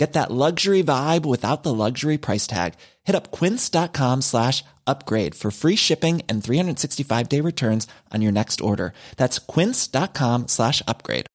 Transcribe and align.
Get 0.00 0.14
that 0.14 0.30
luxury 0.30 0.82
vibe 0.82 1.26
without 1.26 1.62
the 1.62 1.74
luxury 1.74 2.16
price 2.16 2.46
tag. 2.46 2.72
Hit 3.04 3.14
up 3.14 3.30
quince.com 3.30 4.22
slash 4.22 4.64
upgrade 4.86 5.34
for 5.34 5.50
free 5.50 5.76
shipping 5.76 6.22
and 6.26 6.42
365 6.42 7.28
day 7.28 7.40
returns 7.42 7.86
on 8.14 8.22
your 8.22 8.32
next 8.32 8.60
order. 8.60 8.92
That's 9.16 9.38
quince.com 9.38 10.48
slash 10.48 10.82
upgrade. 10.88 11.26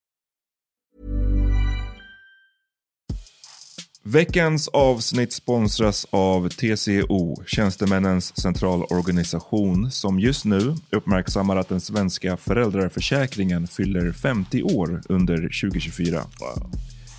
Veckans 4.03 4.67
avsnitt 4.67 5.33
sponsras 5.33 6.07
av 6.09 6.49
TCO, 6.49 7.43
Tjänstemännens 7.45 8.41
centralorganisation, 8.41 9.91
som 9.91 10.19
just 10.19 10.45
nu 10.45 10.75
uppmärksammar 10.89 11.55
att 11.57 11.69
den 11.69 11.81
svenska 11.81 12.37
föräldraförsäkringen 12.37 13.67
fyller 13.67 14.11
50 14.11 14.63
år 14.63 15.01
under 15.09 15.35
2024. 15.35 16.21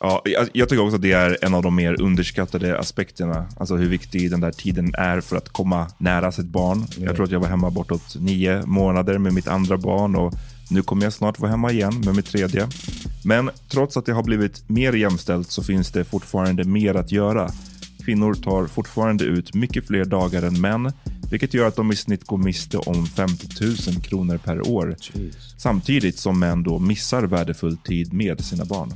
Ja, 0.00 0.22
jag, 0.52 0.68
tycker 0.68 0.82
också 0.82 0.96
att 0.96 1.02
det 1.02 1.12
är 1.12 1.44
en 1.44 1.54
av 1.54 1.62
de 1.62 1.74
mer 1.74 2.02
underskattade 2.02 2.78
aspekterna. 2.78 3.46
Alltså 3.56 3.76
hur 3.76 3.88
viktig 3.88 4.30
den 4.30 4.40
där 4.40 4.52
tiden 4.52 4.94
är 4.94 5.20
för 5.20 5.36
att 5.36 5.48
komma 5.48 5.86
nära 5.98 6.32
sitt 6.32 6.46
barn. 6.46 6.86
Jag 6.98 7.14
tror 7.14 7.24
att 7.24 7.30
jag 7.30 7.40
var 7.40 7.48
hemma 7.48 7.70
bortåt 7.70 8.16
nio 8.20 8.66
månader 8.66 9.18
med 9.18 9.34
mitt 9.34 9.48
andra 9.48 9.76
barn 9.76 10.16
och 10.16 10.34
nu 10.70 10.82
kommer 10.82 11.04
jag 11.04 11.12
snart 11.12 11.38
vara 11.38 11.50
hemma 11.50 11.72
igen 11.72 12.02
med 12.04 12.16
mitt 12.16 12.26
tredje. 12.26 12.68
Men 13.24 13.50
trots 13.68 13.96
att 13.96 14.06
det 14.06 14.12
har 14.12 14.22
blivit 14.22 14.68
mer 14.68 14.92
jämställt 14.92 15.50
så 15.50 15.62
finns 15.62 15.92
det 15.92 16.04
fortfarande 16.04 16.64
mer 16.64 16.94
att 16.94 17.12
göra. 17.12 17.50
Kvinnor 18.04 18.34
tar 18.34 18.66
fortfarande 18.66 19.24
ut 19.24 19.54
mycket 19.54 19.86
fler 19.86 20.04
dagar 20.04 20.42
än 20.42 20.60
män, 20.60 20.92
vilket 21.30 21.54
gör 21.54 21.68
att 21.68 21.76
de 21.76 21.92
i 21.92 21.96
snitt 21.96 22.24
går 22.24 22.38
miste 22.38 22.78
om 22.78 23.06
50 23.06 23.46
000 23.60 23.76
kronor 24.02 24.38
per 24.38 24.68
år. 24.68 24.96
Samtidigt 25.56 26.18
som 26.18 26.40
män 26.40 26.62
då 26.62 26.78
missar 26.78 27.22
värdefull 27.22 27.76
tid 27.76 28.12
med 28.12 28.44
sina 28.44 28.64
barn. 28.64 28.92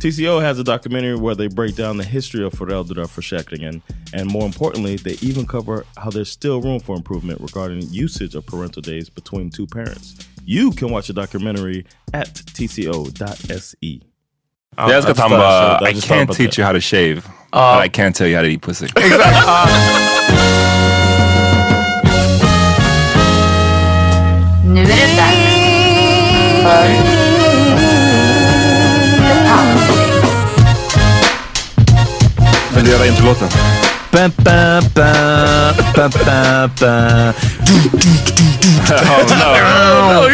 TCO 0.00 0.40
has 0.40 0.58
a 0.58 0.62
documentary 0.62 1.14
where 1.14 1.34
they 1.34 1.48
break 1.48 1.76
down 1.76 1.98
the 1.98 2.04
history 2.04 2.44
of 2.44 2.54
föräldraförsäkringen 2.54 3.82
and 4.12 4.30
more 4.30 4.46
importantly, 4.46 4.98
they 4.98 5.30
even 5.30 5.46
cover 5.46 5.84
how 5.94 6.10
there's 6.10 6.24
still 6.24 6.60
room 6.60 6.80
for 6.80 6.96
improvement 6.96 7.40
regarding 7.40 7.82
usage 8.04 8.34
of 8.34 8.46
parental 8.46 8.82
days 8.82 9.14
between 9.14 9.50
two 9.50 9.66
parents. 9.66 10.28
You 10.44 10.72
can 10.72 10.90
watch 10.90 11.06
the 11.06 11.12
documentary 11.12 11.86
at 12.12 12.34
tco.se. 12.34 14.00
Jag 14.76 14.90
älskar 14.90 15.12
att 15.12 15.18
han 15.18 15.30
bara, 15.30 15.90
I 15.90 15.94
can't 15.94 16.32
teach 16.32 16.58
you 16.58 16.66
how 16.66 16.72
to 16.72 16.80
shave, 16.80 17.22
but 17.52 17.86
I 17.86 17.88
can't 17.88 18.14
tell 18.14 18.26
you 18.26 18.36
how 18.36 18.42
to 18.42 18.48
eat 18.48 18.62
pussy. 18.62 18.86
Nu 24.72 24.80
är 24.80 24.86
det 24.86 24.92
dags 24.92 25.54
för 26.62 26.88
Pounding. 29.48 30.12
Vill 32.74 32.84
du 32.84 32.90
göra 32.90 33.06
introlåten? 33.06 33.48
Ba, 34.10 34.30
ba, 34.36 34.80
ba, 34.94 35.12
ba, 35.96 36.08
ba, 36.08 36.70
ba. 36.80 37.32
Oh 38.90 39.22
no. 39.28 40.28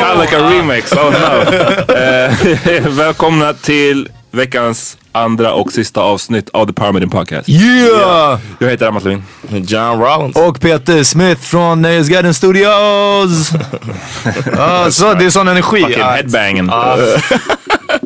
Kind 0.00 0.20
like 0.20 0.36
a 0.36 0.50
remix. 0.50 0.92
Oh 0.92 1.10
no. 1.10 1.94
Eh, 1.96 2.88
välkomna 2.88 3.52
till 3.52 4.08
veckans 4.30 4.96
andra 5.16 5.52
och 5.54 5.72
sista 5.72 6.00
avsnitt 6.00 6.48
av 6.52 6.66
The 6.66 6.72
Power 6.72 6.92
Meeting 6.92 7.10
Podcast. 7.10 7.48
Yeah! 7.48 8.38
Jag 8.60 8.70
heter 8.70 8.86
Amat 8.86 9.04
Levin. 9.04 9.22
John 9.50 10.00
Rollins. 10.00 10.36
Och 10.36 10.60
Peter 10.60 11.04
Smith 11.04 11.40
från 11.40 11.82
Nöjesguiden 11.82 12.34
Studios. 12.34 13.50
ah, 14.58 14.90
så, 14.90 15.14
det 15.14 15.24
är 15.24 15.30
sån 15.30 15.48
energi. 15.48 15.80
Fucking 15.80 16.02
Ah, 16.02 16.10
headbangen. 16.10 16.70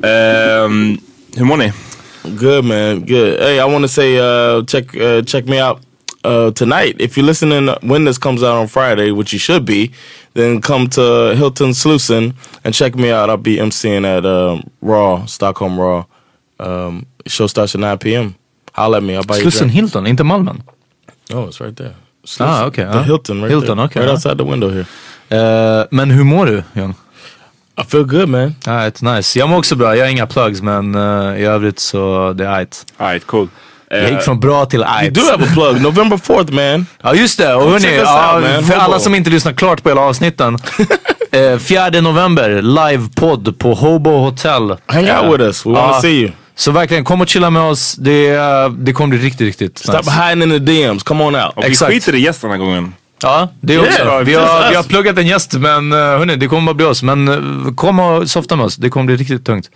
Ehm, 0.03 0.98
hur 1.37 1.44
mår 1.44 1.56
ni? 1.56 1.72
Good 2.25 2.65
man, 2.65 3.00
good. 3.06 3.41
Hey, 3.41 3.59
I 3.60 3.65
want 3.65 3.84
to 3.84 3.88
say 3.88 4.19
uh, 4.19 4.65
check 4.66 4.94
uh, 4.97 5.22
check 5.22 5.47
me 5.47 5.59
out 5.62 5.78
uh, 6.25 6.50
tonight. 6.50 6.97
If 6.98 7.16
you're 7.16 7.27
listening 7.27 7.69
when 7.82 8.04
this 8.04 8.19
comes 8.19 8.42
out 8.42 8.56
on 8.56 8.69
Friday, 8.69 9.10
which 9.10 9.32
you 9.32 9.38
should 9.38 9.65
be, 9.65 9.91
then 10.34 10.60
come 10.60 10.88
to 10.91 11.34
Hilton 11.37 11.71
Slusen 11.72 12.34
and 12.65 12.75
check 12.75 12.94
me 12.94 13.10
out. 13.10 13.31
I'll 13.31 13.37
be 13.38 13.56
emceeing 13.56 14.04
at 14.04 14.25
um, 14.27 14.62
Raw, 14.82 15.25
Stockholm 15.27 15.78
Raw. 15.81 16.04
Um, 16.66 17.04
show 17.26 17.48
starts 17.48 17.75
at 17.75 17.81
9 17.81 17.98
p.m. 17.98 18.34
Holla 18.72 18.97
at 18.98 19.03
me. 19.03 19.12
I'll 19.16 19.22
buy 19.26 19.34
you 19.34 19.43
Slussen. 19.43 19.69
Hilton, 19.69 20.06
inte 20.06 20.25
Malmen. 20.25 20.62
Oh, 21.32 21.48
it's 21.48 21.60
right 21.65 21.76
there. 21.76 21.94
Ah, 22.41 22.66
okay, 22.66 22.84
The 22.84 22.98
ah. 22.98 23.03
Hilton 23.03 23.41
right 23.43 23.50
Hilton, 23.50 23.76
there. 23.76 23.84
okay, 23.87 24.00
Right 24.03 24.10
ah. 24.10 24.12
outside 24.12 24.38
the 24.38 24.44
window 24.44 24.71
here. 24.71 24.87
Eh, 25.81 25.87
men 25.91 26.10
hur 26.10 26.25
mår 26.25 26.47
du 26.47 26.62
John? 26.72 26.94
I 27.81 27.84
feel 27.84 28.04
good 28.04 28.28
man. 28.28 28.54
Alright, 28.66 29.03
nice. 29.03 29.38
Jag 29.38 29.48
mår 29.48 29.59
också 29.59 29.76
bra. 29.76 29.97
Jag 29.97 30.04
har 30.04 30.10
inga 30.10 30.26
plugs 30.26 30.62
men 30.62 30.94
eh, 30.94 31.41
i 31.41 31.45
övrigt 31.45 31.78
så 31.78 32.33
det 32.33 32.45
är 32.47 32.51
ajt. 32.53 32.86
Alright, 32.97 33.27
cool. 33.27 33.48
Jag 33.92 34.10
gick 34.10 34.21
från 34.22 34.41
bra 34.41 34.66
till 34.66 34.80
You 34.80 34.89
ajt. 34.89 35.15
do 35.15 35.21
have 35.30 35.45
a 35.45 35.48
plug. 35.54 35.83
November 35.83 36.16
4th 36.16 36.53
man. 36.53 36.86
Ja 37.03 37.15
just 37.15 37.39
det, 37.39 37.54
och 37.54 37.71
hörni, 37.71 37.97
ja, 37.97 38.62
för 38.62 38.74
alla 38.74 38.98
som 38.98 39.15
inte 39.15 39.30
lyssnar 39.30 39.53
klart 39.53 39.83
på 39.83 39.89
hela 39.89 40.01
avsnitten. 40.01 40.59
eh, 41.33 41.59
4 41.59 41.91
november, 42.01 42.62
livepodd 42.62 43.59
på 43.59 43.74
Hobo 43.74 44.10
Hotel. 44.10 44.77
Hang 44.86 45.04
Eh, 45.07 45.24
out 45.24 45.33
with 45.34 45.45
us. 45.47 45.66
We 45.66 45.74
to 45.74 46.01
see 46.01 46.21
you. 46.21 46.30
Så 46.60 46.71
verkligen, 46.71 47.04
kom 47.04 47.21
och 47.21 47.28
chilla 47.28 47.51
med 47.51 47.62
oss. 47.62 47.95
Det, 47.95 48.28
eh, 48.28 48.68
det 48.71 48.92
kommer 48.92 49.16
bli 49.16 49.27
riktigt, 49.27 49.47
riktigt 49.47 49.78
Stop 49.78 49.97
nice. 49.97 50.10
hiding 50.10 50.42
in 50.42 50.51
the 50.51 50.59
DMs. 50.59 51.03
Come 51.03 51.24
on 51.24 51.34
out. 51.34 51.53
Och 51.57 51.65
vi 51.65 51.74
skiter 51.74 52.15
i 52.15 52.21
gäst 52.21 52.42
den 52.42 52.51
här 52.51 52.59
gången. 52.59 52.95
Ja, 53.22 53.48
det 53.60 53.72
Yeah, 53.72 53.86
också. 53.86 54.22
vi, 54.24 54.33
just 54.33 54.48
har, 54.48 54.71
vi 54.71 54.77
har 54.77 54.83
pluggat 54.83 55.18
en 55.18 55.27
gäst 55.27 55.53
men 55.53 55.92
uh, 55.92 55.98
hörni, 55.98 56.36
det 56.36 56.47
kommer 56.47 56.66
bara 56.66 56.74
bli 56.74 56.86
oss. 56.86 57.03
Men 57.03 57.28
eh, 57.28 57.74
kom 57.74 58.01
och 58.01 58.30
softa 58.30 58.57
med 58.57 58.66
oss, 58.66 58.77
det 58.77 58.91
kommer 58.91 59.07
bli 59.07 59.16
riktigt 59.16 59.45
tungt. 59.45 59.71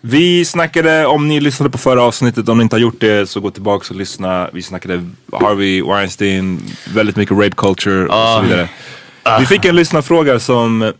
Vi 0.00 0.44
snackade, 0.44 1.06
om 1.06 1.28
ni 1.28 1.40
lyssnade 1.40 1.70
på 1.70 1.78
förra 1.78 2.02
avsnittet, 2.02 2.48
om 2.48 2.58
ni 2.58 2.62
inte 2.62 2.76
har 2.76 2.80
gjort 2.80 3.00
det 3.00 3.30
så 3.30 3.40
gå 3.40 3.50
tillbaka 3.50 3.86
och 3.90 3.96
lyssna. 3.96 4.48
Vi 4.52 4.62
snackade 4.62 5.08
Harvey 5.32 5.82
Weinstein, 5.82 6.62
väldigt 6.94 7.16
mycket 7.16 7.36
rape 7.36 7.56
culture 7.56 8.06
och 8.06 8.36
så 8.36 8.40
vidare. 8.40 8.68
Vi 9.40 9.46
fick 9.46 9.64
en 9.64 9.76
lyssnarfråga 9.76 10.40
som 10.40 10.92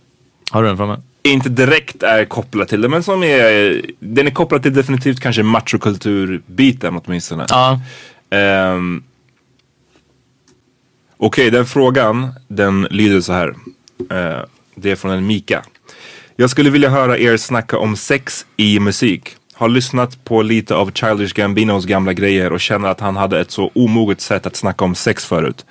Har 0.50 0.62
du 0.62 0.68
den 0.68 0.76
framme? 0.76 0.96
Inte 1.32 1.48
direkt 1.48 2.02
är 2.02 2.24
kopplad 2.24 2.68
till 2.68 2.80
det 2.80 2.88
men 2.88 3.02
som 3.02 3.22
är, 3.22 3.82
den 3.98 4.26
är 4.26 4.30
kopplad 4.30 4.62
till 4.62 4.74
definitivt 4.74 5.20
kanske 5.20 5.42
machokulturbiten 5.42 7.00
åtminstone. 7.04 7.46
Ja. 7.48 7.80
Ehm, 8.30 9.02
Okej, 11.20 11.50
den 11.50 11.66
frågan 11.66 12.28
den 12.48 12.82
lyder 12.90 13.20
så 13.20 13.32
här. 13.32 13.48
Eh, 14.10 14.44
det 14.74 14.90
är 14.90 14.96
från 14.96 15.10
en 15.10 15.26
Mika. 15.26 15.62
Jag 16.36 16.50
skulle 16.50 16.70
vilja 16.70 16.88
höra 16.88 17.18
er 17.18 17.36
snacka 17.36 17.78
om 17.78 17.96
sex 17.96 18.46
i 18.56 18.80
musik. 18.80 19.36
Har 19.54 19.68
lyssnat 19.68 20.24
på 20.24 20.42
lite 20.42 20.74
av 20.74 20.90
Childish 20.92 21.34
Gambinos 21.34 21.84
gamla 21.84 22.12
grejer 22.12 22.52
och 22.52 22.60
känner 22.60 22.88
att 22.88 23.00
han 23.00 23.16
hade 23.16 23.40
ett 23.40 23.50
så 23.50 23.70
omoget 23.74 24.20
sätt 24.20 24.46
att 24.46 24.56
snacka 24.56 24.84
om 24.84 24.94
sex 24.94 25.24
förut. 25.24 25.66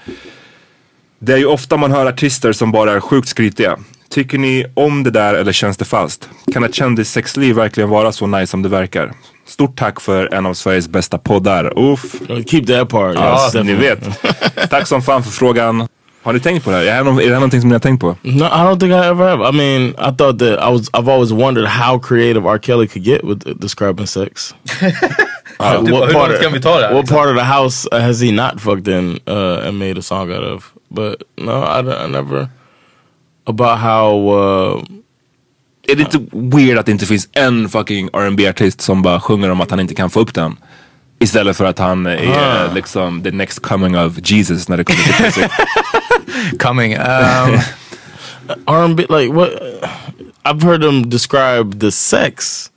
Det 1.19 1.33
är 1.33 1.37
ju 1.37 1.45
ofta 1.45 1.77
man 1.77 1.91
hör 1.91 2.05
artister 2.05 2.51
som 2.51 2.71
bara 2.71 2.91
är 2.91 2.99
sjukt 2.99 3.27
skrytiga. 3.27 3.77
Tycker 4.09 4.37
ni 4.37 4.65
om 4.73 5.03
det 5.03 5.11
där 5.11 5.33
eller 5.33 5.51
känns 5.51 5.77
det 5.77 5.85
falskt? 5.85 6.29
Kan 6.53 6.63
ett 6.63 6.75
kändissexliv 6.75 7.55
verkligen 7.55 7.89
vara 7.89 8.11
så 8.11 8.27
nice 8.27 8.47
som 8.51 8.61
det 8.61 8.69
verkar? 8.69 9.11
Stort 9.45 9.75
tack 9.79 10.01
för 10.01 10.33
en 10.33 10.45
av 10.45 10.53
Sveriges 10.53 10.89
bästa 10.89 11.17
poddar. 11.17 11.79
Uff. 11.79 12.15
Keep 12.47 12.65
that 12.65 12.89
part. 12.89 13.15
Ja, 13.15 13.51
yes, 13.55 13.65
ni 13.65 13.73
vet. 13.73 14.09
Tack 14.69 14.87
som 14.87 15.01
fan 15.01 15.23
för 15.23 15.31
frågan. 15.31 15.87
Har 16.23 16.33
ni 16.33 16.39
tänkt 16.39 16.63
på 16.65 16.69
det 16.71 16.75
här? 16.77 16.83
Är 16.83 16.85
det, 16.85 16.91
här 16.91 17.03
nå- 17.03 17.11
är 17.21 17.25
det 17.25 17.29
här 17.29 17.33
någonting 17.33 17.61
som 17.61 17.69
ni 17.69 17.73
har 17.75 17.79
tänkt 17.79 18.01
på? 18.01 18.07
No, 18.21 18.43
I 18.43 18.47
don't 18.47 18.79
think 18.79 18.91
I 18.91 18.95
ever 18.95 19.29
have. 19.29 19.49
I 19.49 19.51
mean, 19.51 19.89
I 19.89 20.17
thought 20.17 20.39
that 20.39 20.59
I 20.69 20.71
was. 20.71 20.89
I've 20.93 21.11
always 21.13 21.31
wondered 21.31 21.67
how 21.67 21.99
creative 21.99 22.49
R. 22.49 22.57
Kelly 22.57 22.87
could 22.87 23.05
get 23.07 23.23
with 23.23 23.59
describing 23.59 24.07
sex. 24.07 24.55
Uh, 25.59 25.83
Typ, 25.85 25.89
ta 25.91 26.05
det 26.05 26.13
här, 26.13 26.93
What 26.93 27.01
liksom? 27.01 27.17
part 27.17 27.29
of 27.29 27.35
the 27.37 27.43
house 27.43 27.89
has 27.91 28.21
he 28.21 28.31
not 28.31 28.61
fucked 28.61 28.87
in 28.87 29.19
uh, 29.27 29.67
and 29.67 29.79
made 29.79 29.97
a 29.99 30.01
song 30.01 30.31
out 30.31 30.43
of? 30.43 30.71
But 30.89 31.23
no, 31.37 31.51
I, 31.51 31.79
I 31.79 32.07
never. 32.07 32.47
About 33.47 33.79
how. 33.79 34.29
Uh, 34.29 34.83
Är 35.87 35.95
det 35.95 36.01
inte 36.01 36.19
weird 36.31 36.77
att 36.77 36.85
det 36.85 36.91
inte 36.91 37.05
finns 37.05 37.29
en 37.31 37.69
fucking 37.69 38.07
rb 38.09 38.39
artist 38.49 38.81
som 38.81 39.01
bara 39.01 39.19
sjunger 39.21 39.49
om 39.51 39.61
att 39.61 39.71
han 39.71 39.79
inte 39.79 39.95
kan 39.95 40.09
få 40.09 40.19
upp 40.19 40.33
den? 40.33 40.57
Istället 41.19 41.57
för 41.57 41.65
att 41.65 41.79
han 41.79 42.05
är 42.05 42.67
Ah. 42.67 42.73
liksom 42.73 43.23
the 43.23 43.31
next 43.31 43.59
coming 43.59 43.97
of 43.97 44.13
Jesus 44.31 44.69
när 44.69 44.77
det 44.77 44.83
kommer 44.83 45.03
till 45.03 45.25
musik. 45.25 45.51
Coming. 46.59 46.93
Um, 46.95 47.01
R&B, 48.65 49.05
like 49.09 49.33
what? 49.33 49.49
I've 50.43 50.61
heard 50.63 50.81
them 50.81 51.09
describe 51.09 51.79
the 51.79 51.91
sex. 51.91 52.71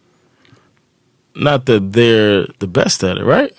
Not 1.35 1.67
that 1.67 1.83
they're 1.93 2.47
the 2.59 2.67
best 2.67 3.05
at 3.05 3.17
it, 3.17 3.25
right? 3.25 3.51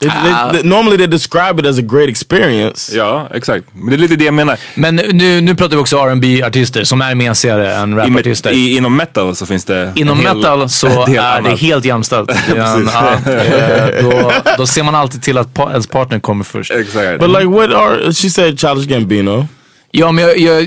They- 0.00 0.08
they- 0.08 0.32
Ah. 0.34 0.52
they- 0.52 0.64
normally 0.64 0.96
they 0.96 1.06
describe 1.06 1.60
it 1.62 1.66
as 1.66 1.78
a 1.78 1.82
great 1.82 2.08
experience. 2.08 2.96
Ja, 2.96 3.28
exakt. 3.34 3.64
Men 3.72 3.90
det 3.90 3.96
är 3.96 3.98
lite 3.98 4.16
det 4.16 4.24
jag 4.24 4.34
menar. 4.34 4.58
men 4.74 4.96
nu, 4.96 5.40
nu 5.40 5.54
pratar 5.54 5.76
vi 5.76 5.82
också 5.82 5.96
R&B 5.98 6.42
artister 6.42 6.84
som 6.84 7.00
är 7.02 7.14
mesigare 7.14 7.74
än 7.74 7.96
rapartister. 7.96 8.50
i, 8.50 8.76
inom 8.76 8.96
metal 8.96 9.36
så 9.36 9.46
finns 9.46 9.64
det 9.64 9.92
Inom 9.96 10.18
hel 10.18 10.36
metal 10.36 10.68
så 10.68 10.86
är 11.06 11.42
det 11.42 11.56
helt 11.56 11.84
jämställt. 11.84 12.30
Ja, 12.56 12.78
då, 14.02 14.32
då 14.58 14.66
ser 14.66 14.82
man 14.82 14.94
alltid 14.94 15.22
till 15.22 15.38
att 15.38 15.54
pa- 15.54 15.70
ens 15.70 15.86
partner 15.86 16.18
kommer 16.20 16.44
först. 16.44 16.70
Exakt. 16.70 17.20
But 17.20 17.28
like, 17.28 17.44
what 17.44 17.70
are 17.72 18.12
she 18.12 18.30
said? 18.30 18.60
Childish 18.60 18.86
Gambino. 18.88 19.46
Ja, 19.90 20.12
men 20.12 20.24
jag, 20.24 20.38
jag, 20.38 20.66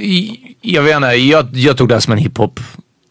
jag 0.61 0.81
vet 0.81 0.95
inte, 0.95 1.07
jag, 1.07 1.47
jag 1.53 1.77
tog 1.77 1.87
det 1.89 1.95
här 1.95 1.99
som 1.99 2.13
en 2.13 2.19
hiphop. 2.19 2.59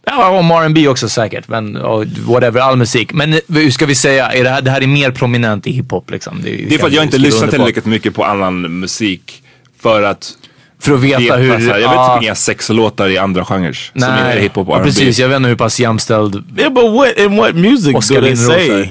Ja, 0.04 0.38
om 0.38 0.50
R&B 0.50 0.88
också 0.88 1.08
säkert, 1.08 1.48
men 1.48 1.78
whatever, 2.26 2.60
all 2.60 2.76
musik. 2.76 3.12
Men 3.12 3.32
eh, 3.32 3.38
hur 3.48 3.70
ska 3.70 3.86
vi 3.86 3.94
säga, 3.94 4.32
är 4.32 4.44
det, 4.44 4.50
här, 4.50 4.62
det 4.62 4.70
här 4.70 4.80
är 4.80 4.86
mer 4.86 5.10
prominent 5.10 5.66
i 5.66 5.72
hiphop 5.72 6.10
liksom? 6.10 6.40
Det 6.42 6.64
är 6.64 6.68
kan 6.68 6.78
för 6.78 6.86
att 6.86 6.92
jag 6.92 7.04
inte 7.04 7.18
lyssnar 7.18 7.48
tillräckligt 7.48 7.86
mycket 7.86 8.14
på 8.14 8.24
annan 8.24 8.80
musik 8.80 9.42
för 9.78 10.02
att 10.02 10.38
För 10.78 10.94
att 10.94 11.00
veta, 11.00 11.36
hur... 11.36 11.68
Jag 11.68 11.80
ja, 11.80 11.90
vet 11.90 12.16
typ 12.16 12.22
inga 12.22 12.34
sexlåtar 12.34 13.08
i 13.08 13.18
andra 13.18 13.44
genrer 13.44 13.72
som 13.72 14.02
är 14.02 14.36
hiphop 14.36 14.68
och 14.68 14.76
R&B. 14.76 14.84
precis. 14.84 15.18
Jag 15.18 15.28
vet 15.28 15.36
inte 15.36 15.48
hur 15.48 15.56
pass 15.56 15.80
jämställd... 15.80 16.44
Yeah, 16.58 16.72
but 16.72 16.92
what 16.92 17.18
in 17.18 17.36
what 17.36 17.54
music 17.54 17.94
Oscar 17.94 18.14
do 18.14 18.20
they 18.20 18.36
say? 18.36 18.70
är. 18.70 18.80
uh, 18.82 18.86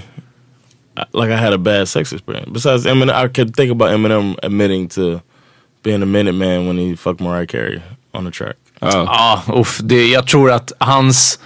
Like 1.14 1.34
I 1.34 1.38
had 1.38 1.54
a 1.54 1.58
bad 1.58 1.88
sex 1.90 2.14
experience. 2.14 2.52
Besides 2.52 2.86
Eminem, 2.86 3.26
I 3.26 3.30
could 3.34 3.56
think 3.56 3.72
about 3.72 3.90
Eminem 3.92 4.36
admitting 4.44 4.90
to 4.90 5.22
being 5.84 6.04
a 6.04 6.06
minute 6.06 6.36
man 6.36 6.68
when 6.68 6.78
he 6.78 6.96
fucked 6.96 7.22
Mariah 7.22 7.48
Carey 7.48 7.82
on 8.14 8.26
the 8.26 8.32
track. 8.32 8.56
Ja, 8.82 9.42
uff, 9.48 9.80
det, 9.84 10.08
jag 10.08 10.28
tror 10.28 10.52
att 10.52 10.72
hans... 10.78 11.40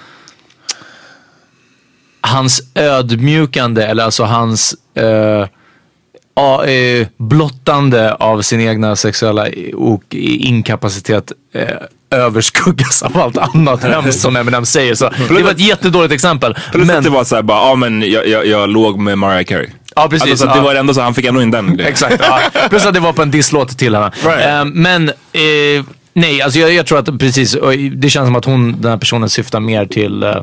Hans 2.21 2.61
ödmjukande, 2.75 3.83
eller 3.83 4.03
alltså 4.03 4.23
hans 4.23 4.75
eh, 4.93 5.47
ja, 6.35 6.65
eh, 6.65 7.07
blottande 7.17 8.13
av 8.13 8.41
sin 8.41 8.61
egna 8.61 8.95
sexuella 8.95 9.47
och 9.75 10.03
inkapacitet 10.15 11.31
eh, 11.53 11.67
överskuggas 12.11 13.03
av 13.03 13.17
allt 13.17 13.37
annat 13.37 13.83
hemskt 13.83 14.19
som 14.21 14.35
Eminem 14.35 14.65
säger. 14.65 14.95
Så 14.95 15.09
det 15.29 15.43
var 15.43 15.51
ett 15.51 15.59
jättedåligt 15.59 16.13
exempel. 16.13 16.55
Plus 16.71 16.87
Men, 16.87 16.97
att 16.97 17.03
det 17.03 17.09
var 17.09 17.23
såhär 17.23 17.41
bara, 17.41 17.69
ja 17.69 17.75
men 17.75 18.11
jag, 18.11 18.27
jag, 18.27 18.45
jag 18.47 18.69
låg 18.69 18.99
med 18.99 19.17
Mariah 19.17 19.43
Carey. 19.43 19.69
ja, 19.95 20.07
precis. 20.09 20.21
Alltså, 20.29 20.45
så 20.45 20.49
att 20.49 20.57
det 20.57 20.61
var 20.61 20.75
ändå 20.75 20.93
så, 20.93 21.01
han 21.01 21.13
fick 21.13 21.25
ändå 21.25 21.41
in 21.41 21.51
den 21.51 21.65
grejen. 21.77 21.91
Exakt. 21.91 22.15
Ja. 22.19 22.39
Plus 22.69 22.85
att 22.85 22.93
det 22.93 22.99
var 22.99 23.13
på 23.13 23.21
en 23.21 23.31
disslåt 23.31 23.77
till 23.77 23.95
henne. 23.95 24.11
Right. 24.23 24.45
Eh, 24.45 24.65
men 24.65 25.09
eh, 25.09 25.85
nej, 26.15 26.41
alltså 26.41 26.59
jag, 26.59 26.73
jag 26.73 26.85
tror 26.85 26.99
att 26.99 27.19
precis, 27.19 27.57
det 27.91 28.09
känns 28.09 28.27
som 28.27 28.35
att 28.35 28.45
hon, 28.45 28.81
den 28.81 28.91
här 28.91 28.97
personen 28.97 29.29
syftar 29.29 29.59
mer 29.59 29.85
till 29.85 30.23
eh, 30.23 30.41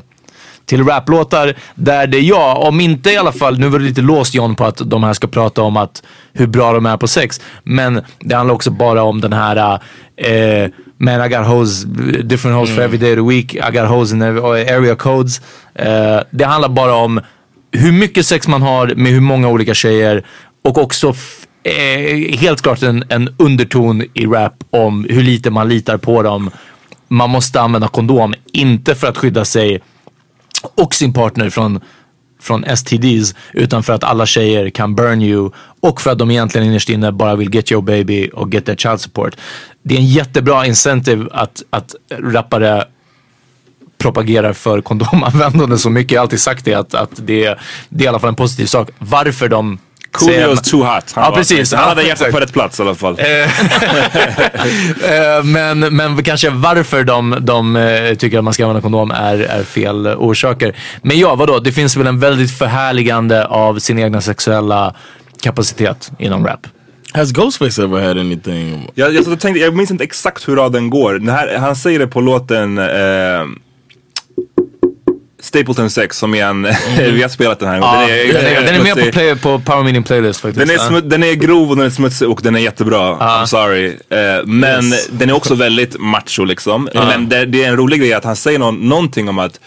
till 0.66 0.84
raplåtar 0.84 1.54
där 1.74 2.06
det, 2.06 2.20
ja, 2.20 2.54
om 2.54 2.80
inte 2.80 3.10
i 3.10 3.16
alla 3.16 3.32
fall, 3.32 3.58
nu 3.58 3.68
var 3.68 3.78
det 3.78 3.84
lite 3.84 4.00
låst 4.00 4.34
John 4.34 4.54
på 4.54 4.64
att 4.64 4.90
de 4.90 5.04
här 5.04 5.12
ska 5.12 5.26
prata 5.26 5.62
om 5.62 5.76
att 5.76 6.02
hur 6.32 6.46
bra 6.46 6.72
de 6.72 6.86
är 6.86 6.96
på 6.96 7.08
sex. 7.08 7.40
Men 7.62 8.02
det 8.20 8.34
handlar 8.34 8.54
också 8.54 8.70
bara 8.70 9.02
om 9.02 9.20
den 9.20 9.32
här 9.32 9.80
eh, 10.16 10.70
Man 11.02 11.24
I 11.24 11.28
got 11.28 11.46
hoes, 11.46 11.84
different 12.24 12.56
hoes 12.56 12.70
for 12.70 12.82
every 12.82 12.98
day 12.98 13.12
of 13.12 13.16
the 13.16 13.36
week. 13.36 13.54
I 13.54 13.70
got 13.72 13.88
hoes 13.88 14.12
in 14.12 14.22
area 14.22 14.94
codes. 14.96 15.40
Eh, 15.74 16.20
det 16.30 16.44
handlar 16.44 16.68
bara 16.68 16.94
om 16.94 17.20
hur 17.72 17.92
mycket 17.92 18.26
sex 18.26 18.48
man 18.48 18.62
har 18.62 18.94
med 18.94 19.12
hur 19.12 19.20
många 19.20 19.48
olika 19.48 19.74
tjejer 19.74 20.24
och 20.64 20.78
också 20.78 21.14
eh, 21.62 22.38
helt 22.38 22.62
klart 22.62 22.82
en, 22.82 23.04
en 23.08 23.34
underton 23.38 24.02
i 24.14 24.26
rap 24.26 24.64
om 24.70 25.06
hur 25.10 25.22
lite 25.22 25.50
man 25.50 25.68
litar 25.68 25.96
på 25.96 26.22
dem. 26.22 26.50
Man 27.08 27.30
måste 27.30 27.60
använda 27.60 27.88
kondom, 27.88 28.34
inte 28.52 28.94
för 28.94 29.06
att 29.06 29.18
skydda 29.18 29.44
sig 29.44 29.82
och 30.74 30.94
sin 30.94 31.12
partner 31.12 31.50
från, 31.50 31.80
från 32.40 32.64
STDs 32.76 33.34
utan 33.52 33.82
för 33.82 33.92
att 33.92 34.04
alla 34.04 34.26
tjejer 34.26 34.70
kan 34.70 34.94
burn 34.94 35.22
you 35.22 35.50
och 35.80 36.00
för 36.00 36.10
att 36.10 36.18
de 36.18 36.30
egentligen 36.30 36.66
innerst 36.66 36.88
inne 36.88 37.12
bara 37.12 37.36
vill 37.36 37.54
get 37.54 37.72
your 37.72 37.82
baby 37.82 38.30
och 38.34 38.54
get 38.54 38.66
their 38.66 38.76
child 38.76 39.00
support. 39.00 39.36
Det 39.82 39.94
är 39.94 39.98
en 39.98 40.06
jättebra 40.06 40.66
incentive 40.66 41.28
att, 41.32 41.62
att 41.70 41.94
rappare 42.10 42.84
propagerar 43.98 44.52
för 44.52 44.80
kondomanvändande 44.80 45.78
så 45.78 45.90
mycket. 45.90 46.12
Jag 46.12 46.20
har 46.20 46.22
alltid 46.22 46.40
sagt 46.40 46.64
det 46.64 46.74
att, 46.74 46.94
att 46.94 47.10
det, 47.26 47.58
det 47.88 48.04
är 48.04 48.04
i 48.04 48.08
alla 48.08 48.18
fall 48.18 48.28
en 48.28 48.34
positiv 48.34 48.66
sak. 48.66 48.90
Varför 48.98 49.48
de 49.48 49.78
Coolio's 50.12 50.70
too 50.70 50.82
hot. 50.82 51.12
Han 51.12 51.24
Ja, 51.24 51.30
var- 51.30 51.36
precis. 51.36 51.72
Han 51.74 51.88
hade 51.88 52.02
hjärtat 52.02 52.30
på 52.30 52.40
rätt 52.40 52.52
plats 52.52 52.78
i 52.80 52.82
alla 52.82 52.94
fall. 52.94 53.16
Eh, 55.04 55.44
men, 55.44 55.78
men 55.96 56.22
kanske 56.22 56.50
varför 56.50 57.04
de, 57.04 57.36
de 57.40 57.76
eh, 57.76 58.14
tycker 58.14 58.38
att 58.38 58.44
man 58.44 58.52
ska 58.52 58.62
använda 58.64 58.80
kondom 58.82 59.10
är, 59.10 59.38
är 59.38 59.62
fel 59.62 60.06
orsaker. 60.06 60.76
Men 61.02 61.18
ja, 61.18 61.34
vadå? 61.34 61.58
Det 61.58 61.72
finns 61.72 61.96
väl 61.96 62.06
en 62.06 62.18
väldigt 62.20 62.58
förhärligande 62.58 63.46
av 63.46 63.78
sin 63.78 63.98
egna 63.98 64.20
sexuella 64.20 64.94
kapacitet 65.42 66.10
inom 66.18 66.46
rap. 66.46 66.66
Has 67.12 67.32
Ghostface 67.32 67.82
ever 67.82 68.00
had 68.00 68.18
anything? 68.18 68.88
Jag, 68.94 69.14
jag, 69.14 69.40
tänkte, 69.40 69.60
jag 69.60 69.76
minns 69.76 69.90
inte 69.90 70.04
exakt 70.04 70.48
hur 70.48 70.56
raden 70.56 70.90
går. 70.90 71.12
Den 71.12 71.28
här, 71.28 71.56
han 71.58 71.76
säger 71.76 71.98
det 71.98 72.06
på 72.06 72.20
låten 72.20 72.78
eh, 72.78 72.84
Stapleton 75.52 75.90
6 75.90 76.18
som 76.18 76.34
är 76.34 76.44
en, 76.44 76.62
vi 76.98 77.22
har 77.22 77.28
spelat 77.28 77.58
den 77.58 77.68
här 77.68 77.80
gången. 77.80 77.94
Ja, 78.00 78.32
den, 78.40 78.46
är, 78.56 78.62
den 78.66 78.74
är 78.74 78.82
med 78.94 79.04
på, 79.06 79.12
play, 79.12 79.36
på 79.36 79.58
Power 79.58 79.82
Meeting 79.84 80.02
Playlist 80.02 80.40
faktiskt. 80.40 80.66
Den 80.66 80.76
är, 80.76 80.80
smu- 80.80 81.00
den 81.08 81.22
är 81.22 81.32
grov 81.34 81.70
och 81.70 81.76
den 81.76 81.86
är 81.86 81.90
smutsig 81.90 82.28
och 82.28 82.40
den 82.42 82.54
är 82.56 82.60
jättebra. 82.60 83.16
I'm 83.16 83.46
sorry. 83.46 83.86
Eh, 83.86 84.44
men 84.46 84.84
Yes. 84.84 85.08
den 85.12 85.30
är 85.30 85.34
också 85.34 85.54
väldigt 85.54 86.00
macho 86.00 86.44
liksom. 86.44 86.88
Men 86.94 87.28
det, 87.28 87.44
det 87.46 87.64
är 87.64 87.68
en 87.68 87.76
rolig 87.76 88.00
grej 88.00 88.12
att 88.12 88.24
han 88.24 88.36
säger 88.36 88.58
någon, 88.58 88.88
någonting 88.88 89.28
om 89.28 89.38
att 89.38 89.60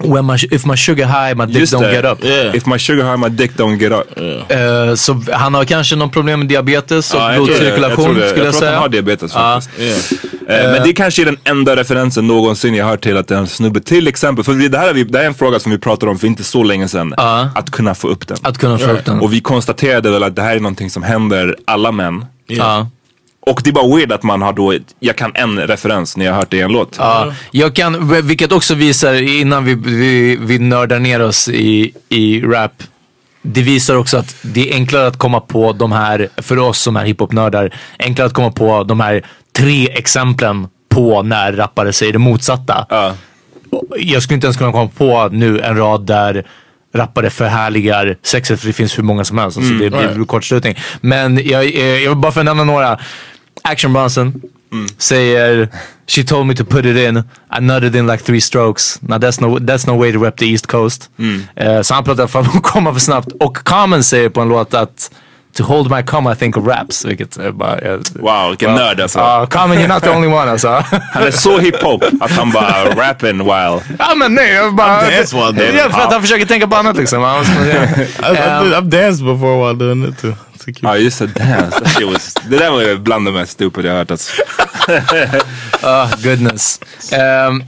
When 0.00 0.24
my, 0.26 0.34
if 0.50 0.64
my 0.66 0.76
sugar 0.76 1.04
high, 1.06 1.34
my 1.34 1.46
dick 1.46 1.56
Just 1.56 1.72
don't 1.74 1.82
det. 1.82 1.92
get 1.92 2.04
up. 2.04 2.24
Yeah. 2.24 2.56
If 2.56 2.66
my 2.66 2.78
sugar 2.78 3.04
high 3.04 3.16
my 3.16 3.28
dick 3.28 3.52
don't 3.56 3.78
get 3.78 3.92
up. 3.92 4.18
Eh, 4.50 4.94
så 4.94 5.22
han 5.32 5.54
har 5.54 5.64
kanske 5.64 5.96
någon 5.96 6.10
problem 6.10 6.38
med 6.38 6.48
diabetes 6.48 7.14
och 7.14 7.20
jag 7.20 7.30
det. 7.30 7.36
blodcirkulation 7.36 8.16
jag 8.16 8.28
skulle 8.28 8.28
jag, 8.28 8.28
jag 8.28 8.36
tror 8.36 8.48
att 8.48 8.54
säga. 8.54 8.70
han 8.72 8.80
har 8.82 8.88
diabetes 8.88 9.32
faktiskt. 9.32 9.80
Yeah. 9.80 10.64
Eh, 10.66 10.72
Men 10.72 10.82
det 10.82 10.92
kanske 10.92 11.22
är 11.22 11.26
den 11.26 11.36
enda 11.44 11.76
referensen 11.76 12.26
någonsin 12.26 12.74
jag 12.74 12.86
hört 12.86 13.00
till 13.02 13.16
att 13.16 13.30
en 13.30 13.46
snubbe 13.46 13.80
till 13.80 14.08
exempel, 14.08 14.44
för 14.44 14.52
vi- 14.52 14.68
det 14.68 14.78
här, 14.78 14.88
är 14.88 14.92
vi, 14.94 15.04
det 15.04 15.18
här 15.18 15.24
är 15.24 15.28
en 15.28 15.34
fråga 15.34 15.58
som 15.60 15.72
vi 15.72 15.78
pratade 15.78 16.10
om 16.12 16.18
för 16.18 16.26
inte 16.26 16.44
så 16.44 16.62
länge 16.62 16.88
sedan. 16.88 17.14
Att 17.54 17.70
kunna 17.70 17.94
få 17.94 18.08
upp 18.08 18.28
den. 18.28 18.36
Att 18.42 18.58
kunna 18.58 18.78
få 18.78 18.90
upp 18.90 19.04
den. 19.04 19.20
Och 19.20 19.32
vi 19.32 19.40
konstaterade 19.40 20.10
väl 20.10 20.22
att 20.22 20.36
det 20.36 20.42
här 20.42 20.56
är 20.56 20.60
någonting 20.60 20.90
som 20.90 21.02
händer 21.02 21.56
alla 21.64 21.92
män. 21.92 22.24
Och 23.40 23.60
det 23.64 23.70
är 23.70 23.74
bara 23.74 23.96
weird 23.96 24.12
att 24.12 24.22
man 24.22 24.42
har 24.42 24.52
då, 24.52 24.74
jag 25.00 25.16
kan 25.16 25.32
en 25.34 25.58
referens 25.58 26.16
när 26.16 26.24
jag 26.24 26.32
har 26.32 26.38
hört 26.38 26.50
det 26.50 26.56
i 26.56 26.60
en 26.60 26.72
låt. 26.72 26.96
Ja, 26.98 27.32
jag 27.50 27.74
kan, 27.74 28.26
vilket 28.26 28.52
också 28.52 28.74
visar, 28.74 29.14
innan 29.40 29.64
vi, 29.64 29.74
vi, 29.74 30.36
vi 30.40 30.58
nördar 30.58 30.98
ner 30.98 31.22
oss 31.22 31.48
i, 31.48 31.92
i 32.08 32.40
rap, 32.40 32.82
det 33.42 33.62
visar 33.62 33.96
också 33.96 34.16
att 34.16 34.36
det 34.42 34.70
är 34.70 34.74
enklare 34.74 35.06
att 35.06 35.16
komma 35.16 35.40
på 35.40 35.72
de 35.72 35.92
här, 35.92 36.28
för 36.36 36.58
oss 36.58 36.78
som 36.78 36.96
är 36.96 37.04
hiphop-nördar, 37.04 37.74
enklare 37.98 38.26
att 38.26 38.34
komma 38.34 38.50
på 38.50 38.84
de 38.84 39.00
här 39.00 39.26
tre 39.52 39.88
exemplen 39.90 40.64
på 40.64 40.70
på 40.98 41.22
när 41.22 41.52
rappare 41.52 41.92
säger 41.92 42.12
det 42.12 42.18
motsatta. 42.18 42.86
Ja. 42.88 43.14
Jag 43.96 44.22
skulle 44.22 44.34
inte 44.34 44.46
ens 44.46 44.56
kunna 44.56 44.72
komma 44.72 44.90
på 44.96 45.28
nu 45.32 45.60
en 45.60 45.76
rad 45.76 46.06
där 46.06 46.46
rappare 46.94 47.30
förhärligar 47.30 48.16
sexet 48.22 48.60
för 48.60 48.66
det 48.66 48.72
finns 48.72 48.98
hur 48.98 49.02
många 49.02 49.24
som 49.24 49.38
helst. 49.38 49.56
Alltså 49.56 49.72
det 49.72 49.90
blir 49.90 50.24
kortslutning. 50.24 50.74
Men 51.00 51.40
jag, 51.44 51.64
eh, 51.64 51.80
jag 51.84 52.10
vill 52.10 52.18
bara 52.18 52.32
för 52.32 52.40
att 52.40 52.46
nämna 52.46 52.64
några. 52.64 52.98
Action 53.62 53.92
Bronson 53.92 54.40
säger 54.98 55.68
She 56.06 56.24
told 56.24 56.46
me 56.46 56.54
to 56.54 56.64
put 56.64 56.84
it 56.84 56.96
in. 56.96 57.16
I 57.58 57.60
nutted 57.60 57.96
in 57.96 58.06
like 58.06 58.24
three 58.24 58.40
strokes. 58.40 58.98
Now 59.02 59.18
that's 59.18 59.40
no, 59.40 59.58
that's 59.58 59.86
no 59.86 59.98
way 59.98 60.12
to 60.12 60.18
rep 60.24 60.36
the 60.36 60.46
East 60.46 60.66
Coast. 60.66 61.10
Eh, 61.56 61.80
så 61.82 61.94
han 61.94 62.04
pratar 62.04 62.36
om 62.36 62.46
att 62.54 62.62
komma 62.62 62.92
för 62.92 63.00
snabbt. 63.00 63.32
Och 63.40 63.56
Common 63.56 64.02
säger 64.02 64.28
på 64.28 64.40
en 64.40 64.48
låt 64.48 64.74
att 64.74 65.10
To 65.58 65.64
hold 65.64 65.90
my 65.90 66.02
cum 66.02 66.26
I 66.26 66.34
think 66.34 66.56
of 66.56 66.66
raps. 66.66 67.04
Vilket 67.04 67.36
är 67.36 67.50
bara... 67.52 67.78
eh, 67.78 67.98
Wow, 68.14 68.48
vilken 68.48 68.74
nörd 68.74 69.00
alltså. 69.00 69.18
Ja, 69.18 69.46
Common 69.50 69.78
you're 69.78 69.88
not 69.94 70.02
the 70.02 70.10
only 70.10 70.28
one 70.28 70.50
alltså. 70.50 70.68
Han 71.14 71.22
är 71.22 71.30
så 71.30 71.58
hiphop 71.58 72.04
att 72.20 72.30
han 72.30 72.50
bara 72.50 72.84
rapping 72.94 73.38
while... 73.38 73.80
ja 73.98 74.14
men 74.16 74.34
nej, 74.34 74.52
jag 74.54 74.74
bara... 74.74 75.00
dance 75.10 75.36
while 75.36 75.52
doing 75.52 75.68
it. 75.68 75.74
Ja, 75.84 75.90
för 75.90 76.00
att 76.00 76.12
han 76.12 76.22
försöker 76.22 76.46
tänka 76.46 76.66
på 76.68 76.76
annat 76.76 76.96
liksom. 76.96 77.22
I, 77.22 77.24
I've 77.24 78.80
danced 78.88 79.24
before 79.26 79.66
while 79.72 79.78
doing 79.86 80.08
it 80.08 80.18
too. 80.20 80.34
Ja 80.80 80.96
just 80.96 81.18
det, 81.18 81.26
dance. 81.26 81.80
That 81.80 82.02
was, 82.12 82.34
det 82.50 82.58
där 82.58 82.70
var 82.70 82.80
ju 82.82 82.98
bland 82.98 83.26
det 83.26 83.32
mest 83.32 83.52
stupid 83.52 83.84
jag 83.84 83.90
har 83.92 83.98
hört 83.98 84.10
alltså. 84.10 84.42
Ah, 85.82 86.08
goodness. 86.22 86.80
Ehm, 87.12 87.64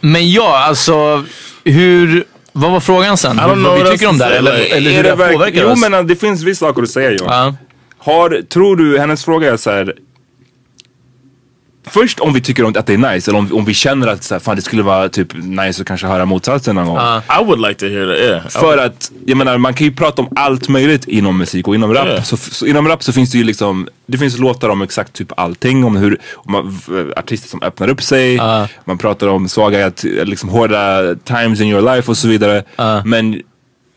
men 0.00 0.30
ja, 0.30 0.58
alltså 0.58 1.24
hur... 1.64 2.24
Vad 2.56 2.70
var 2.72 2.80
frågan 2.80 3.16
sen? 3.16 3.40
don't 3.40 3.54
know 3.54 3.62
Vad 3.78 3.82
vi 3.84 3.90
tycker 3.90 4.08
om 4.08 4.18
det 4.18 4.24
här? 4.24 4.32
Eller, 4.32 4.76
eller 4.76 4.90
hur 4.90 5.02
det, 5.02 5.14
verk- 5.14 5.32
påverkar 5.32 5.62
Jo 5.62 5.68
oss? 5.68 5.80
men 5.80 5.94
uh, 5.94 6.02
det 6.04 6.16
finns 6.16 6.42
vissa 6.42 6.66
saker 6.66 6.82
att 6.82 6.90
säga 6.90 7.10
Johan. 7.10 7.32
Ja. 7.32 7.54
Har, 7.98 8.42
tror 8.42 8.76
du, 8.76 8.98
hennes 8.98 9.24
fråga 9.24 9.52
är 9.52 9.56
så 9.56 9.70
här. 9.70 9.94
Först 11.86 12.20
om 12.20 12.32
vi 12.32 12.40
tycker 12.40 12.64
om 12.64 12.74
att 12.78 12.86
det 12.86 12.92
är 12.94 13.12
nice 13.14 13.30
eller 13.30 13.38
om, 13.38 13.52
om 13.52 13.64
vi 13.64 13.74
känner 13.74 14.06
att 14.06 14.24
så 14.24 14.34
här, 14.34 14.40
fan, 14.40 14.56
det 14.56 14.62
skulle 14.62 14.82
vara 14.82 15.08
typ 15.08 15.28
nice 15.34 15.82
att 15.82 15.86
kanske 15.88 16.06
höra 16.06 16.24
motsatsen 16.24 16.74
någon 16.74 16.86
gång. 16.86 16.98
I 17.40 17.44
would 17.44 17.60
like 17.60 17.74
to 17.74 17.86
hear 17.86 18.06
that. 18.06 18.18
Yeah. 18.24 18.48
För 18.48 18.78
att, 18.78 19.12
jag 19.26 19.36
menar 19.38 19.58
man 19.58 19.74
kan 19.74 19.86
ju 19.86 19.92
prata 19.92 20.22
om 20.22 20.28
allt 20.36 20.68
möjligt 20.68 21.04
inom 21.04 21.38
musik 21.38 21.68
och 21.68 21.74
inom 21.74 21.94
rap. 21.94 22.08
Ja. 22.08 22.22
Så, 22.22 22.36
så 22.36 22.66
inom 22.66 22.88
rap 22.88 23.02
så 23.02 23.12
finns 23.12 23.30
det 23.30 23.38
ju 23.38 23.44
liksom, 23.44 23.88
det 24.06 24.18
finns 24.18 24.38
låtar 24.38 24.68
om 24.68 24.82
exakt 24.82 25.12
typ 25.12 25.32
allting. 25.36 25.84
Om 25.84 25.96
hur, 25.96 26.18
om 26.34 26.52
man, 26.52 26.80
v- 26.88 27.12
artister 27.16 27.48
som 27.48 27.62
öppnar 27.62 27.88
upp 27.88 28.02
sig. 28.02 28.40
Man 28.84 28.98
pratar 28.98 29.26
om 29.28 29.48
svaga, 29.48 29.90
t- 29.90 30.24
liksom 30.24 30.48
hårda 30.48 31.14
times 31.24 31.60
in 31.60 31.68
your 31.68 31.94
life 31.94 32.10
och 32.10 32.16
så 32.16 32.28
vidare. 32.28 32.62
Men, 33.04 33.40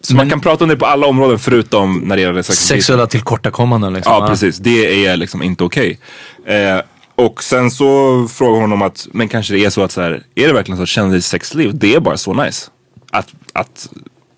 så 0.01 0.15
man 0.15 0.29
kan 0.29 0.39
prata 0.39 0.63
om 0.63 0.69
det 0.69 0.75
på 0.77 0.85
alla 0.85 1.07
områden 1.07 1.39
förutom 1.39 1.99
när 1.99 2.15
det 2.15 2.21
gäller. 2.21 2.41
Sexuella 2.41 3.07
tillkortakommanden 3.07 3.93
liksom. 3.93 4.13
Ja 4.13 4.27
precis, 4.27 4.57
det 4.57 5.05
är 5.05 5.17
liksom 5.17 5.43
inte 5.43 5.63
okej. 5.63 5.99
Eh, 6.45 6.81
och 7.17 7.43
sen 7.43 7.71
så 7.71 8.27
frågar 8.27 8.61
hon 8.61 8.73
om 8.73 8.81
att, 8.81 9.07
men 9.11 9.27
kanske 9.27 9.53
det 9.53 9.65
är 9.65 9.69
så 9.69 9.83
att 9.83 9.91
så 9.91 10.01
här, 10.01 10.23
är 10.35 10.47
det 10.47 10.53
verkligen 10.53 10.77
så 10.77 10.83
att 10.83 10.89
kändissexliv, 10.89 11.71
det 11.77 11.95
är 11.95 11.99
bara 11.99 12.17
så 12.17 12.33
nice? 12.33 12.71
Att, 13.11 13.33
att 13.53 13.89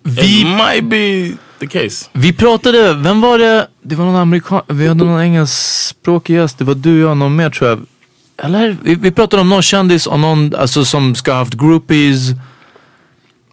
It 0.04 0.46
might 0.46 0.84
be 0.84 1.36
the 1.58 1.66
case. 1.66 2.10
Vi 2.12 2.32
pratade, 2.32 2.94
vem 2.94 3.20
var 3.20 3.38
det? 3.38 3.68
Det 3.82 3.94
var 3.94 4.04
någon 4.04 4.16
amerikan, 4.16 4.62
vi 4.68 4.88
hade 4.88 5.04
någon 5.04 5.20
engelskspråkig 5.20 6.34
gäst. 6.36 6.58
Det 6.58 6.64
var 6.64 6.74
du, 6.74 7.00
jag 7.00 7.10
och 7.10 7.16
någon 7.16 7.36
mer 7.36 7.50
tror 7.50 7.70
jag. 7.70 7.80
Eller? 8.42 8.76
Vi, 8.82 8.94
vi 8.94 9.10
pratade 9.10 9.42
om 9.42 9.48
någon 9.48 9.62
kändis 9.62 10.06
och 10.06 10.20
någon 10.20 10.54
alltså, 10.54 10.84
som 10.84 11.14
ska 11.14 11.32
ha 11.32 11.38
haft 11.38 11.54
groupies. 11.54 12.18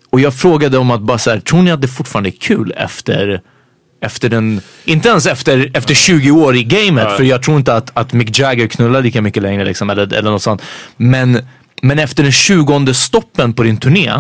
Och 0.09 0.19
jag 0.19 0.33
frågade 0.33 0.77
om 0.77 0.91
att 0.91 1.01
bara 1.01 1.17
så 1.17 1.29
här, 1.29 1.39
tror 1.39 1.61
ni 1.61 1.71
att 1.71 1.81
det 1.81 1.87
fortfarande 1.87 2.29
är 2.29 2.39
kul 2.39 2.73
efter 2.77 3.41
efter 4.01 4.29
den, 4.29 4.61
inte 4.85 5.09
ens 5.09 5.25
efter, 5.25 5.71
efter 5.73 5.93
20 5.93 6.31
år 6.31 6.55
i 6.55 6.63
gamet, 6.63 7.17
för 7.17 7.23
jag 7.23 7.43
tror 7.43 7.57
inte 7.57 7.73
att, 7.73 7.91
att 7.93 8.13
Mick 8.13 8.39
Jagger 8.39 8.67
knullar 8.67 9.01
lika 9.01 9.21
mycket 9.21 9.43
längre 9.43 9.65
liksom, 9.65 9.89
eller, 9.89 10.13
eller 10.13 10.31
något 10.31 10.43
sånt. 10.43 10.61
Men, 10.97 11.39
men 11.81 11.99
efter 11.99 12.23
den 12.23 12.31
20 12.31 12.93
stoppen 12.93 13.53
på 13.53 13.63
din 13.63 13.77
turné, 13.77 14.11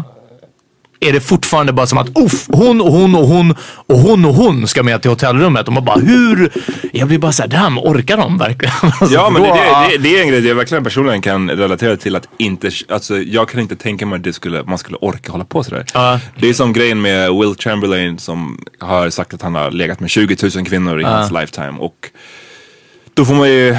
är 0.99 1.13
det 1.13 1.19
fortfarande 1.19 1.73
bara 1.73 1.87
som 1.87 1.97
att 1.97 2.17
Uff, 2.17 2.47
hon 2.47 2.81
och 2.81 2.91
hon 2.91 3.15
och 3.15 3.27
hon 3.27 3.55
och 3.61 3.97
hon 3.97 4.25
och 4.25 4.33
hon 4.33 4.67
ska 4.67 4.83
med 4.83 5.01
till 5.01 5.11
hotellrummet. 5.11 5.67
Och 5.67 5.73
man 5.73 5.85
bara 5.85 5.99
hur? 5.99 6.51
Jag 6.93 7.07
blir 7.07 7.19
bara 7.19 7.31
såhär, 7.31 7.49
damn 7.49 7.77
orkar 7.77 8.17
de 8.17 8.37
verkligen? 8.37 8.73
Alltså, 8.81 9.15
Ja 9.15 9.29
men 9.29 9.41
det, 9.41 9.49
det, 9.49 9.97
det, 9.97 10.17
är 10.17 10.21
en 10.21 10.27
grej 10.27 10.47
jag 10.47 10.55
verkligen 10.55 10.83
personligen 10.83 11.21
kan 11.21 11.49
relatera 11.49 11.97
till 11.97 12.15
att 12.15 12.27
inte, 12.37 12.71
alltså 12.89 13.17
jag 13.17 13.49
kan 13.49 13.59
inte 13.59 13.75
tänka 13.75 14.05
mig 14.05 14.17
att 14.17 14.23
det 14.23 14.33
skulle, 14.33 14.63
man 14.63 14.77
skulle 14.77 14.97
orka 14.97 15.31
hålla 15.31 15.45
på 15.45 15.63
sådär. 15.63 15.85
Det 16.39 16.49
är 16.49 16.53
som 16.53 16.73
grejen 16.73 17.01
med 17.01 17.31
Will 17.31 17.55
Chamberlain 17.59 18.17
som 18.19 18.65
har 18.79 19.09
sagt 19.09 19.33
att 19.33 19.41
han 19.41 19.55
har 19.55 19.71
legat 19.71 19.99
med 19.99 20.09
20 20.09 20.37
000 20.55 20.65
kvinnor 20.65 21.01
i 21.01 21.03
hans 21.03 21.31
lifetime 21.31 21.79
och 21.79 22.09
då 23.13 23.25
får 23.25 23.33
man 23.33 23.49
ju 23.49 23.77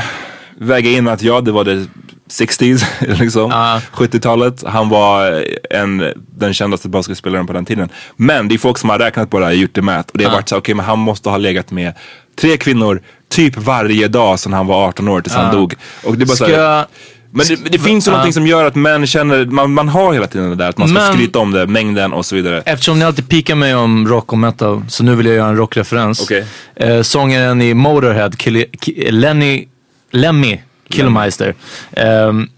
väga 0.59 0.91
in 0.91 1.09
att 1.09 1.23
ja 1.23 1.41
det 1.41 1.53
var 1.53 1.65
det 1.65 1.87
60s 2.29 2.85
liksom, 3.21 3.53
70-talet. 3.93 4.65
Han 4.67 4.89
var 4.89 5.45
en, 5.71 6.13
den 6.37 6.55
kändaste 6.55 6.89
basketspelaren 6.89 7.47
på 7.47 7.53
den 7.53 7.65
tiden. 7.65 7.89
Men 8.17 8.49
det 8.49 8.55
är 8.55 8.59
folk 8.59 8.79
som 8.79 8.91
har 8.91 8.99
räknat 8.99 9.31
på 9.31 9.39
det 9.39 9.47
här, 9.47 9.53
gjort 9.53 9.75
det 9.75 9.83
mät 9.83 10.11
och 10.11 10.19
det 10.19 10.25
har 10.25 10.33
varit 10.33 10.49
så 10.49 10.57
okej 10.57 10.75
men 10.75 10.85
han 10.87 10.99
måste 10.99 11.29
ha 11.31 11.37
legat 11.37 11.71
med 11.71 11.93
tre 12.41 12.57
kvinnor 12.57 13.03
typ 13.31 13.57
varje 13.57 14.09
dag 14.09 14.39
sedan 14.39 14.53
han 14.53 14.67
var 14.67 14.89
18 14.89 15.09
år 15.09 15.21
tills 15.21 15.35
han 15.37 15.55
dog. 15.57 15.75
Och 16.05 16.19
det 16.19 16.27
bara 16.27 16.37
så 16.37 16.45
Ska 16.45 16.57
här, 16.57 16.87
men 17.31 17.47
det, 17.47 17.57
det 17.71 17.79
finns 17.79 18.07
ju 18.07 18.11
Ja. 18.11 18.13
någonting 18.13 18.33
som 18.33 18.47
gör 18.47 18.65
att 18.65 18.75
män 18.75 19.07
känner, 19.07 19.47
man, 19.47 19.73
man 19.75 19.89
har 19.89 20.13
hela 20.13 20.27
tiden 20.27 20.49
det 20.51 20.57
där 20.57 20.69
att 20.69 20.79
man 20.79 20.89
ska 20.89 20.99
Men- 21.01 21.13
skryta 21.13 21.39
om 21.39 21.51
det, 21.51 21.67
mängden 21.67 22.13
och 22.13 22.27
så 22.27 22.37
vidare. 22.37 22.63
Eftersom 22.67 22.99
ni 22.99 23.05
alltid 23.05 23.29
pikar 23.29 23.55
mig 23.55 23.75
om 23.75 24.09
rock 24.09 24.33
och 24.33 24.39
metal 24.39 24.83
så 24.89 25.05
nu 25.05 25.15
vill 25.15 25.27
jag 25.27 25.35
göra 25.35 25.49
en 25.49 25.57
rockreferens. 25.57 26.21
Okej. 26.23 26.45
Eh, 26.77 27.03
sångaren 27.03 27.63
i 27.63 27.75
Motorhead, 27.75 28.31
Kili, 28.39 28.65
Ki, 28.81 29.11
Lenny, 29.11 29.69
Lemmy 30.11 30.59
Killmeister. 30.89 31.55
Um, 31.97 32.51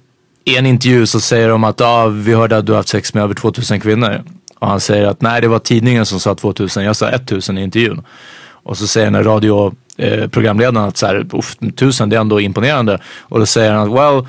I 0.44 0.56
en 0.56 0.66
intervju 0.66 1.06
så 1.06 1.20
säger 1.20 1.48
de 1.48 1.64
att 1.64 1.80
ah, 1.80 2.06
vi 2.06 2.34
hörde 2.34 2.56
att 2.56 2.66
du 2.66 2.72
har 2.72 2.76
haft 2.76 2.88
sex 2.88 3.14
med 3.14 3.22
över 3.22 3.34
2000 3.34 3.80
kvinnor. 3.80 4.22
Och 4.58 4.68
han 4.68 4.80
säger 4.80 5.06
att 5.06 5.20
nej 5.20 5.40
det 5.40 5.48
var 5.48 5.58
tidningen 5.58 6.06
som 6.06 6.20
sa 6.20 6.34
2000, 6.34 6.84
jag 6.84 6.96
sa 6.96 7.08
1000 7.08 7.58
i 7.58 7.62
intervjun. 7.62 8.02
Och 8.62 8.78
så 8.78 8.86
säger 8.86 9.06
den 9.06 9.14
här 9.14 9.22
radioprogramledaren 9.22 10.22
eh, 10.22 10.28
programledaren 10.28 10.88
att 10.88 10.96
så 10.96 11.06
här, 11.06 11.26
"Uff, 11.32 11.56
1000 11.60 12.08
det 12.08 12.16
är 12.16 12.20
ändå 12.20 12.40
imponerande. 12.40 12.98
Och 13.20 13.38
då 13.38 13.46
säger 13.46 13.72
han 13.72 13.88
att 13.88 13.98
well, 13.98 14.26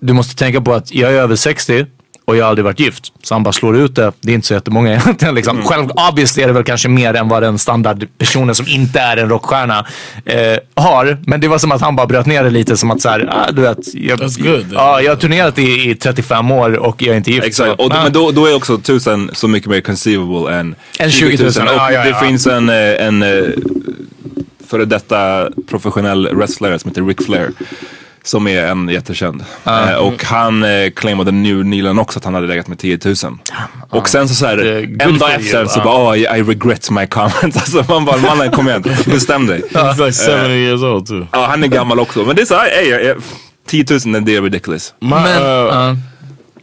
du 0.00 0.12
måste 0.12 0.36
tänka 0.36 0.60
på 0.60 0.74
att 0.74 0.94
jag 0.94 1.12
är 1.12 1.16
över 1.16 1.36
60 1.36 1.86
och 2.26 2.36
jag 2.36 2.44
har 2.44 2.50
aldrig 2.50 2.64
varit 2.64 2.80
gift. 2.80 3.12
Så 3.22 3.34
han 3.34 3.42
bara 3.42 3.52
slår 3.52 3.76
ut 3.76 3.94
det. 3.94 4.12
Det 4.20 4.32
är 4.32 4.34
inte 4.34 4.46
så 4.46 4.54
jättemånga 4.54 4.90
egentligen. 4.94 5.34
Liksom. 5.34 5.62
Själv, 5.62 5.90
obviously 6.10 6.42
är 6.42 6.46
det 6.46 6.52
väl 6.52 6.64
kanske 6.64 6.88
mer 6.88 7.14
än 7.14 7.28
vad 7.28 7.42
den 7.42 7.58
standardpersonen 7.58 8.54
som 8.54 8.66
inte 8.68 9.00
är 9.00 9.16
en 9.16 9.28
rockstjärna 9.28 9.86
eh, 10.24 10.58
har. 10.74 11.18
Men 11.26 11.40
det 11.40 11.48
var 11.48 11.58
som 11.58 11.72
att 11.72 11.80
han 11.80 11.96
bara 11.96 12.06
bröt 12.06 12.26
ner 12.26 12.44
det 12.44 12.50
lite 12.50 12.76
som 12.76 12.90
att 12.90 13.00
så 13.00 13.08
här, 13.08 13.28
ah, 13.32 13.52
du 13.52 13.62
vet. 13.62 13.94
Jag. 13.94 14.20
Ja, 14.72 15.00
jag 15.00 15.10
har 15.10 15.16
turnerat 15.16 15.58
i, 15.58 15.90
i 15.90 15.94
35 15.94 16.50
år 16.50 16.76
och 16.76 17.02
jag 17.02 17.12
är 17.12 17.16
inte 17.16 17.30
gift. 17.30 17.46
Exakt, 17.46 17.80
och, 17.80 17.94
ah. 17.94 18.02
men 18.02 18.12
då, 18.12 18.30
då 18.30 18.46
är 18.46 18.56
också 18.56 18.74
1000 18.74 19.30
så 19.32 19.48
mycket 19.48 19.70
mer 19.70 19.80
conceivable 19.80 20.54
än 20.54 20.74
Än 20.98 21.10
20 21.10 21.36
000. 21.36 21.48
Och 21.48 21.54
Ja, 21.56 21.92
ja, 21.92 22.02
det 22.02 22.08
ja. 22.08 22.20
finns 22.20 22.46
en, 22.46 22.68
eh, 22.68 23.06
en 23.06 23.22
eh, 23.22 23.44
före 24.66 24.84
detta 24.84 25.48
professionell 25.68 26.28
wrestlare 26.34 26.78
som 26.78 26.90
heter 26.90 27.02
Ric 27.02 27.26
Flair. 27.26 27.50
Som 28.26 28.46
är 28.46 28.66
en 28.66 28.88
jättekänd. 28.88 29.44
Eh, 29.64 29.94
och 29.94 30.24
han 30.24 30.62
eh, 30.62 30.90
claimade 30.90 31.32
nu 31.32 31.64
nyligen 31.64 31.98
också 31.98 32.18
att 32.18 32.24
han 32.24 32.34
hade 32.34 32.46
legat 32.46 32.68
med 32.68 32.78
10 32.78 32.98
000. 33.04 33.14
Och 33.90 34.08
sen 34.08 34.28
så, 34.28 34.34
så 34.34 34.46
här, 34.46 34.58
en 35.02 35.18
dag 35.18 35.34
efter 35.34 35.58
you. 35.58 35.68
så 35.68 35.78
Ja. 35.78 35.84
bara 35.84 36.10
oh, 36.12 36.18
I 36.18 36.22
I 36.22 36.42
regret 36.42 36.90
my 36.90 37.06
comments. 37.06 37.56
Alltså 37.56 37.84
man 37.92 38.04
bara 38.04 38.16
mannen 38.16 38.50
kom 38.50 38.68
igen, 38.68 38.84
bestäm 39.06 39.46
dig. 39.46 39.62
He's 39.72 40.06
like 40.06 40.42
70 40.42 40.52
years 40.52 40.82
old 40.82 41.06
too. 41.06 41.26
Ja 41.32 41.46
han 41.46 41.64
är 41.64 41.68
gammal 41.68 42.00
också. 42.00 42.24
Men 42.24 42.36
det 42.36 42.42
är 42.42 42.46
så 42.46 42.54
här, 42.54 42.70
hey, 42.70 43.08
eh, 43.08 43.16
10 43.66 43.84
000 44.06 44.24
det 44.24 44.36
är 44.36 44.42
ridiculous. 44.42 44.94
My, 45.00 45.08
Men, 45.10 45.42
uh, 45.42 45.48
ja. 45.48 45.96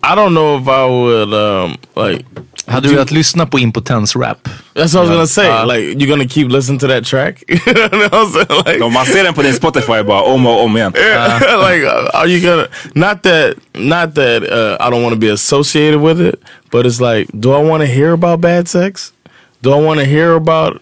I 0.05 0.15
don't 0.15 0.29
know 0.29 0.61
if 0.61 0.67
I 0.67 0.87
would 0.89 1.33
um, 1.33 1.77
like. 2.07 2.25
Hade 2.65 2.87
du 2.87 2.93
velat 2.93 3.11
lyssna 3.11 3.45
på 3.45 3.59
impotens-rap? 3.59 4.49
That's 4.73 4.93
what 4.93 4.95
I 4.95 4.99
was 4.99 5.09
gonna 5.09 5.27
say. 5.27 5.49
Uh, 5.49 5.65
like, 5.67 5.99
you're 5.99 6.09
gonna 6.09 6.27
keep 6.27 6.51
listening 6.51 6.79
to 6.79 6.87
that 6.87 7.05
track? 7.05 7.43
Like, 8.65 8.83
Om 8.83 8.93
man 8.93 9.05
ser 9.05 9.23
den 9.23 9.33
på 9.33 9.41
din 9.41 9.53
Spotify 9.53 10.03
bara 10.03 10.21
om 10.21 10.45
och 10.45 10.63
om 10.63 10.77
igen. 10.77 10.91
like, 10.95 11.85
uh, 11.85 12.09
are 12.13 12.27
you 12.27 12.39
gonna? 12.41 12.67
Not 12.93 13.23
that, 13.23 13.55
not 13.73 14.15
that 14.15 14.43
uh, 14.43 14.77
I 14.87 14.89
don't 14.89 15.03
want 15.03 15.13
to 15.13 15.19
be 15.19 15.33
associated 15.33 16.01
with 16.01 16.21
it, 16.21 16.35
but 16.71 16.85
it's 16.85 17.01
like, 17.01 17.27
do 17.39 17.51
I 17.53 17.63
want 17.69 17.81
to 17.81 17.87
hear 17.87 18.13
about 18.13 18.41
bad 18.41 18.67
sex? 18.67 19.13
Do 19.61 19.71
I 19.73 19.81
want 19.81 19.99
to 19.99 20.05
hear 20.05 20.33
about 20.35 20.81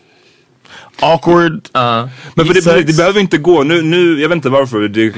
awkward? 1.02 1.62
Men 2.36 2.46
för 2.46 2.54
det, 2.54 2.84
det 2.84 2.98
behöver 2.98 3.20
inte 3.20 3.38
gå, 3.38 3.64
nu, 3.64 3.82
nu 3.82 4.22
jag 4.22 4.30
vet 4.30 4.36
inte 4.36 4.50
varför, 4.50 4.80
det, 4.88 5.14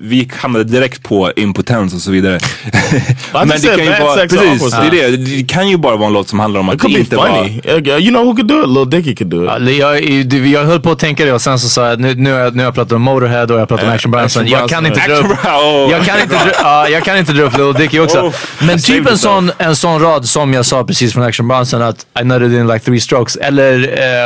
vi 0.00 0.30
hamnade 0.36 0.64
direkt 0.64 1.02
på 1.02 1.32
impotens 1.36 1.94
och 1.94 2.00
så 2.00 2.10
vidare. 2.10 2.38
Men 3.32 3.48
said 3.60 3.78
bad 4.00 4.18
sex 4.18 4.32
or 4.34 4.36
precis, 4.38 4.70
det, 4.90 5.00
är 5.04 5.10
det, 5.10 5.16
det 5.16 5.44
kan 5.48 5.68
ju 5.68 5.76
bara 5.76 5.96
vara 5.96 6.06
en 6.06 6.12
låt 6.12 6.28
som 6.28 6.38
handlar 6.40 6.60
om 6.60 6.68
It 6.68 6.74
att 6.74 6.80
could 6.80 6.94
be 6.94 7.00
inte 7.00 7.16
funny. 7.16 7.60
vara... 7.64 7.76
Uh, 7.78 7.88
You 7.98 8.08
know 8.10 8.24
who 8.24 8.34
could 8.36 8.48
do 8.48 8.62
it? 8.62 8.68
Lil 8.68 8.90
Dicky 8.90 9.14
could 9.16 9.30
do 9.30 9.44
it. 9.44 9.50
Ja, 9.78 9.98
Jag, 9.98 10.46
jag 10.46 10.64
höll 10.64 10.80
på 10.80 10.90
att 10.90 10.98
tänka 10.98 11.24
det 11.24 11.32
och 11.32 11.42
sen 11.42 11.58
så 11.58 11.68
sa 11.68 11.88
jag 11.88 12.00
nu, 12.00 12.14
nu, 12.14 12.32
har 12.32 12.38
jag- 12.40 12.52
nu 12.56 12.58
har 12.62 12.64
jag 12.66 12.74
pratat 12.74 12.92
om 12.92 13.02
Motorhead 13.02 13.42
och 13.44 13.50
jag 13.50 13.58
har 13.58 13.66
pratat 13.66 13.86
om 13.86 13.92
Action 13.92 14.10
Bronson. 14.10 14.42
Action 14.42 14.58
Jag 14.60 14.68
kan 14.68 14.86
inte 14.86 15.06
dra 15.08 15.14
upp, 15.16 15.26
Oh. 15.44 15.90
jag 15.90 16.04
kan 16.06 16.20
inte 16.20 16.34
dra, 16.34 16.50
ja, 16.62 16.88
jag 16.88 17.04
kan 17.04 17.18
inte 17.18 17.32
dra 17.32 17.42
upp 17.42 17.58
Lil 17.58 17.72
Dicky 17.74 17.98
också. 18.00 18.18
Oh, 18.20 18.34
Men 18.66 18.78
typ 18.78 19.08
en 19.10 19.18
sån, 19.18 19.50
en 19.58 19.76
sån 19.76 20.00
rad 20.02 20.24
som 20.28 20.52
jag 20.54 20.66
sa 20.66 20.84
precis 20.84 21.12
från 21.12 21.22
Action 21.24 21.48
Bronson 21.48 21.82
att 21.82 22.06
I 22.20 22.24
nutted 22.24 22.52
in 22.52 22.66
like 22.66 22.78
three 22.84 23.00
strokes. 23.00 23.36
Eller, 23.36 23.78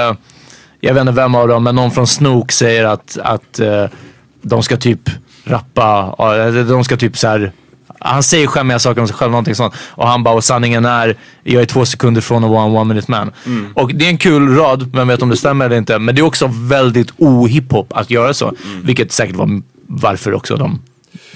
eh, 0.08 0.14
jag 0.84 0.94
vet 0.94 1.00
inte 1.00 1.12
vem 1.12 1.34
av 1.34 1.48
dem, 1.48 1.64
men 1.64 1.74
någon 1.74 1.90
från 1.90 2.06
Snook 2.06 2.52
säger 2.52 2.84
att, 2.84 3.18
att 3.22 3.58
eh, 3.58 3.84
de 4.42 4.62
ska 4.62 4.76
typ 4.76 5.10
rappa, 5.44 6.14
eller 6.18 6.64
de 6.64 6.84
ska 6.84 6.96
typ 6.96 7.18
så 7.18 7.28
här 7.28 7.52
Han 7.98 8.22
säger 8.22 8.46
skämmiga 8.46 8.78
saker 8.78 9.00
om 9.00 9.08
sig 9.08 9.16
själv, 9.16 9.30
någonting 9.30 9.54
sånt. 9.54 9.74
Och 9.90 10.08
han 10.08 10.22
bara, 10.22 10.34
och 10.34 10.44
sanningen 10.44 10.84
är, 10.84 11.16
jag 11.42 11.62
är 11.62 11.66
två 11.66 11.84
sekunder 11.84 12.20
från 12.20 12.44
att 12.44 12.50
vara 12.50 12.64
en 12.64 12.76
one 12.76 12.84
minute 12.84 13.10
man. 13.10 13.30
Mm. 13.46 13.72
Och 13.74 13.94
det 13.94 14.04
är 14.04 14.08
en 14.08 14.18
kul 14.18 14.56
rad, 14.56 14.90
vem 14.92 15.08
vet 15.08 15.22
om 15.22 15.28
det 15.28 15.36
stämmer 15.36 15.64
eller 15.64 15.76
inte. 15.76 15.98
Men 15.98 16.14
det 16.14 16.20
är 16.20 16.24
också 16.24 16.50
väldigt 16.52 17.12
ohiphop 17.16 17.92
att 17.92 18.10
göra 18.10 18.34
så. 18.34 18.48
Mm. 18.48 18.86
Vilket 18.86 19.12
säkert 19.12 19.36
var 19.36 19.62
varför 19.86 20.34
också 20.34 20.56
de 20.56 20.80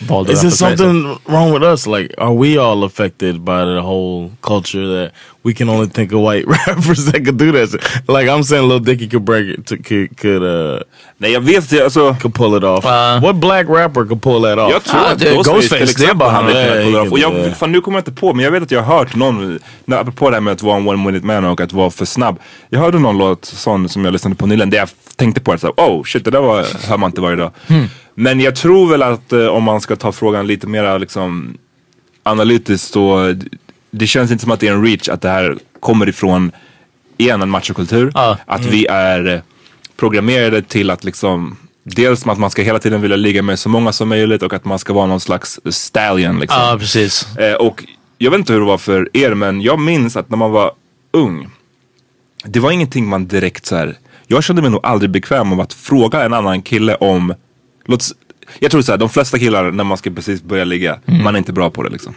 valde 0.09 0.33
Is 0.33 0.41
there 0.41 0.50
det 0.50 0.57
something 0.57 1.19
wrong 1.29 1.53
with 1.53 1.62
us? 1.65 1.87
Like, 1.87 2.15
are 2.19 2.35
we 2.35 2.59
all 2.59 2.85
affected 2.85 3.35
by 3.41 3.65
the 3.65 3.81
whole 3.81 4.31
culture 4.43 4.87
that 4.87 5.12
we 5.45 5.55
can 5.55 5.69
only 5.69 5.88
think 5.88 6.12
of 6.12 6.21
white 6.21 6.47
rappers 6.67 7.05
that 7.12 7.25
could 7.25 7.38
do 7.38 7.53
that? 7.53 7.73
Like, 8.09 8.29
I'm 8.29 8.43
saying 8.45 8.69
Lil 8.69 8.79
Dicky 8.81 9.09
could 9.09 9.25
break 9.25 9.59
it, 9.59 9.67
to, 9.67 9.76
could 9.76 10.17
could 10.17 10.43
uh, 10.43 10.81
Nej 11.19 11.33
jag 11.33 11.41
vet 11.41 11.73
inte, 11.73 11.85
alltså. 11.85 12.15
could 12.21 12.35
pull 12.35 12.57
it 12.59 12.65
off. 12.65 12.85
Uh, 12.85 13.21
what 13.23 13.37
black 13.37 13.69
rapper 13.69 14.05
could 14.07 14.23
pull 14.23 14.43
that 14.43 14.59
off? 14.59 14.73
Jag 14.73 14.85
tror 14.85 15.00
Ah, 15.00 15.12
att 15.12 15.19
det 15.19 15.35
Ghostface, 15.35 15.79
Ghostface, 15.79 16.05
det 16.05 16.11
är 16.11 16.15
bara 16.15 16.31
han. 16.31 16.45
off. 17.07 17.12
Och 17.12 17.19
ja, 17.19 17.33
jag, 17.35 17.47
ja. 17.49 17.55
fan, 17.55 17.73
nu 17.73 17.81
kommer 17.81 17.99
jag 17.99 18.00
inte 18.00 18.21
på, 18.21 18.33
men 18.35 18.45
jag 18.45 18.50
vet 18.53 18.62
att 18.62 18.71
jag 18.71 18.83
har 18.83 18.99
hört 18.99 19.15
någon, 19.15 19.59
när- 19.85 19.97
apropå 19.97 20.31
det 20.31 20.37
här 20.37 20.41
med 20.41 20.53
att 20.53 20.62
vara 20.62 20.76
en 20.76 20.88
one 20.88 21.05
minute 21.07 21.26
man 21.26 21.45
och 21.45 21.61
att 21.61 21.73
vara 21.73 21.91
för 21.91 22.05
snabb. 22.05 22.38
Jag 22.69 22.81
hörde 22.81 22.99
någon 22.99 23.19
låt 23.19 23.45
sån 23.45 23.88
som 23.88 24.05
jag 24.05 24.12
lyssnade 24.12 24.37
på 24.37 24.47
nyligen 24.47 24.71
där 24.71 24.79
jag 24.79 24.88
tänkte 25.17 25.41
på 25.41 25.53
det 25.53 25.59
så 25.59 25.69
oh 25.76 26.03
shit 26.05 26.25
det 26.25 26.31
där 26.31 26.41
var, 26.41 26.88
hör 26.88 26.97
man 26.99 27.11
inte 27.11 27.21
varje 27.21 27.37
dag. 27.37 27.50
Men 28.18 28.40
jag 28.40 28.56
tror 28.56 28.88
väl 28.88 29.02
att 29.02 29.32
eh, 29.32 29.46
om 29.46 29.62
man 29.62 29.80
ska 29.80 29.96
ta 29.96 30.12
frågan 30.12 30.46
lite 30.46 30.66
mer 30.66 30.99
liksom 30.99 31.58
analytiskt 32.23 32.92
så 32.92 33.35
det 33.90 34.06
känns 34.06 34.30
inte 34.30 34.42
som 34.42 34.52
att 34.52 34.61
det 34.61 34.68
är 34.68 34.73
en 34.73 34.85
reach 34.85 35.08
att 35.08 35.23
det 35.23 35.28
här 35.28 35.58
kommer 35.80 36.08
ifrån 36.08 36.52
igen 37.16 37.42
en 37.42 37.50
machokultur. 37.50 38.11
Ja. 38.14 38.38
Att 38.46 38.64
vi 38.64 38.87
är 38.87 39.42
programmerade 39.96 40.62
till 40.62 40.90
att 40.90 41.04
liksom 41.04 41.56
Dels 41.88 42.26
att 42.26 42.38
man 42.38 42.50
ska 42.50 42.62
hela 42.62 42.78
tiden 42.78 43.00
vilja 43.00 43.16
ligga 43.16 43.42
med 43.42 43.58
så 43.58 43.68
många 43.68 43.92
som 43.92 44.08
möjligt 44.08 44.42
och 44.42 44.52
att 44.52 44.64
man 44.64 44.78
ska 44.78 44.92
vara 44.92 45.06
någon 45.06 45.20
slags 45.20 45.61
stallion 45.70 46.40
liksom. 46.40 46.61
Ja, 46.61 46.76
precis. 46.78 47.37
Eh, 47.37 47.54
och 47.54 47.85
jag 48.18 48.30
vet 48.30 48.38
inte 48.38 48.52
hur 48.52 48.61
det 48.61 48.66
var 48.66 48.78
för 48.78 49.08
er 49.12 49.35
men 49.35 49.61
jag 49.61 49.80
minns 49.80 50.16
att 50.16 50.30
när 50.30 50.37
man 50.37 50.50
var 50.50 50.73
ung. 51.12 51.49
Det 52.44 52.61
var 52.61 52.70
ingenting 52.70 53.08
man 53.08 53.26
direkt 53.26 53.66
så 53.66 53.76
här. 53.76 53.99
Jag 54.26 54.44
kände 54.44 54.62
mig 54.62 54.70
nog 54.70 54.80
aldrig 54.82 55.11
bekväm 55.11 55.52
av 55.52 55.61
att 55.61 55.73
fråga 55.73 56.25
en 56.25 56.32
annan 56.32 56.62
kille 56.62 56.94
om. 56.94 57.35
Låt, 57.87 58.05
jag 58.59 58.71
tror 58.71 58.83
så 58.83 58.93
här, 58.93 58.99
de 58.99 59.09
flesta 59.09 59.38
killar 59.38 59.71
när 59.71 59.85
man 59.85 59.97
ska 59.97 60.11
precis 60.11 60.43
börja 60.43 60.64
ligga, 60.64 60.99
man 61.05 61.35
är 61.35 61.38
inte 61.38 61.52
bra 61.52 61.71
på 61.71 61.83
det 61.83 61.90
liksom. 61.90 62.14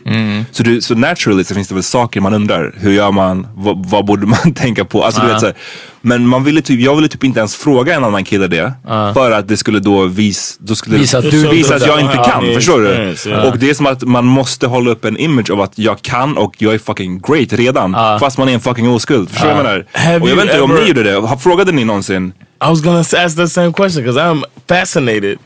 Så, 0.52 0.64
du, 0.64 0.82
så 0.82 0.96
naturally 0.96 1.44
så 1.44 1.56
finns 1.56 1.68
det 1.68 1.74
väl 1.74 1.84
saker 1.84 2.22
man 2.22 2.34
undrar. 2.34 2.76
Hur 2.78 2.92
gör 2.92 3.12
man? 3.12 3.48
Vad, 3.56 3.86
vad 3.90 4.06
borde 4.06 4.26
man 4.28 4.54
tänka 4.56 4.86
på? 4.86 5.04
Alltså, 5.04 5.22
du 5.22 5.28
vet, 5.28 5.40
så 5.40 5.46
här, 5.46 5.56
men 6.02 6.28
man 6.28 6.44
ville 6.44 6.62
typ, 6.62 6.80
jag 6.80 6.96
ville 6.96 7.08
typ 7.08 7.24
inte 7.24 7.40
ens 7.40 7.56
fråga 7.56 7.96
en 7.96 8.04
annan 8.04 8.24
kille 8.24 8.48
det. 8.48 8.74
För 9.14 9.32
att 9.32 9.48
det 9.48 9.58
skulle 9.58 9.80
då 9.80 10.06
vis, 10.06 10.58
då 10.62 10.76
skulle 10.76 10.98
Visa 10.98 11.18
att 11.18 11.32
du- 11.32 11.50
visa 11.50 11.76
att 11.76 11.86
jag 11.88 12.00
Ja, 12.00 12.02
inte 12.02 12.16
kan. 12.32 12.46
ja, 12.48 12.54
Förstår 12.56 12.80
du? 12.82 13.16
ja. 13.30 13.44
Och 13.52 13.58
det 13.58 13.70
är 13.70 13.74
som 13.74 13.86
att 13.86 14.04
man 14.04 14.26
måste 14.26 14.68
hålla 14.68 14.92
upp 14.92 15.06
en 15.06 15.18
image 15.18 15.50
av 15.50 15.62
att 15.62 15.78
jag 15.78 16.02
kan 16.02 16.38
och 16.38 16.56
jag 16.58 16.74
är 16.74 16.80
fucking 16.80 17.22
great 17.22 17.54
redan. 17.54 17.94
Fast 18.20 18.38
man 18.38 18.50
är 18.50 18.54
en 18.54 18.60
fucking 18.60 18.90
oskuld. 18.90 19.30
Förstår 19.30 19.48
du 19.48 19.54
vad 19.54 19.66
jag 19.66 19.84
menar? 20.04 20.20
Och 20.22 20.30
jag 20.30 20.36
vet 20.36 20.46
inte 20.46 20.62
om 20.62 20.72
ever- 20.72 20.82
ni 20.82 20.88
gjorde 20.88 21.04
det. 21.04 21.38
Frågade 21.40 21.72
ni 21.72 21.84
någonsin? 21.86 22.34
I 22.66 22.70
was 22.70 22.82
gonna 22.82 23.00
ask 23.00 23.36
that 23.38 23.52
same 23.52 23.74
question 23.74 24.04
because 24.04 24.20
I'm 24.20 24.44
fascinated. 24.70 25.38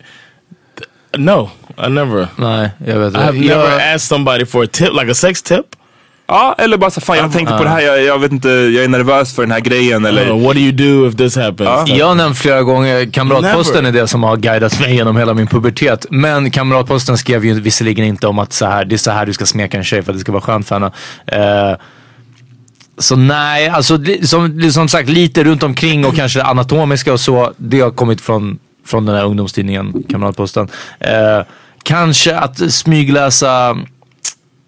No, 1.17 1.50
I 1.88 1.89
never. 1.89 2.27
Nej, 2.36 2.70
jag 2.86 3.00
vet 3.00 3.13
I 3.13 3.17
have 3.17 3.38
inte. 3.38 3.50
never 3.50 3.72
Jag- 3.72 3.82
asked 3.96 4.01
somebody 4.01 4.46
for 4.46 4.63
a 4.63 4.67
tip, 4.72 4.89
like 5.01 5.12
a 5.12 5.13
sex 5.13 5.41
tip. 5.43 5.65
Ja, 6.27 6.55
eller 6.58 6.77
bara 6.77 6.91
så 6.91 7.01
fan 7.01 7.17
jag 7.17 7.34
tänkte 7.34 7.58
på 7.58 7.63
det 7.63 7.70
här. 7.70 7.82
Jag, 7.82 8.03
jag 8.03 8.20
vet 8.20 8.32
inte, 8.32 8.50
jag 8.50 8.84
är 8.84 8.88
nervös 8.88 9.36
för 9.36 9.41
den 9.41 9.51
här 9.51 9.60
grejen. 9.60 10.05
Eller, 10.05 10.29
Uh, 10.29 10.43
what 10.46 10.53
do 10.55 10.60
you 10.62 10.72
do 10.72 11.08
if 11.08 11.15
this 11.17 11.36
happens? 11.36 11.89
Jag 11.89 12.05
har 12.08 12.15
nämnt 12.15 12.38
flera 12.38 12.62
gånger, 12.63 13.12
Kamratposten 13.12 13.84
Never. 13.84 13.98
är 13.98 14.01
det 14.01 14.08
som 14.08 14.24
har 14.24 14.38
guidat 14.38 14.79
mig 14.79 14.96
genom 14.96 15.17
hela 15.17 15.34
min 15.34 15.48
pubertet. 15.48 16.05
Men 16.10 16.51
Kamratposten 16.51 17.17
skrev 17.17 17.46
ju 17.46 17.60
visserligen 17.62 18.05
inte 18.05 18.27
om 18.27 18.39
att 18.39 18.53
så 18.53 18.65
här, 18.65 18.86
det 18.86 18.96
är 18.96 18.98
så 18.98 19.12
här 19.12 19.25
du 19.25 19.34
ska 19.34 19.46
smeka 19.46 19.77
en 19.77 19.84
tjej 19.84 20.01
för 20.03 20.12
att 20.12 20.17
det 20.17 20.22
ska 20.22 20.32
vara 20.32 20.41
skönt 20.41 20.67
för 20.67 20.75
henne. 20.75 20.91
Eh, 21.72 21.77
så 22.98 23.15
nej, 23.15 23.67
alltså 23.70 23.98
det- 23.98 24.27
som, 24.29 24.72
som 24.72 24.88
sagt 24.88 25.10
lite 25.10 25.43
runt 25.43 25.63
omkring 25.63 26.05
och 26.05 26.15
kanske 26.15 26.39
det 26.39 26.46
anatomiska 26.46 27.13
och 27.13 27.19
så. 27.19 27.54
Det 27.58 27.80
har 27.80 27.91
kommit 27.91 28.21
från, 28.21 28.60
från 28.86 29.06
den 29.06 29.15
här 29.15 29.26
ungdomstidningen 29.26 30.04
Kamratposten. 30.10 30.67
Eh, 31.00 31.41
kanske 31.84 32.36
att 32.38 32.74
smygläsa 32.74 33.78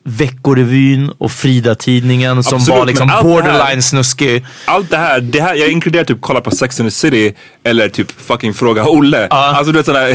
Veckorevyn 0.07 1.11
och 1.17 1.31
Frida-tidningen 1.31 2.43
som 2.43 2.57
Absolut, 2.57 2.79
var 2.79 2.85
liksom 2.85 3.07
det 3.07 3.13
här- 3.13 3.23
borderline 3.23 3.81
snuskig. 3.81 4.45
allt 4.65 4.89
det 4.89 4.97
här, 4.97 5.21
det 5.21 5.41
här, 5.41 5.55
jag 5.55 5.69
inkluderar 5.71 6.03
typ 6.03 6.17
kolla 6.21 6.41
på 6.41 6.51
Sex 6.51 6.79
and 6.79 6.89
the 6.89 6.91
City 6.95 7.33
eller 7.63 7.89
typ 7.89 8.11
fucking 8.11 8.53
Fråga 8.53 8.85
Olle. 8.89 9.27
Alltså 9.27 9.71
du 9.71 9.77
vet 9.77 9.85
sådana 9.85 10.09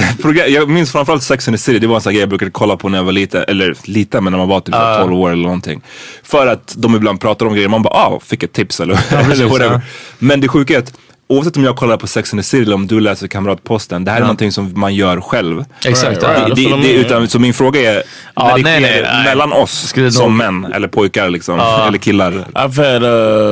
jag 0.49 0.69
minns 0.69 0.93
framförallt 0.93 1.23
Sex 1.23 1.49
and 1.49 1.57
the 1.57 1.63
City, 1.63 1.79
det 1.79 1.87
var 1.87 1.95
en 1.95 2.01
sån 2.01 2.13
grej 2.13 2.21
jag 2.21 2.29
brukade 2.29 2.51
kolla 2.51 2.77
på 2.77 2.89
när 2.89 2.99
jag 2.99 3.05
var 3.05 3.13
liten, 3.13 3.45
eller 3.49 3.75
liten 3.85 4.25
men 4.25 4.31
när 4.31 4.39
man 4.39 4.49
var 4.49 4.61
typ 4.61 4.75
uh. 4.75 4.97
12 5.01 5.15
år 5.15 5.31
eller 5.33 5.43
någonting. 5.43 5.81
För 6.23 6.47
att 6.47 6.75
de 6.79 6.95
ibland 6.97 7.21
pratar 7.21 7.47
om 7.47 7.55
grejer, 7.55 7.69
man 7.69 7.83
bara 7.83 7.95
ah, 7.95 8.21
fick 8.25 8.43
ett 8.43 8.53
tips 8.53 8.81
eller, 8.81 9.01
eller 9.33 9.45
whatever. 9.47 9.75
ja. 9.75 9.81
Men 10.19 10.41
det 10.41 10.49
sjuka 10.49 10.75
är 10.75 10.79
att 10.79 10.93
oavsett 11.31 11.57
om 11.57 11.65
jag 11.65 11.77
kollar 11.77 11.97
på 11.97 12.07
Sex 12.07 12.33
and 12.33 12.41
the 12.41 12.45
City 12.45 12.63
eller 12.63 12.75
om 12.75 12.87
du 12.87 13.01
läser 13.01 13.27
Kamratposten, 13.29 14.05
det 14.05 14.11
här 14.11 14.19
är 14.19 14.23
någonting 14.23 14.53
som 14.53 14.73
man 14.81 14.95
gör 14.95 15.21
själv. 15.21 15.65
Exakt. 15.85 16.11
Right, 16.11 16.23
ja. 16.23 16.29
right. 16.47 16.57
Det, 16.57 16.69
det, 16.71 16.77
det, 16.83 16.93
utan, 16.93 17.29
så 17.29 17.39
min 17.39 17.55
fråga 17.55 17.81
är, 17.93 18.03
Ja, 18.35 18.47
när 18.49 18.57
det 18.57 18.63
nej, 18.63 18.83
sker 18.83 19.03
nej, 19.03 19.11
nej. 19.13 19.25
mellan 19.25 19.53
oss 19.53 19.89
Skulle 19.89 20.11
som 20.13 20.23
nog- 20.25 20.33
män 20.63 20.73
eller 20.73 20.89
pojkar 20.89 21.31
liksom, 21.31 21.61
eller 21.61 21.99
killar. 21.99 22.33
I've 22.55 22.93
had 22.93 23.03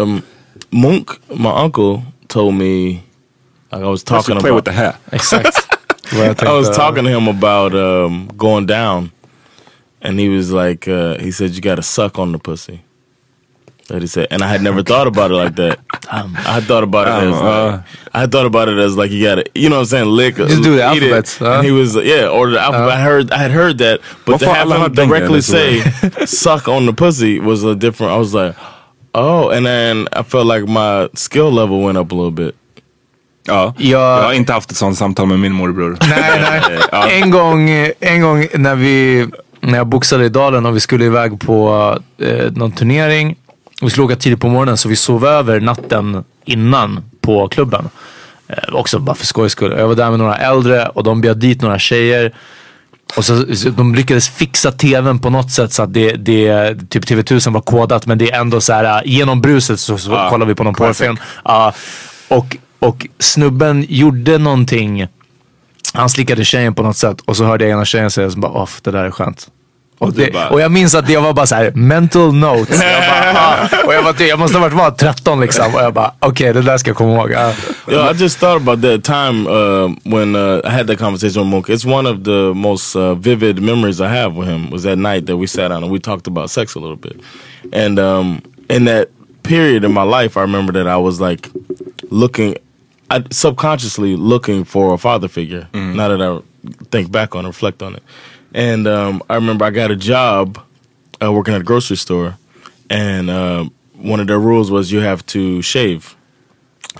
um, 0.02 0.22
Monk, 0.70 1.08
my 1.34 1.48
uncle, 1.64 2.02
told 2.26 2.54
me 2.54 2.64
like 3.72 3.82
I 3.82 3.90
was 3.90 4.04
talking 4.04 4.38
play 4.38 4.50
about. 4.50 4.66
with 4.66 4.76
the 4.76 4.82
hair. 4.82 4.92
Exakt. 5.12 5.68
Vad 6.12 6.26
jag 6.26 6.42
I 6.42 6.44
was 6.46 6.66
tänkte. 6.66 6.74
talking 6.82 7.04
to 7.04 7.10
him 7.10 7.28
about 7.28 7.74
um, 7.74 8.28
going 8.36 8.66
down, 8.66 9.10
and 10.04 10.20
he 10.20 10.28
was 10.28 10.50
like, 10.50 10.88
uh, 10.90 11.18
he 11.24 11.32
said 11.32 11.50
you 11.50 11.60
got 11.60 11.76
to 11.76 11.82
suck 11.82 12.18
on 12.18 12.32
the 12.32 12.38
pussy. 12.38 12.80
That 13.88 14.02
he 14.02 14.06
said, 14.06 14.26
and 14.30 14.42
I 14.42 14.48
had 14.48 14.62
never 14.62 14.82
thought 14.82 15.06
about 15.06 15.30
it 15.30 15.34
like 15.34 15.56
that. 15.56 15.78
I 16.10 16.52
had 16.52 16.64
thought 16.64 16.82
about 16.84 17.08
it 17.08 17.12
Um, 17.12 17.28
as 17.32 17.40
uh, 17.40 17.72
like, 17.72 17.80
I 18.14 18.20
had 18.20 18.30
thought 18.32 18.44
about 18.46 18.68
it 18.68 18.76
as 18.78 18.96
like 18.96 19.10
you 19.10 19.24
got 19.24 19.36
to, 19.36 19.44
you 19.54 19.68
know 19.70 19.76
what 19.76 19.80
I'm 19.80 19.86
saying, 19.86 20.10
lick, 20.16 20.36
Just 20.36 20.62
do 20.62 20.76
the 20.76 20.82
eat 20.94 21.02
alphabets, 21.02 21.40
it. 21.40 21.44
huh? 21.44 21.52
And 21.54 21.64
he 21.66 21.72
was 21.72 21.94
yeah, 21.96 22.28
or 22.28 22.50
the 22.50 22.60
alphabet. 22.60 22.90
I 22.90 23.00
heard, 23.00 23.30
I 23.32 23.38
had 23.38 23.50
heard 23.50 23.78
that, 23.78 24.00
but 24.26 24.38
to 24.40 24.46
have 24.46 24.66
alla 24.70 24.84
him 24.84 24.92
directly 24.92 25.40
say 25.40 25.80
"suck 26.26 26.68
on 26.68 26.84
the 26.86 26.92
pussy" 26.92 27.40
was 27.40 27.64
a 27.64 27.74
different. 27.74 28.12
I 28.12 28.18
was 28.18 28.34
like, 28.34 28.54
oh, 29.14 29.48
and 29.56 29.64
then 29.64 30.06
I 30.12 30.22
felt 30.22 30.46
like 30.46 30.66
my 30.68 31.08
skill 31.14 31.50
level 31.50 31.80
went 31.80 31.96
up 31.98 32.12
a 32.12 32.14
little 32.14 32.30
bit. 32.46 32.54
Ja, 33.46 33.74
Jag- 33.78 33.90
jag 34.18 34.22
har 34.22 34.32
inte 34.32 34.52
haft 34.52 34.70
ett 34.70 34.76
sånt 34.76 34.98
samtal 34.98 35.26
med 35.26 35.38
min 35.38 35.52
morbror. 35.52 35.96
Nej, 36.00 36.60
nej. 36.92 37.20
En 37.22 37.30
gång, 37.30 37.70
en 38.00 38.20
gång 38.22 38.46
när, 38.54 38.74
vi, 38.74 39.26
när 39.60 39.78
jag 39.78 39.86
boxade 39.86 40.24
i 40.24 40.28
Dalen 40.28 40.66
och 40.66 40.76
vi 40.76 40.80
skulle 40.80 41.04
iväg 41.04 41.40
på 41.40 41.96
eh, 42.18 42.52
någon 42.52 42.72
turnering. 42.72 43.36
Vi 43.82 43.90
skulle 43.90 44.04
åka 44.04 44.16
tidigt 44.16 44.40
på 44.40 44.48
morgonen 44.48 44.76
så 44.76 44.88
vi 44.88 44.96
sov 44.96 45.26
över 45.26 45.60
natten 45.60 46.24
innan 46.44 47.04
på 47.20 47.48
klubben. 47.48 47.88
Eh, 48.48 48.74
också 48.74 48.98
bara 48.98 49.16
för 49.16 49.26
skojs 49.26 49.52
skull. 49.52 49.74
Jag 49.78 49.88
var 49.88 49.94
där 49.94 50.10
med 50.10 50.18
några 50.18 50.36
äldre 50.36 50.88
och 50.88 51.04
de 51.04 51.20
bjöd 51.20 51.38
dit 51.38 51.62
några 51.62 51.78
tjejer. 51.78 52.34
Och 53.16 53.24
så, 53.24 53.56
så 53.56 53.70
de 53.70 53.94
lyckades 53.94 54.28
fixa 54.28 54.72
tvn 54.72 55.18
på 55.18 55.30
något 55.30 55.50
sätt 55.50 55.72
så 55.72 55.82
att 55.82 55.94
det, 55.94 56.12
det 56.12 56.74
typ 56.90 57.04
TV1000 57.04 57.52
var 57.52 57.60
kodat 57.60 58.06
men 58.06 58.18
det 58.18 58.30
är 58.30 58.40
ändå 58.40 58.60
så 58.60 58.72
här 58.72 58.84
äh, 58.84 59.12
genom 59.12 59.40
bruset 59.40 59.80
så, 59.80 59.98
så 59.98 60.26
kollar 60.30 60.46
vi 60.46 60.54
på 60.54 60.64
någon 60.64 60.74
porrfilm. 60.74 61.16
Ja, 61.44 61.72
och, 62.28 62.56
och 62.78 63.06
snubben 63.18 63.86
gjorde 63.88 64.38
någonting. 64.38 65.06
Han 65.94 66.08
slickade 66.08 66.44
tjejen 66.44 66.74
på 66.74 66.82
något 66.82 66.96
sätt 66.96 67.20
och 67.20 67.36
så 67.36 67.44
hörde 67.44 67.64
jag 67.64 67.72
ena 67.72 67.84
tjejen 67.84 68.10
säga 68.10 68.30
så 68.30 68.38
bara 68.38 68.52
off 68.52 68.80
det 68.82 68.90
där 68.90 69.04
är 69.04 69.10
skönt. 69.10 69.48
Och, 69.98 70.12
det, 70.12 70.32
bara- 70.32 70.48
och 70.48 70.60
jag 70.60 70.70
minns 70.72 70.94
att 70.94 71.06
det 71.06 71.16
var 71.16 71.32
bara 71.32 71.46
så 71.46 71.54
här 71.54 71.70
mental 71.74 72.34
note. 72.34 72.74
Jag, 72.74 73.02
bara, 73.34 73.40
ah. 73.40 73.86
och 73.86 73.94
jag, 73.94 74.04
bara, 74.04 74.24
jag 74.24 74.38
måste 74.38 74.58
ha 74.58 74.64
varit 74.64 74.76
var 74.76 74.90
13 74.90 75.40
liksom. 75.40 75.74
Och 75.74 75.80
jag 75.80 75.94
bara 75.94 76.12
okej 76.20 76.52
det 76.52 76.62
där 76.62 76.78
ska 76.78 76.90
jag 76.90 76.96
komma 76.96 77.14
ihåg. 77.14 77.34
Ah. 77.34 77.52
Yo, 77.88 78.10
I 78.10 78.14
just 78.14 78.38
thought 78.38 78.62
about 78.68 78.82
that 78.82 79.04
time 79.04 79.46
uh, 79.48 79.90
when 80.04 80.36
uh, 80.36 80.60
I 80.64 80.70
had 80.70 80.86
that 80.86 80.98
conversation 80.98 81.42
with 81.42 81.50
Monk. 81.50 81.68
It's 81.68 81.84
one 81.86 82.10
of 82.10 82.24
the 82.24 82.52
most 82.54 82.96
uh, 82.96 83.14
vivid 83.14 83.62
memories 83.62 84.00
I 84.00 84.08
have 84.08 84.34
with 84.38 84.48
him. 84.48 84.70
Was 84.70 84.82
that 84.82 84.98
night 84.98 85.26
that 85.26 85.36
we 85.36 85.46
sat 85.46 85.68
down 85.68 85.82
and 85.82 85.92
we 85.92 85.98
talked 85.98 86.26
about 86.26 86.50
sex 86.50 86.74
a 86.76 86.80
little 86.80 86.96
bit. 86.96 87.20
And 87.72 87.98
um, 87.98 88.42
in 88.70 88.84
that 88.84 89.08
period 89.42 89.84
in 89.84 89.92
my 89.92 90.04
life, 90.04 90.36
I 90.36 90.42
remember 90.42 90.72
that 90.72 90.86
I 90.86 90.96
was 90.96 91.20
like 91.20 91.48
looking, 92.10 92.54
I, 93.10 93.24
subconsciously 93.30 94.16
looking 94.16 94.64
for 94.64 94.94
a 94.94 94.98
father 94.98 95.28
figure. 95.28 95.66
Now 95.72 96.08
that 96.08 96.20
I 96.22 96.40
think 96.90 97.10
back 97.10 97.34
on, 97.34 97.44
it, 97.44 97.48
reflect 97.48 97.82
on 97.82 97.94
it, 97.94 98.02
and 98.54 98.86
um, 98.86 99.22
I 99.28 99.34
remember 99.34 99.64
I 99.64 99.70
got 99.70 99.90
a 99.90 99.96
job 99.96 100.58
uh, 101.22 101.32
working 101.32 101.54
at 101.54 101.60
a 101.60 101.64
grocery 101.64 101.96
store, 101.96 102.36
and 102.88 103.30
uh, 103.30 103.68
one 103.94 104.20
of 104.20 104.26
their 104.26 104.38
rules 104.38 104.70
was 104.70 104.92
you 104.92 105.00
have 105.00 105.24
to 105.26 105.62
shave. 105.62 106.14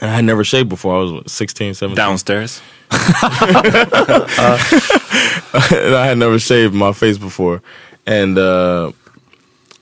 And 0.00 0.10
I 0.10 0.14
had 0.14 0.24
never 0.24 0.44
shaved 0.44 0.68
before. 0.68 0.96
I 0.96 0.98
was 1.00 1.12
what, 1.12 1.30
16, 1.30 1.74
17. 1.74 1.96
Downstairs. 1.96 2.60
and 2.90 3.00
I 5.94 6.06
had 6.06 6.18
never 6.18 6.38
shaved 6.38 6.74
my 6.74 6.92
face 6.92 7.18
before. 7.18 7.62
And 8.06 8.38
uh, 8.38 8.92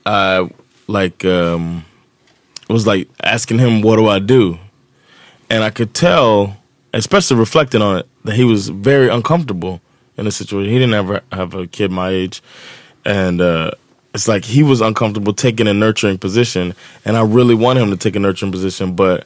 I 0.05 0.49
like 0.87 1.23
um, 1.23 1.85
was 2.69 2.87
like 2.87 3.09
asking 3.23 3.59
him, 3.59 3.81
"What 3.81 3.97
do 3.97 4.07
I 4.07 4.19
do?" 4.19 4.59
And 5.49 5.63
I 5.63 5.69
could 5.69 5.93
tell, 5.93 6.57
especially 6.93 7.37
reflecting 7.37 7.81
on 7.81 7.99
it, 7.99 8.07
that 8.25 8.35
he 8.35 8.43
was 8.43 8.69
very 8.69 9.07
uncomfortable 9.09 9.81
in 10.17 10.27
a 10.27 10.31
situation. 10.31 10.71
He 10.71 10.79
didn't 10.79 10.95
ever 10.95 11.21
have 11.31 11.53
a 11.53 11.67
kid 11.67 11.91
my 11.91 12.09
age, 12.09 12.41
and 13.05 13.39
uh, 13.41 13.71
it's 14.13 14.27
like 14.27 14.43
he 14.45 14.63
was 14.63 14.81
uncomfortable 14.81 15.33
taking 15.33 15.67
a 15.67 15.73
nurturing 15.73 16.17
position, 16.17 16.73
and 17.05 17.15
I 17.15 17.21
really 17.21 17.55
wanted 17.55 17.83
him 17.83 17.91
to 17.91 17.97
take 17.97 18.15
a 18.15 18.19
nurturing 18.19 18.51
position, 18.51 18.95
but 18.95 19.25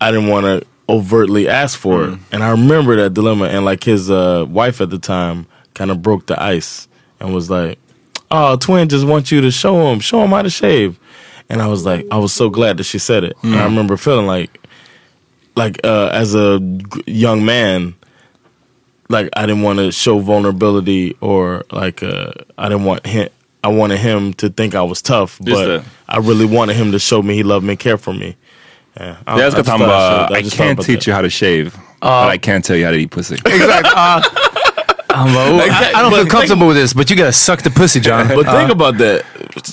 I 0.00 0.10
didn't 0.10 0.28
want 0.28 0.44
to 0.46 0.66
overtly 0.88 1.48
ask 1.48 1.78
for 1.78 2.04
it. 2.04 2.18
And 2.30 2.44
I 2.44 2.50
remember 2.50 2.96
that 2.96 3.14
dilemma, 3.14 3.46
and 3.46 3.64
like 3.64 3.82
his 3.82 4.10
uh, 4.10 4.44
wife 4.48 4.80
at 4.80 4.90
the 4.90 4.98
time 4.98 5.46
kind 5.74 5.90
of 5.90 6.02
broke 6.02 6.26
the 6.26 6.40
ice 6.40 6.86
and 7.18 7.34
was 7.34 7.50
like, 7.50 7.78
"Oh, 8.30 8.56
twin 8.56 8.88
just 8.88 9.06
wants 9.06 9.32
you 9.32 9.40
to 9.40 9.50
show 9.50 9.90
him, 9.90 10.00
show 10.00 10.22
him 10.22 10.30
how 10.30 10.42
to 10.42 10.50
shave." 10.50 10.98
And 11.48 11.62
I 11.62 11.68
was 11.68 11.84
like, 11.84 12.06
I 12.10 12.18
was 12.18 12.32
so 12.32 12.50
glad 12.50 12.76
that 12.78 12.84
she 12.84 12.98
said 12.98 13.24
it. 13.24 13.36
And 13.42 13.54
I 13.54 13.64
remember 13.64 13.96
feeling 13.96 14.26
like, 14.26 14.60
like 15.54 15.80
uh, 15.84 16.10
as 16.12 16.34
a 16.34 16.58
young 17.06 17.44
man, 17.44 17.94
like 19.08 19.28
I 19.36 19.46
didn't 19.46 19.62
want 19.62 19.78
to 19.78 19.90
show 19.92 20.18
vulnerability 20.20 21.16
or 21.20 21.64
like 21.70 22.02
uh, 22.02 22.30
I 22.58 22.68
didn't 22.68 22.84
want 22.84 23.06
him. 23.06 23.28
I 23.64 23.68
wanted 23.68 23.98
him 23.98 24.32
to 24.34 24.48
think 24.48 24.74
I 24.74 24.82
was 24.82 25.02
tough, 25.02 25.38
Just 25.42 25.56
but 25.60 25.66
that. 25.66 25.84
I 26.08 26.18
really 26.18 26.46
wanted 26.46 26.76
him 26.76 26.92
to 26.92 26.98
show 26.98 27.22
me 27.22 27.34
he 27.34 27.42
loved 27.42 27.64
me, 27.64 27.72
and 27.72 27.78
cared 27.80 28.00
for 28.00 28.14
me. 28.14 28.36
Yeah, 28.96 29.16
I, 29.26 29.38
Jag 29.38 29.52
just 29.52 29.68
han 29.68 29.78
thought 29.80 30.32
I 30.32 30.38
I 30.38 30.42
can't 30.42 30.80
teach 30.80 30.98
that. 31.00 31.06
you 31.06 31.12
how 31.14 31.22
to 31.22 31.28
shave, 31.30 31.76
but 32.00 32.28
I 32.34 32.38
can't 32.38 32.64
tell 32.64 32.76
you 32.76 32.84
how 32.84 32.92
to 32.92 32.96
eat 32.98 33.10
pussy. 33.10 33.34
Exakt. 33.44 33.88
ah. 33.94 34.22
Han 35.08 35.32
bara, 35.34 35.50
oh, 35.50 35.58
I, 35.60 35.92
I 35.98 36.02
don't 36.02 36.12
feel 36.12 36.26
comfortable 36.26 36.66
with 36.68 36.76
this 36.76 36.92
but 36.94 37.08
you 37.10 37.16
gotta 37.16 37.32
suck 37.32 37.62
the 37.62 37.70
pussy 37.70 38.00
John. 38.00 38.28
But 38.36 38.46
think 38.46 38.70
about 38.70 38.98
that. 38.98 39.22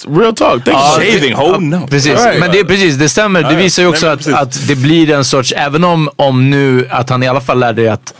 Real 0.07 0.33
talk. 0.33 0.63
Think 0.63 0.77
it. 0.77 0.95
Shaving, 0.95 1.33
oh 1.35 1.59
no. 1.59 1.85
Precis, 1.87 2.13
Right. 2.25 2.39
men 2.39 2.51
det, 2.51 2.63
precis, 2.65 2.95
det 2.95 3.09
stämmer. 3.09 3.43
Det 3.43 3.55
visar 3.55 3.83
ju 3.83 3.89
också 3.89 4.07
att, 4.07 4.27
att 4.33 4.67
det 4.67 4.75
blir 4.75 5.09
en 5.11 5.25
sorts, 5.25 5.51
även 5.51 5.83
om, 5.83 6.09
om 6.15 6.49
nu 6.49 6.87
att 6.89 7.09
han 7.09 7.23
i 7.23 7.27
alla 7.27 7.41
fall 7.41 7.59
lärde 7.59 7.81
dig 7.81 7.89
att, 7.89 8.13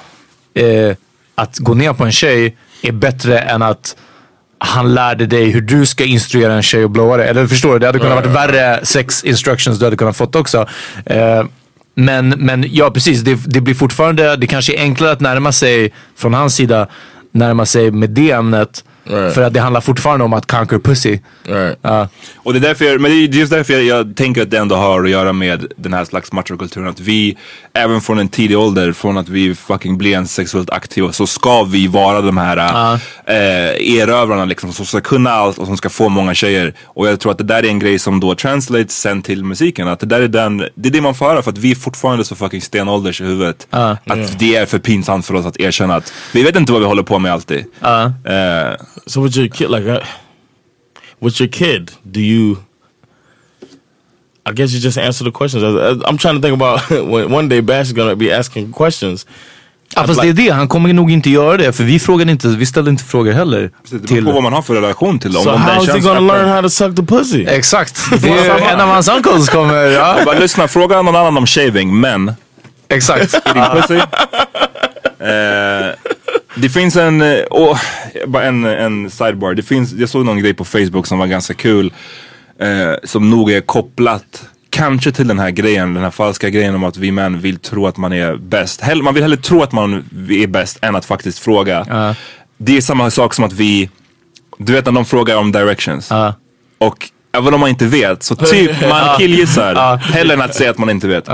eh, 0.53 0.95
att 1.35 1.57
gå 1.57 1.73
ner 1.73 1.93
på 1.93 2.03
en 2.03 2.11
tjej 2.11 2.55
är 2.81 2.91
bättre 2.91 3.39
än 3.39 3.61
att 3.61 3.95
han 4.57 4.93
lärde 4.93 5.25
dig 5.25 5.49
hur 5.49 5.61
du 5.61 5.85
ska 5.85 6.03
instruera 6.03 6.53
en 6.53 6.63
tjej 6.63 6.83
att 6.83 6.91
blåa 6.91 7.17
dig. 7.17 7.27
Eller 7.27 7.47
förstår 7.47 7.73
du? 7.73 7.79
Det 7.79 7.85
hade 7.85 7.99
kunnat 7.99 8.15
varit 8.15 8.35
värre 8.35 8.85
sex 8.85 9.23
instructions 9.23 9.79
du 9.79 9.85
hade 9.85 9.97
kunnat 9.97 10.17
fått 10.17 10.35
också. 10.35 10.67
Eh, 11.05 11.43
men, 11.95 12.29
men 12.29 12.65
ja, 12.69 12.91
precis. 12.91 13.21
Det, 13.21 13.39
det 13.45 13.61
blir 13.61 13.75
fortfarande, 13.75 14.35
det 14.35 14.47
kanske 14.47 14.73
är 14.75 14.81
enklare 14.81 15.11
att 15.11 15.21
närma 15.21 15.51
sig, 15.51 15.93
från 16.15 16.33
hans 16.33 16.55
sida, 16.55 16.87
närma 17.31 17.65
sig 17.65 17.91
med 17.91 18.09
det 18.09 18.31
ämnet. 18.31 18.83
Right. 19.05 19.33
För 19.33 19.41
att 19.41 19.53
det 19.53 19.59
handlar 19.59 19.81
fortfarande 19.81 20.25
om 20.25 20.33
att 20.33 20.45
conquer 20.45 20.79
pussy. 20.79 21.19
Right. 21.43 21.79
Ja. 21.81 22.07
Och 22.35 22.53
det 22.53 22.59
är 22.59 22.61
därför, 22.61 22.85
jag, 22.85 23.01
men 23.01 23.11
det 23.11 23.17
är 23.17 23.27
just 23.27 23.51
därför 23.51 23.73
jag, 23.73 23.83
jag 23.83 24.15
tänker 24.15 24.41
att 24.41 24.51
det 24.51 24.57
ändå 24.57 24.75
har 24.75 25.03
att 25.03 25.09
göra 25.09 25.33
med 25.33 25.65
den 25.75 25.93
här 25.93 26.05
slags 26.05 26.31
machokulturen. 26.31 26.87
Att 26.87 26.99
vi, 26.99 27.37
även 27.73 28.01
från 28.01 28.19
en 28.19 28.27
tidig 28.27 28.57
ålder, 28.57 28.91
från 28.91 29.17
att 29.17 29.29
vi 29.29 29.55
fucking 29.55 29.97
blir 29.97 30.17
en 30.17 30.27
sexuellt 30.27 30.69
aktiva, 30.69 31.11
så 31.11 31.27
ska 31.27 31.63
vi 31.63 31.87
vara 31.87 32.21
de 32.21 32.37
här 32.37 32.57
äh, 33.25 33.97
erövrarna 33.97 34.45
liksom, 34.45 34.73
som 34.73 34.85
ska 34.85 35.01
kunna 35.01 35.31
allt 35.31 35.57
och 35.57 35.67
som 35.67 35.77
ska 35.77 35.89
få 35.89 36.09
många 36.09 36.33
tjejer. 36.33 36.73
Och 36.83 37.07
jag 37.07 37.19
tror 37.19 37.31
att 37.31 37.37
det 37.37 37.43
där 37.43 37.63
är 37.63 37.67
en 37.67 37.79
grej 37.79 37.99
som 37.99 38.19
då 38.19 38.35
translates 38.35 38.99
sen 38.99 39.21
till 39.21 39.45
musiken. 39.45 39.87
Att 39.87 39.99
det 39.99 40.05
där 40.05 40.21
är 40.21 40.27
den, 40.27 40.57
det 40.75 40.89
är 40.89 40.93
det 40.93 41.01
man 41.01 41.15
får 41.15 41.25
höra 41.25 41.41
för 41.41 41.51
att 41.51 41.57
vi 41.57 41.71
är 41.71 41.75
fortfarande 41.75 42.25
så 42.25 42.35
fucking 42.35 42.61
stenålders 42.61 43.21
i 43.21 43.23
huvudet. 43.23 43.67
Att 43.69 44.39
det 44.39 44.55
är 44.55 44.65
för 44.65 44.79
pinsamt 44.79 45.25
för 45.25 45.33
oss 45.35 45.45
att 45.45 45.59
erkänna 45.59 45.95
att 45.95 46.13
vi 46.33 46.43
vet 46.43 46.55
inte 46.55 46.71
vad 46.71 46.81
vi 46.81 46.87
håller 46.87 47.03
på 47.03 47.19
med 47.19 47.33
alltid. 47.33 47.65
Eh, 48.25 48.71
So 49.07 49.21
with 49.21 49.37
your 49.37 49.47
kid, 49.49 49.69
like, 49.69 49.85
uh, 49.85 49.99
with 51.19 51.41
your 51.41 51.49
kid, 51.51 51.91
do 52.11 52.19
you? 52.19 52.57
I 54.45 54.51
guess 54.51 54.73
you 54.73 54.79
just 54.81 54.97
answer 54.97 55.23
the 55.25 55.31
questions. 55.31 55.63
I, 55.63 55.67
I- 55.67 56.09
I'm 56.09 56.17
trying 56.17 56.35
to 56.35 56.41
think 56.41 56.61
about 56.61 56.89
when 57.11 57.31
one 57.31 57.47
day 57.49 57.61
Bash 57.61 57.87
is 57.87 57.93
gonna 57.93 58.15
be 58.15 58.31
asking 58.39 58.73
questions. 58.73 59.25
Ja, 59.95 60.07
fast 60.07 60.21
det 60.21 60.27
är 60.29 60.33
det. 60.33 60.49
Han 60.49 60.67
kommer 60.67 60.93
nog 60.93 61.11
inte 61.11 61.29
göra 61.29 61.57
det. 61.57 61.73
För 61.73 61.83
vi 61.83 61.99
frågade 61.99 62.31
inte, 62.31 62.47
vi 62.47 62.65
ställde 62.65 62.91
inte 62.91 63.03
frågor 63.03 63.31
heller. 63.31 63.71
det 63.89 63.97
beror 63.97 64.21
på 64.21 64.31
vad 64.31 64.43
man 64.43 64.53
har 64.53 64.61
för 64.61 64.75
relation 64.75 65.19
till 65.19 65.33
dem. 65.33 65.43
So 65.43 65.49
how 65.49 65.83
is 65.83 65.89
he 65.89 65.99
gonna 65.99 66.19
learn 66.19 66.49
how 66.49 66.61
to 66.61 66.69
suck 66.69 66.95
the 66.95 67.03
pussy? 67.03 67.45
Exakt. 67.45 68.01
Det 68.21 68.29
är 68.29 68.59
en 68.73 68.81
av 68.81 68.87
hans 68.87 69.07
uncles 69.09 69.49
kommer. 69.49 69.85
Ja, 69.85 70.17
bara 70.25 70.39
lyssna, 70.39 70.67
fråga 70.67 71.01
någon 71.01 71.15
annan 71.15 71.37
om 71.37 71.45
shaving, 71.47 71.99
men 71.99 72.33
exakt. 72.89 73.31
din 73.53 73.63
pussy. 73.63 73.95
Eh, 75.19 75.93
det 76.55 76.69
finns 76.69 76.95
en, 76.95 77.23
åh, 77.51 77.79
bara 78.27 78.43
en, 78.43 78.65
en 78.65 79.09
sidebar. 79.09 79.53
Det 79.53 79.63
finns, 79.63 79.93
jag 79.93 80.09
såg 80.09 80.25
någon 80.25 80.39
grej 80.39 80.53
på 80.53 80.65
Facebook 80.65 81.07
som 81.07 81.19
var 81.19 81.27
ganska 81.27 81.53
kul. 81.53 81.93
Eh, 82.59 82.93
som 83.03 83.29
nog 83.29 83.51
är 83.51 83.61
kopplat 83.61 84.49
kanske 84.69 85.11
till 85.11 85.27
den 85.27 85.39
här 85.39 85.49
grejen, 85.49 85.93
den 85.93 86.03
här 86.03 86.11
falska 86.11 86.49
grejen 86.49 86.75
om 86.75 86.83
att 86.83 86.97
vi 86.97 87.11
män 87.11 87.39
vill 87.39 87.59
tro 87.59 87.87
att 87.87 87.97
man 87.97 88.13
är 88.13 88.35
bäst. 88.35 88.81
Man 89.03 89.13
vill 89.13 89.23
hellre 89.23 89.37
tro 89.37 89.61
att 89.61 89.71
man 89.71 89.93
är 90.29 90.47
bäst 90.47 90.79
än 90.81 90.95
att 90.95 91.05
faktiskt 91.05 91.39
fråga. 91.39 91.85
Det 92.57 92.77
är 92.77 92.81
samma 92.81 93.11
sak 93.11 93.33
som 93.33 93.45
att 93.45 93.53
vi, 93.53 93.89
du 94.57 94.73
vet 94.73 94.85
när 94.85 94.91
de 94.91 95.05
frågar 95.05 95.37
om 95.37 95.51
directions. 95.51 96.11
Och 96.77 97.09
även 97.37 97.53
om 97.53 97.59
man 97.59 97.69
inte 97.69 97.85
vet 97.85 98.23
så 98.23 98.35
typ 98.51 98.89
man 98.89 99.17
killgissar 99.17 99.97
hellre 100.01 100.33
än 100.33 100.41
att 100.41 100.55
säga 100.55 100.69
att 100.71 100.77
man 100.77 100.89
inte 100.89 101.07
vet. 101.07 101.29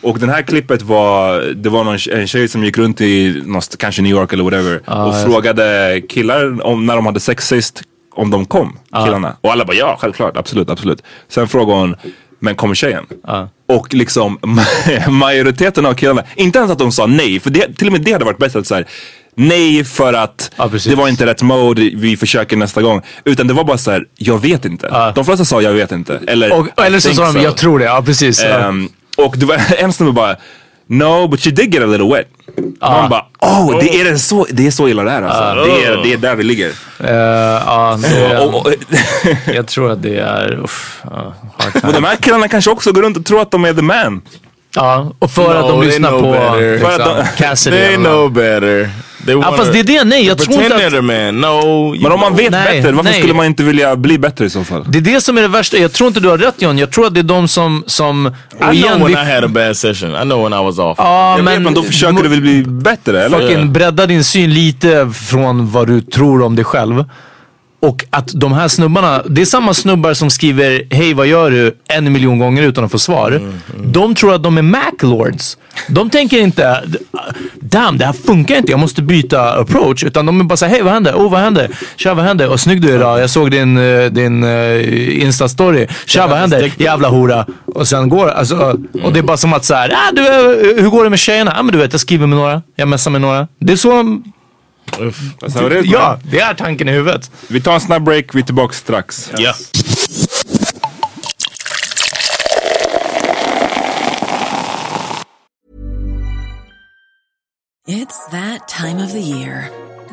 Och 0.00 0.18
den 0.18 0.28
här 0.28 0.42
klippet 0.42 0.82
var, 0.82 1.40
det 1.40 1.68
var 1.68 1.84
någon, 1.84 1.98
en 2.20 2.26
tjej 2.26 2.48
som 2.48 2.64
gick 2.64 2.78
runt 2.78 3.00
i 3.00 3.42
någonstans, 3.46 3.76
kanske 3.76 4.02
New 4.02 4.12
York 4.12 4.32
eller 4.32 4.44
whatever 4.44 4.90
och 5.06 5.14
frågade 5.24 6.00
killar 6.08 6.66
om 6.66 6.86
när 6.86 6.96
de 6.96 7.06
hade 7.06 7.20
sex 7.20 7.48
sist 7.48 7.82
om 8.16 8.30
de 8.30 8.46
kom, 8.46 8.78
killarna. 9.04 9.36
Och 9.40 9.52
alla 9.52 9.64
bara 9.64 9.76
ja, 9.76 9.96
självklart, 10.00 10.36
absolut, 10.36 10.70
absolut. 10.70 11.02
Sen 11.28 11.48
frågade 11.48 11.80
hon, 11.80 11.96
men 12.44 12.54
kommer 12.54 12.74
tjejen? 12.74 13.06
Och 13.68 13.94
liksom 13.94 14.38
majoriteten 15.08 15.86
av 15.86 15.94
killarna, 15.94 16.22
inte 16.36 16.58
ens 16.58 16.70
att 16.72 16.78
de 16.78 16.92
sa 16.92 17.06
nej, 17.06 17.40
för 17.40 17.50
det, 17.50 17.76
till 17.76 17.86
och 17.86 17.92
med 17.92 18.02
det 18.02 18.12
hade 18.12 18.24
varit 18.24 18.38
bättre 18.38 18.58
att 18.58 18.66
säga 18.66 18.84
Nej 19.36 19.84
för 19.84 20.12
att 20.12 20.50
precis. 20.70 20.84
det 20.90 20.96
var 20.96 21.08
inte 21.08 21.26
rätt 21.26 21.42
mode, 21.42 21.90
vi 21.94 22.16
försöker 22.16 22.56
nästa 22.56 22.82
gång. 22.82 23.02
Utan 23.24 23.46
det 23.46 23.54
var 23.54 23.64
bara 23.64 23.78
så 23.78 23.90
här, 23.90 24.04
jag 24.16 24.38
vet 24.42 24.64
inte. 24.64 25.12
De 25.14 25.24
flesta 25.24 25.44
sa 25.44 25.62
jag 25.62 25.72
vet 25.72 25.92
inte. 25.92 26.20
Eller, 26.26 26.52
Och, 26.58 26.80
eller 26.84 27.00
så 27.00 27.10
"I 27.10 27.14
sa 27.14 27.24
de, 27.24 27.32
so." 27.32 27.38
jag 27.38 27.56
tror 27.56 27.78
det. 27.78 27.84
Ja, 27.84 28.02
precis. 28.06 28.42
Ehm, 28.44 28.88
och 29.16 29.34
det 29.38 29.46
var 29.46 29.60
en 29.78 29.92
snubbe 29.92 30.12
bara, 30.12 30.36
no 30.86 31.28
but 31.28 31.46
you 31.46 31.54
did 31.54 31.74
get 31.74 31.82
a 31.82 31.86
little 31.86 32.08
wet. 32.16 32.28
Man 32.80 33.10
bara, 33.10 33.26
oh, 33.40 33.78
det 33.80 34.00
är, 34.00 34.04
det 34.04 34.18
så, 34.18 34.46
det 34.50 34.66
är 34.66 34.70
så 34.70 34.88
illa 34.88 35.02
det 35.02 35.10
är 35.10 35.22
alltså. 35.22 35.64
Det, 35.64 35.84
är, 35.84 36.02
det 36.02 36.12
är 36.12 36.16
där 36.16 36.34
vi 36.36 36.42
ligger. 36.44 36.68
Eh, 37.00 37.14
ja, 37.66 37.98
det, 38.02 38.38
och, 38.46 38.74
jag 39.54 39.66
tror 39.66 39.92
att 39.92 40.02
det 40.02 40.18
är... 40.18 40.60
Uff, 40.64 41.02
time. 41.02 41.86
och 41.86 41.92
de 41.92 42.04
här 42.04 42.16
killarna 42.16 42.48
kanske 42.48 42.70
också 42.70 42.92
går 42.92 43.02
runt 43.02 43.16
och 43.16 43.24
tror 43.24 43.42
att 43.42 43.50
de 43.50 43.64
är 43.64 43.74
the 43.74 43.82
man. 43.82 44.22
Ja, 44.74 45.12
och 45.18 45.30
för 45.30 45.54
att 45.54 45.64
No, 45.64 45.68
de 45.70 45.80
they 45.80 45.86
lyssnar 45.88 46.10
på 46.10 46.34
att 46.34 46.60
liksom, 46.60 47.16
de- 47.16 47.24
Cassidy. 47.44 47.76
They 47.76 47.96
know 47.96 48.32
better. 48.32 48.90
They 49.26 49.34
Ja, 49.34 49.40
wanna- 49.40 49.56
fast 49.56 49.72
det 49.72 49.78
är 49.78 49.84
det. 49.84 50.04
Nej, 50.04 50.26
jag 50.26 50.38
tror 50.38 50.62
inte 50.62 50.86
att... 50.98 51.04
man. 51.04 51.40
No. 51.40 51.94
Men 52.02 52.12
om 52.12 52.20
man 52.20 52.36
vet 52.36 52.50
Nej, 52.50 52.76
bättre, 52.76 52.92
varför 52.92 53.10
nej. 53.10 53.18
skulle 53.18 53.34
man 53.34 53.46
inte 53.46 53.62
vilja 53.62 53.96
bli 53.96 54.18
bättre 54.18 54.44
i 54.44 54.50
så 54.50 54.64
fall? 54.64 54.84
Det 54.88 54.98
är 54.98 55.02
det 55.02 55.20
som 55.20 55.38
är 55.38 55.42
det 55.42 55.48
värsta. 55.48 55.76
Jag 55.76 55.92
tror 55.92 56.08
inte 56.08 56.20
du 56.20 56.28
har 56.28 56.38
rätt 56.38 56.54
John. 56.62 56.78
Jag 56.78 56.90
tror 56.90 57.06
att 57.06 57.14
det 57.14 57.20
är 57.20 57.22
de 57.22 57.48
som... 57.48 57.84
som 57.86 58.26
I 58.26 58.82
know 58.82 58.98
when 58.98 59.06
vi- 59.06 59.12
I 59.12 59.16
had 59.34 59.44
a 59.44 59.48
bad 59.48 59.76
session. 59.76 60.10
I 60.16 60.20
know 60.22 60.42
when 60.50 60.60
I 60.60 60.64
was 60.64 60.78
off. 60.78 60.94
Ja, 60.98 61.36
Jag 61.38 61.44
vet, 61.44 61.62
men 61.62 61.74
då 61.74 61.82
försöker 61.82 62.22
du 62.22 62.28
väl 62.28 62.40
bli 62.40 62.62
bättre 62.64 63.24
eller? 63.24 63.40
fucking 63.40 63.72
bredda 63.72 64.06
din 64.06 64.24
syn 64.24 64.54
lite 64.54 65.10
från 65.30 65.70
vad 65.72 65.86
du 65.86 66.00
tror 66.00 66.42
om 66.42 66.56
dig 66.56 66.64
själv. 66.64 67.04
Och 67.88 68.04
att 68.10 68.28
de 68.34 68.52
här 68.52 68.68
snubbarna, 68.68 69.22
det 69.28 69.40
är 69.40 69.46
samma 69.46 69.74
snubbar 69.74 70.14
som 70.14 70.30
skriver 70.30 70.82
hej 70.90 71.14
vad 71.14 71.26
gör 71.26 71.50
du 71.50 71.76
en 71.88 72.12
miljon 72.12 72.38
gånger 72.38 72.62
utan 72.62 72.84
att 72.84 72.90
få 72.90 72.98
svar. 72.98 73.40
De 73.84 74.14
tror 74.14 74.34
att 74.34 74.42
de 74.42 74.58
är 74.58 74.62
Mac-lords. 74.62 75.56
De 75.88 76.10
tänker 76.10 76.40
inte 76.40 76.82
damn 77.60 77.98
det 77.98 78.06
här 78.06 78.12
funkar 78.12 78.56
inte, 78.56 78.70
jag 78.70 78.80
måste 78.80 79.02
byta 79.02 79.60
approach. 79.60 80.04
Utan 80.04 80.26
de 80.26 80.40
är 80.40 80.44
bara 80.44 80.56
såhär, 80.56 80.72
hej 80.72 80.82
vad 80.82 80.92
händer? 80.92 81.14
Oh 81.14 81.30
vad 81.30 81.40
händer? 81.40 81.70
Tja 81.96 82.14
vad 82.14 82.24
händer? 82.24 82.48
Och 82.48 82.60
snygg 82.60 82.82
du 82.82 82.90
är 82.90 82.94
idag, 82.94 83.20
jag 83.20 83.30
såg 83.30 83.50
din, 83.50 83.76
eh, 83.76 84.04
din 84.04 84.44
uh, 84.44 85.24
Insta-story. 85.24 85.88
Tja 86.06 86.26
vad 86.26 86.38
händer? 86.38 86.72
Jävla 86.78 87.08
hora. 87.08 87.46
Och 87.66 87.88
sen 87.88 88.08
går 88.08 88.28
alltså, 88.28 88.78
och 89.02 89.12
det 89.12 89.18
är 89.18 89.22
bara 89.22 89.36
som 89.36 89.52
att 89.52 89.64
såhär, 89.64 89.92
ah, 89.92 90.12
du, 90.12 90.22
eh, 90.22 90.82
hur 90.82 90.88
går 90.88 91.04
det 91.04 91.10
med 91.10 91.18
tjejerna? 91.18 91.50
Ja 91.54 91.60
ah, 91.60 91.62
men 91.62 91.72
du 91.72 91.78
vet 91.78 91.92
jag 91.92 92.00
skriver 92.00 92.26
med 92.26 92.38
några, 92.38 92.62
jag 92.76 92.88
messar 92.88 93.10
med 93.10 93.20
några. 93.20 93.48
Det 93.60 93.72
är 93.72 93.76
så 93.76 94.20
That's 95.40 95.54
how 95.54 95.66
it 95.66 95.72
is, 95.72 95.86
Ja, 95.86 95.98
man. 96.08 96.20
det 96.30 96.40
är 96.40 96.54
tanken 96.54 96.88
i 96.88 96.92
huvudet. 96.92 97.30
Vi 97.48 97.60
tar 97.60 97.74
en 97.74 97.80
snabb 97.80 98.02
break, 98.04 98.34
vi 98.34 98.40
är 98.40 98.44
tillbaka 98.44 98.74
strax. 98.74 99.30
Yeah. 99.38 99.54
It's 107.86 108.26
that 108.28 108.66
time 108.68 108.98
of 108.98 109.12
the 109.12 109.20
year. 109.20 109.70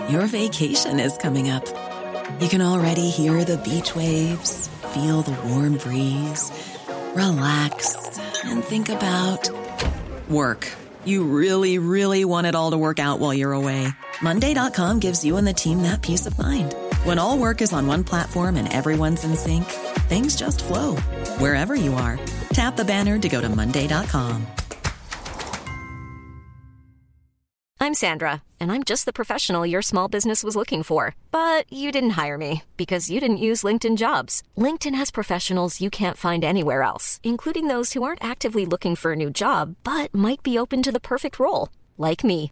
Your 0.10 0.26
vacation 0.28 1.00
is 1.00 1.16
coming 1.18 1.50
up. 1.50 1.66
You 2.42 2.50
can 2.50 2.62
already 2.62 3.10
hear 3.10 3.44
the 3.44 3.58
beach 3.58 3.96
waves, 3.96 4.68
feel 4.94 5.22
the 5.22 5.36
warm 5.50 5.78
breeze, 5.78 6.52
relax, 7.16 8.20
and 8.44 8.64
think 8.64 8.90
about 8.90 9.50
work. 10.30 10.68
You 11.06 11.24
really, 11.24 11.78
really 11.78 12.26
want 12.26 12.48
it 12.48 12.56
all 12.56 12.72
to 12.72 12.78
work 12.78 13.00
out 13.00 13.20
while 13.20 13.34
you're 13.34 13.54
away. 13.54 13.88
Monday.com 14.22 15.00
gives 15.00 15.26
you 15.26 15.38
and 15.38 15.48
the 15.48 15.54
team 15.54 15.82
that 15.82 16.02
peace 16.02 16.26
of 16.26 16.38
mind. 16.38 16.76
When 17.04 17.18
all 17.18 17.38
work 17.38 17.62
is 17.62 17.74
on 17.74 17.88
one 17.88 18.04
platform 18.04 18.58
and 18.58 18.72
everyone's 18.72 19.24
in 19.24 19.36
sync, 19.36 19.66
things 20.10 20.36
just 20.36 20.64
flow 20.64 20.96
wherever 21.40 21.74
you 21.76 21.94
are. 21.94 22.20
Tap 22.54 22.76
the 22.76 22.86
banner 22.86 23.18
to 23.18 23.30
go 23.30 23.42
to 23.42 23.50
Monday.com. 23.50 24.46
I'm 27.80 27.96
Sandra, 27.96 28.44
and 28.60 28.72
I'm 28.72 28.84
just 28.84 29.06
the 29.06 29.12
professional 29.12 29.66
your 29.66 29.82
small 29.82 30.08
business 30.08 30.44
was 30.44 30.56
looking 30.56 30.84
for. 30.84 31.16
But 31.32 31.66
you 31.74 31.92
didn't 31.92 32.12
hire 32.12 32.38
me 32.38 32.62
because 32.78 33.10
you 33.10 33.20
didn't 33.20 33.46
use 33.50 33.64
LinkedIn 33.64 33.98
jobs. 33.98 34.44
LinkedIn 34.56 34.94
has 34.94 35.10
professionals 35.10 35.82
you 35.82 35.90
can't 35.90 36.16
find 36.16 36.44
anywhere 36.44 36.84
else, 36.84 37.20
including 37.24 37.68
those 37.70 37.94
who 37.94 38.04
aren't 38.04 38.24
actively 38.24 38.68
looking 38.68 38.96
for 38.96 39.14
a 39.14 39.16
new 39.16 39.32
job 39.32 39.78
but 39.84 40.14
might 40.14 40.44
be 40.44 40.60
open 40.60 40.84
to 40.84 40.92
the 40.92 41.00
perfect 41.00 41.40
role, 41.40 41.70
like 41.98 42.24
me. 42.24 42.52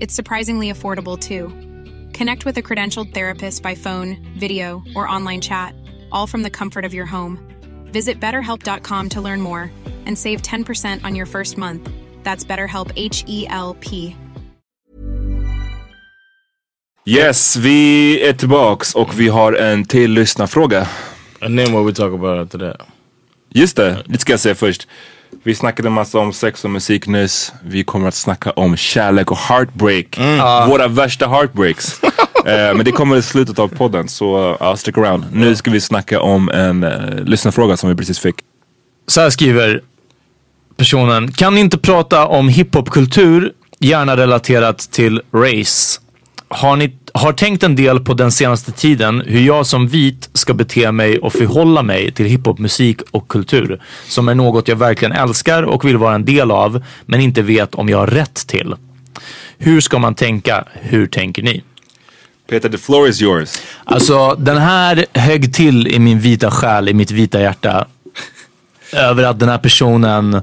It's 0.00 0.14
surprisingly 0.14 0.70
affordable 0.72 1.18
too. 1.18 1.48
Connect 2.12 2.44
with 2.44 2.58
a 2.58 2.62
credentialed 2.62 3.14
therapist 3.14 3.62
by 3.62 3.74
phone, 3.74 4.16
video, 4.38 4.82
or 4.94 5.08
online 5.08 5.40
chat, 5.40 5.74
all 6.12 6.26
from 6.26 6.42
the 6.42 6.50
comfort 6.50 6.84
of 6.84 6.94
your 6.94 7.06
home. 7.06 7.38
Visit 7.92 8.20
betterhelp.com 8.20 9.08
to 9.10 9.20
learn 9.20 9.40
more 9.40 9.70
and 10.06 10.18
save 10.18 10.42
10% 10.42 11.04
on 11.04 11.14
your 11.14 11.26
first 11.26 11.56
month. 11.58 11.88
That's 12.22 12.44
BetterHelp 12.44 12.92
H 12.96 13.24
E 13.26 13.46
L 13.48 13.76
P. 13.80 14.16
Yes, 17.08 17.56
vi 17.56 18.20
är 18.28 18.32
tillbaks 18.32 18.94
och 18.94 19.20
vi 19.20 19.28
har 19.28 19.52
en 19.52 19.84
till 19.84 20.10
lyssnarfråga. 20.10 20.88
And 21.40 21.58
then 21.58 21.72
what 21.72 21.86
we 21.86 21.92
talk 21.92 22.12
about 22.12 22.38
after 22.38 22.58
that. 22.58 22.86
Just 23.54 23.76
det, 23.76 24.02
det 24.06 24.18
ska 24.18 24.32
jag 24.32 24.40
säga 24.40 24.54
först. 24.54 24.88
Vi 25.42 25.54
snackade 25.54 25.90
massa 25.90 26.18
om 26.18 26.32
sex 26.32 26.64
och 26.64 26.70
musik 26.70 27.06
nyss. 27.06 27.52
Vi 27.62 27.84
kommer 27.84 28.08
att 28.08 28.14
snacka 28.14 28.50
om 28.50 28.76
kärlek 28.76 29.30
och 29.30 29.38
heartbreak. 29.38 30.18
Våra 30.68 30.88
värsta 30.88 31.28
heartbreaks. 31.28 32.02
eh, 32.46 32.74
men 32.74 32.84
det 32.84 32.92
kommer 32.92 33.16
i 33.16 33.22
slutet 33.22 33.58
av 33.58 33.68
podden 33.68 34.08
så 34.08 34.56
uh, 34.62 34.74
stick 34.74 34.98
around. 34.98 35.24
Nu 35.32 35.56
ska 35.56 35.70
vi 35.70 35.80
snacka 35.80 36.20
om 36.20 36.48
en 36.50 36.84
uh, 36.84 37.24
lyssnarfråga 37.24 37.76
som 37.76 37.90
vi 37.90 37.96
precis 37.96 38.18
fick. 38.18 38.36
Så 39.06 39.20
här 39.20 39.30
skriver 39.30 39.82
personen. 40.76 41.32
Kan 41.32 41.54
ni 41.54 41.60
inte 41.60 41.78
prata 41.78 42.26
om 42.26 42.48
hiphopkultur, 42.48 43.52
gärna 43.78 44.16
relaterat 44.16 44.78
till 44.78 45.22
race? 45.32 46.00
Har 46.48 46.76
ni 46.76 46.98
har 47.18 47.32
tänkt 47.32 47.62
en 47.62 47.76
del 47.76 48.00
på 48.00 48.14
den 48.14 48.32
senaste 48.32 48.72
tiden 48.72 49.22
hur 49.26 49.40
jag 49.40 49.66
som 49.66 49.88
vit 49.88 50.30
ska 50.32 50.54
bete 50.54 50.92
mig 50.92 51.18
och 51.18 51.32
förhålla 51.32 51.82
mig 51.82 52.12
till 52.12 52.26
hiphopmusik 52.26 53.00
och 53.10 53.28
kultur. 53.28 53.82
Som 54.08 54.28
är 54.28 54.34
något 54.34 54.68
jag 54.68 54.76
verkligen 54.76 55.12
älskar 55.12 55.62
och 55.62 55.84
vill 55.84 55.96
vara 55.96 56.14
en 56.14 56.24
del 56.24 56.50
av 56.50 56.84
men 57.06 57.20
inte 57.20 57.42
vet 57.42 57.74
om 57.74 57.88
jag 57.88 57.98
har 57.98 58.06
rätt 58.06 58.46
till. 58.46 58.74
Hur 59.58 59.80
ska 59.80 59.98
man 59.98 60.14
tänka? 60.14 60.64
Hur 60.72 61.06
tänker 61.06 61.42
ni? 61.42 61.62
Peter, 62.48 62.68
the 62.68 62.78
floor 62.78 63.08
is 63.08 63.22
yours. 63.22 63.62
Alltså 63.84 64.34
den 64.34 64.58
här 64.58 65.06
högg 65.12 65.54
till 65.54 65.88
i 65.88 65.98
min 65.98 66.20
vita 66.20 66.50
själ, 66.50 66.88
i 66.88 66.94
mitt 66.94 67.10
vita 67.10 67.40
hjärta. 67.40 67.86
över 68.92 69.22
att 69.22 69.38
den 69.38 69.48
här 69.48 69.58
personen 69.58 70.42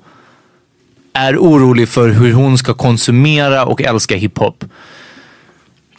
är 1.14 1.38
orolig 1.38 1.90
för 1.90 2.10
hur 2.10 2.34
hon 2.34 2.58
ska 2.58 2.74
konsumera 2.74 3.66
och 3.66 3.82
älska 3.82 4.16
hiphop. 4.16 4.64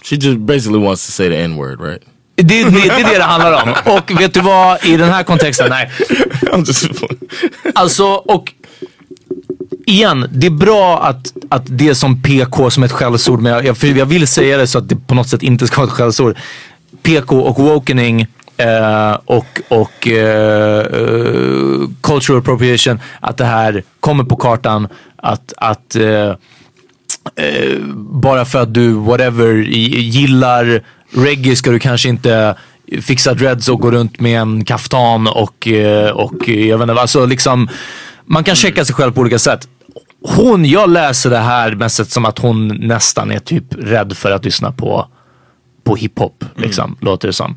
She 0.05 0.17
just 0.17 0.39
basically 0.39 0.79
wants 0.79 1.07
to 1.07 1.13
say 1.13 1.29
the 1.29 1.37
n-word 1.37 1.81
right? 1.81 2.03
Det, 2.37 2.43
det, 2.43 2.71
det 2.71 2.89
är 2.89 3.13
det 3.13 3.19
det 3.19 3.25
handlar 3.25 3.63
om. 3.63 3.75
Och 3.97 4.21
vet 4.21 4.35
du 4.35 4.41
vad, 4.41 4.85
i 4.85 4.97
den 4.97 5.11
här 5.11 5.23
kontexten, 5.23 5.71
nej. 5.71 5.91
Alltså, 7.75 8.05
och 8.05 8.53
igen, 9.87 10.29
det 10.31 10.47
är 10.47 10.51
bra 10.51 11.03
att, 11.03 11.33
att 11.49 11.63
det 11.67 11.89
är 11.89 11.95
som 11.95 12.23
PK 12.23 12.71
som 12.71 12.83
ett 12.83 12.93
skällsord, 12.93 13.41
men 13.41 13.53
jag, 13.53 13.65
jag, 13.65 13.79
för 13.79 13.87
jag 13.87 14.07
vill 14.07 14.27
säga 14.27 14.59
det 14.59 14.67
så 14.67 14.79
att 14.79 14.89
det 14.89 14.97
på 14.97 15.15
något 15.15 15.29
sätt 15.29 15.43
inte 15.43 15.67
ska 15.67 15.77
vara 15.77 15.87
ett 15.87 15.93
skällsord. 15.93 16.37
PK 17.03 17.41
och 17.41 17.59
wokening 17.59 18.27
eh, 18.57 19.19
och, 19.25 19.61
och 19.69 20.09
eh, 20.09 20.79
eh, 20.79 21.89
cultural 22.01 22.39
appropriation, 22.39 23.01
att 23.21 23.37
det 23.37 23.45
här 23.45 23.83
kommer 24.01 24.25
på 24.25 24.37
kartan, 24.37 24.89
att, 25.17 25.53
att 25.57 25.97
eh, 25.97 26.35
eh, 27.37 27.79
bara 27.97 28.45
för 28.45 28.63
att 28.63 28.75
du 28.75 28.93
whatever 28.93 29.55
gillar 29.55 30.83
reggae 31.11 31.57
ska 31.57 31.71
du 31.71 31.79
kanske 31.79 32.09
inte 32.09 32.57
fixa 33.03 33.35
dreads 33.35 33.69
och 33.69 33.81
gå 33.81 33.91
runt 33.91 34.21
med 34.21 34.41
en 34.41 34.65
kaftan 34.65 35.27
och, 35.27 35.69
eh, 35.69 36.11
och 36.11 36.49
eh, 36.49 36.67
jag 36.69 36.79
vet 36.79 36.89
inte, 36.89 37.01
alltså 37.01 37.27
liksom 37.27 37.69
man 38.25 38.45
kan 38.45 38.55
checka 38.55 38.85
sig 38.85 38.95
själv 38.95 39.13
på 39.13 39.21
olika 39.21 39.39
sätt. 39.39 39.69
Hon, 40.23 40.65
jag 40.65 40.91
läser 40.91 41.31
det 41.31 41.39
här 41.39 41.75
mest 41.75 42.13
som 42.13 42.25
att 42.25 42.39
hon 42.39 42.69
nästan 42.69 43.31
är 43.31 43.39
typ 43.39 43.65
rädd 43.71 44.17
för 44.17 44.31
att 44.31 44.45
lyssna 44.45 44.73
på, 44.73 45.09
på 45.85 45.97
hiphop, 45.97 46.45
liksom, 46.57 46.97
låter 47.01 47.29
det 47.29 47.33
som. 47.33 47.57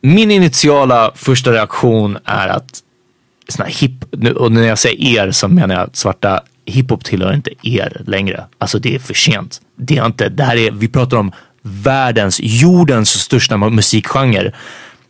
Min 0.00 0.30
initiala 0.30 1.12
första 1.14 1.52
reaktion 1.52 2.18
är 2.24 2.48
att 2.48 2.82
såna 3.48 3.68
hip, 3.68 3.92
nu- 4.10 4.32
och 4.32 4.52
när 4.52 4.62
jag 4.62 4.78
säger 4.78 5.18
er 5.20 5.30
så 5.30 5.48
menar 5.48 5.74
jag 5.74 5.96
svarta 5.96 6.40
hiphop 6.66 7.04
tillhör 7.04 7.34
inte 7.34 7.50
er 7.62 8.02
längre. 8.06 8.44
Alltså 8.58 8.78
det 8.78 8.94
är 8.94 8.98
för 8.98 9.14
sent. 9.14 9.60
Det 9.76 9.96
är 9.96 10.06
inte, 10.06 10.28
det 10.28 10.44
här 10.44 10.56
är, 10.56 10.70
vi 10.70 10.88
pratar 10.88 11.16
om 11.16 11.32
världens, 11.62 12.40
jordens 12.42 13.10
största 13.20 13.54
mu- 13.54 13.70
musikgenre 13.70 14.52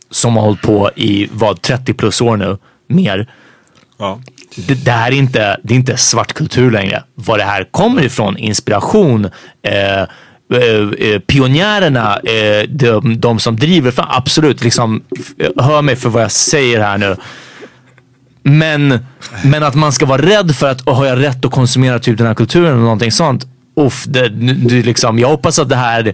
som 0.09 0.35
har 0.35 0.43
hållit 0.43 0.61
på 0.61 0.91
i 0.95 1.29
vad 1.31 1.61
30 1.61 1.93
plus 1.93 2.21
år 2.21 2.37
nu, 2.37 2.57
mer. 2.87 3.27
Ja. 3.97 4.19
Det, 4.55 4.85
det 4.85 4.91
här 4.91 5.11
är 5.11 5.15
inte, 5.15 5.57
det 5.63 5.73
är 5.73 5.77
inte 5.77 5.97
svart 5.97 6.33
kultur 6.33 6.71
längre. 6.71 7.03
Var 7.15 7.37
det 7.37 7.43
här 7.43 7.63
kommer 7.71 8.01
ifrån, 8.03 8.37
inspiration, 8.37 9.25
eh, 9.61 10.01
eh, 10.53 10.89
eh, 10.99 11.19
pionjärerna, 11.19 12.19
eh, 12.19 12.63
de, 12.69 13.19
de 13.19 13.39
som 13.39 13.55
driver 13.55 13.91
fram, 13.91 14.07
absolut, 14.09 14.63
liksom, 14.63 15.03
hör 15.57 15.81
mig 15.81 15.95
för 15.95 16.09
vad 16.09 16.23
jag 16.23 16.31
säger 16.31 16.81
här 16.81 16.97
nu. 16.97 17.15
Men, 18.49 18.99
men 19.43 19.63
att 19.63 19.75
man 19.75 19.91
ska 19.91 20.05
vara 20.05 20.21
rädd 20.21 20.55
för 20.55 20.69
att, 20.69 20.81
"Åh, 20.85 20.95
har 20.95 21.05
jag 21.05 21.21
rätt 21.21 21.45
att 21.45 21.51
konsumera 21.51 21.99
typ 21.99 22.17
den 22.17 22.27
här 22.27 22.33
kulturen 22.33 22.71
eller 22.71 22.81
någonting 22.81 23.11
sånt. 23.11 23.47
Uff, 23.75 24.05
det, 24.07 24.29
det, 24.29 24.83
liksom, 24.83 25.19
jag 25.19 25.27
hoppas 25.27 25.59
att 25.59 25.69
det 25.69 25.75
här, 25.75 26.13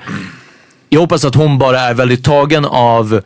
jag 0.90 1.00
hoppas 1.02 1.26
att 1.26 1.36
hon 1.36 1.60
bara 1.60 1.80
är 1.80 1.94
väldigt 1.94 2.24
tagen 2.24 2.66
av 2.66 3.22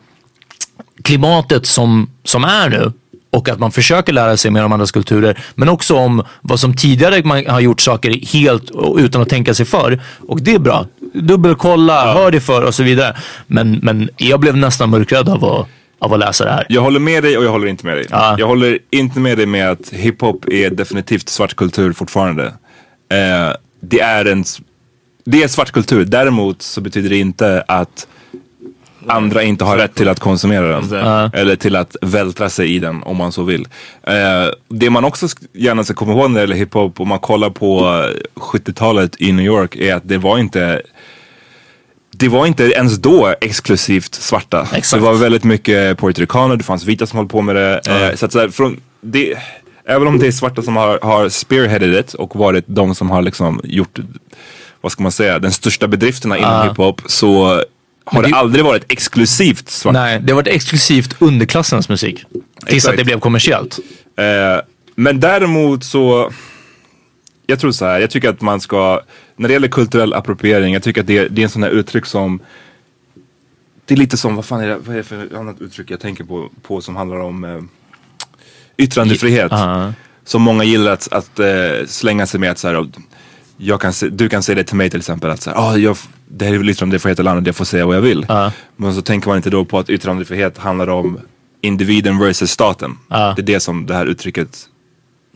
klimatet 1.03 1.65
som, 1.65 2.09
som 2.23 2.43
är 2.43 2.69
nu 2.69 2.91
och 3.31 3.49
att 3.49 3.59
man 3.59 3.71
försöker 3.71 4.13
lära 4.13 4.37
sig 4.37 4.51
mer 4.51 4.65
om 4.65 4.73
andras 4.73 4.91
kulturer. 4.91 5.39
Men 5.55 5.69
också 5.69 5.95
om 5.95 6.23
vad 6.41 6.59
som 6.59 6.75
tidigare 6.75 7.23
man 7.23 7.45
har 7.47 7.59
gjort 7.59 7.81
saker 7.81 8.25
helt 8.33 8.71
utan 8.97 9.21
att 9.21 9.29
tänka 9.29 9.53
sig 9.53 9.65
för. 9.65 9.99
Och 10.27 10.41
det 10.41 10.53
är 10.53 10.59
bra. 10.59 10.85
Dubbelkolla, 11.13 12.13
hör 12.13 12.31
det 12.31 12.39
för 12.39 12.61
och 12.61 12.75
så 12.75 12.83
vidare. 12.83 13.15
Men, 13.47 13.79
men 13.83 14.09
jag 14.17 14.39
blev 14.39 14.57
nästan 14.57 14.89
mörkrädd 14.89 15.29
av 15.29 15.45
att, 15.45 15.67
av 15.99 16.13
att 16.13 16.19
läsa 16.19 16.45
det 16.45 16.51
här. 16.51 16.65
Jag 16.69 16.81
håller 16.81 16.99
med 16.99 17.23
dig 17.23 17.37
och 17.37 17.43
jag 17.43 17.51
håller 17.51 17.67
inte 17.67 17.85
med 17.85 17.97
dig. 17.97 18.05
Jag 18.09 18.47
håller 18.47 18.79
inte 18.89 19.19
med 19.19 19.37
dig 19.37 19.45
med 19.45 19.71
att 19.71 19.89
hiphop 19.89 20.45
är 20.49 20.69
definitivt 20.69 21.29
svart 21.29 21.55
kultur 21.55 21.93
fortfarande. 21.93 22.45
Eh, 23.09 23.55
det 23.79 23.99
är 23.99 24.25
en 24.25 24.43
det 25.25 25.43
är 25.43 25.47
svart 25.47 25.71
kultur. 25.71 26.05
Däremot 26.05 26.61
så 26.61 26.81
betyder 26.81 27.09
det 27.09 27.17
inte 27.17 27.63
att 27.67 28.07
andra 29.07 29.43
inte 29.43 29.65
har 29.65 29.77
rätt 29.77 29.95
till 29.95 30.09
att 30.09 30.19
konsumera 30.19 30.67
den. 30.67 30.83
Exakt. 30.83 31.35
Eller 31.35 31.55
till 31.55 31.75
att 31.75 31.95
vältra 32.01 32.49
sig 32.49 32.75
i 32.75 32.79
den 32.79 33.03
om 33.03 33.17
man 33.17 33.31
så 33.31 33.43
vill. 33.43 33.67
Eh, 34.03 34.13
det 34.67 34.89
man 34.89 35.05
också 35.05 35.27
gärna 35.53 35.83
ska 35.83 35.93
komma 35.93 36.11
ihåg 36.11 36.31
när 36.31 36.35
det 36.35 36.41
gäller 36.41 36.55
hiphop, 36.55 36.99
om 36.99 37.07
man 37.07 37.19
kollar 37.19 37.49
på 37.49 37.79
eh, 37.79 38.41
70-talet 38.41 39.21
i 39.21 39.31
New 39.31 39.45
York, 39.45 39.75
är 39.75 39.95
att 39.95 40.03
det 40.05 40.17
var 40.17 40.37
inte 40.37 40.81
det 42.11 42.27
var 42.27 42.45
inte 42.45 42.63
ens 42.63 42.97
då 42.97 43.35
exklusivt 43.41 44.15
svarta. 44.15 44.67
Det 44.93 44.99
var 44.99 45.13
väldigt 45.13 45.43
mycket 45.43 45.99
puertoricaner, 45.99 46.55
det 46.55 46.63
fanns 46.63 46.85
vita 46.85 47.05
som 47.07 47.17
höll 47.17 47.27
på 47.27 47.41
med 47.41 47.55
det. 47.55 47.81
Eh, 47.87 48.15
så 48.15 48.25
att 48.25 48.31
så 48.31 48.39
här, 48.39 48.49
från, 48.49 48.79
det 49.01 49.37
även 49.89 50.07
om 50.07 50.19
det 50.19 50.27
är 50.27 50.31
svarta 50.31 50.61
som 50.61 50.75
har, 50.75 50.99
har 51.01 51.29
spearheaded 51.29 51.95
it 51.99 52.13
och 52.13 52.35
varit 52.35 52.65
de 52.67 52.95
som 52.95 53.09
har 53.09 53.21
liksom 53.21 53.61
gjort, 53.63 53.99
vad 54.81 54.91
ska 54.91 55.03
man 55.03 55.11
säga, 55.11 55.39
den 55.39 55.51
största 55.51 55.87
bedrifterna 55.87 56.37
inom 56.37 56.51
Ja. 56.51 56.69
hiphop 56.69 57.01
så 57.05 57.45
har 58.05 58.21
det, 58.21 58.29
det- 58.29 58.35
aldrig 58.35 58.65
varit 58.65 58.91
exklusivt 58.91 59.69
svart. 59.69 59.93
Nej, 59.93 60.19
det 60.23 60.31
har 60.33 60.35
varit 60.35 60.47
exklusivt 60.55 61.15
underklassens 61.19 61.89
musik. 61.89 62.25
Tills 62.65 62.75
Exakt. 62.75 62.91
att 62.93 62.97
det 62.97 63.03
blev 63.03 63.19
kommersiellt. 63.19 63.79
Eh, 64.17 64.63
men 64.95 65.19
däremot 65.19 65.83
så, 65.83 66.31
jag 67.47 67.59
tror 67.59 67.71
så 67.71 67.85
här, 67.85 67.99
jag 67.99 68.09
tycker 68.09 68.29
att 68.29 68.41
man 68.41 68.61
ska, 68.61 69.01
när 69.35 69.47
det 69.47 69.53
gäller 69.53 69.67
kulturell 69.67 70.13
appropriering, 70.13 70.73
jag 70.73 70.83
tycker 70.83 71.01
att 71.01 71.07
det, 71.07 71.27
det 71.27 71.41
är 71.41 71.43
en 71.43 71.49
sån 71.49 71.63
här 71.63 71.69
uttryck 71.69 72.05
som, 72.05 72.39
det 73.85 73.93
är 73.93 73.97
lite 73.97 74.17
som, 74.17 74.35
vad 74.35 74.45
fan 74.45 74.61
är 74.61 74.67
det, 74.67 74.77
vad 74.77 74.95
är 74.95 74.97
det 74.97 75.03
för 75.03 75.35
annat 75.35 75.61
uttryck 75.61 75.91
jag 75.91 75.99
tänker 75.99 76.23
på, 76.23 76.49
på 76.61 76.81
som 76.81 76.95
handlar 76.95 77.19
om 77.19 77.43
eh, 77.43 77.61
yttrandefrihet. 78.77 79.51
Ja. 79.51 79.93
Som 80.23 80.41
många 80.41 80.63
gillar 80.63 80.91
att, 80.91 81.13
att 81.13 81.39
eh, 81.39 81.85
slänga 81.87 82.25
sig 82.25 82.39
med 82.39 82.51
att 82.51 82.57
så 82.57 82.67
här, 82.67 82.87
jag 83.57 83.81
kan 83.81 83.93
se, 83.93 84.09
du 84.09 84.29
kan 84.29 84.43
säga 84.43 84.55
det 84.55 84.63
till 84.63 84.75
mig 84.75 84.89
till 84.89 84.99
exempel 84.99 85.29
att 85.29 85.41
så 85.41 85.49
här, 85.49 85.57
ah, 85.57 85.77
jag, 85.77 85.97
det 86.27 86.45
här 86.45 86.53
är 86.53 86.69
yttrandefrihet 86.69 87.19
i 87.19 87.23
landet, 87.23 87.45
jag 87.45 87.55
får 87.55 87.65
säga 87.65 87.85
vad 87.85 87.95
jag 87.95 88.01
vill. 88.01 88.25
Men 88.75 88.95
så 88.95 89.01
tänker 89.01 89.27
man 89.27 89.37
inte 89.37 89.49
då 89.49 89.65
på 89.65 89.79
att 89.79 89.89
yttrandefrihet 89.89 90.57
handlar 90.57 90.89
om 90.89 91.19
individen 91.61 92.19
versus 92.19 92.51
staten. 92.51 92.97
Det 93.09 93.41
är 93.41 93.41
det 93.41 93.59
som 93.59 93.85
det 93.85 93.93
här 93.93 94.05
uttrycket 94.05 94.69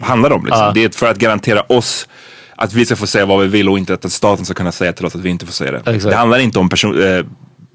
handlar 0.01 0.31
om. 0.31 0.45
Liksom. 0.45 0.63
Ja. 0.65 0.71
Det 0.75 0.83
är 0.83 0.89
för 0.89 1.11
att 1.11 1.17
garantera 1.17 1.61
oss 1.61 2.07
att 2.55 2.73
vi 2.73 2.85
ska 2.85 2.95
få 2.95 3.07
säga 3.07 3.25
vad 3.25 3.41
vi 3.41 3.47
vill 3.47 3.69
och 3.69 3.77
inte 3.77 3.93
att 3.93 4.11
staten 4.11 4.45
ska 4.45 4.53
kunna 4.53 4.71
säga 4.71 4.93
till 4.93 5.05
oss 5.05 5.15
att 5.15 5.21
vi 5.21 5.29
inte 5.29 5.45
får 5.45 5.53
säga 5.53 5.71
det. 5.71 5.77
Exakt. 5.77 6.03
Det 6.03 6.15
handlar 6.15 6.39
inte 6.39 6.59
om 6.59 6.69
person, 6.69 7.03
eh, 7.03 7.25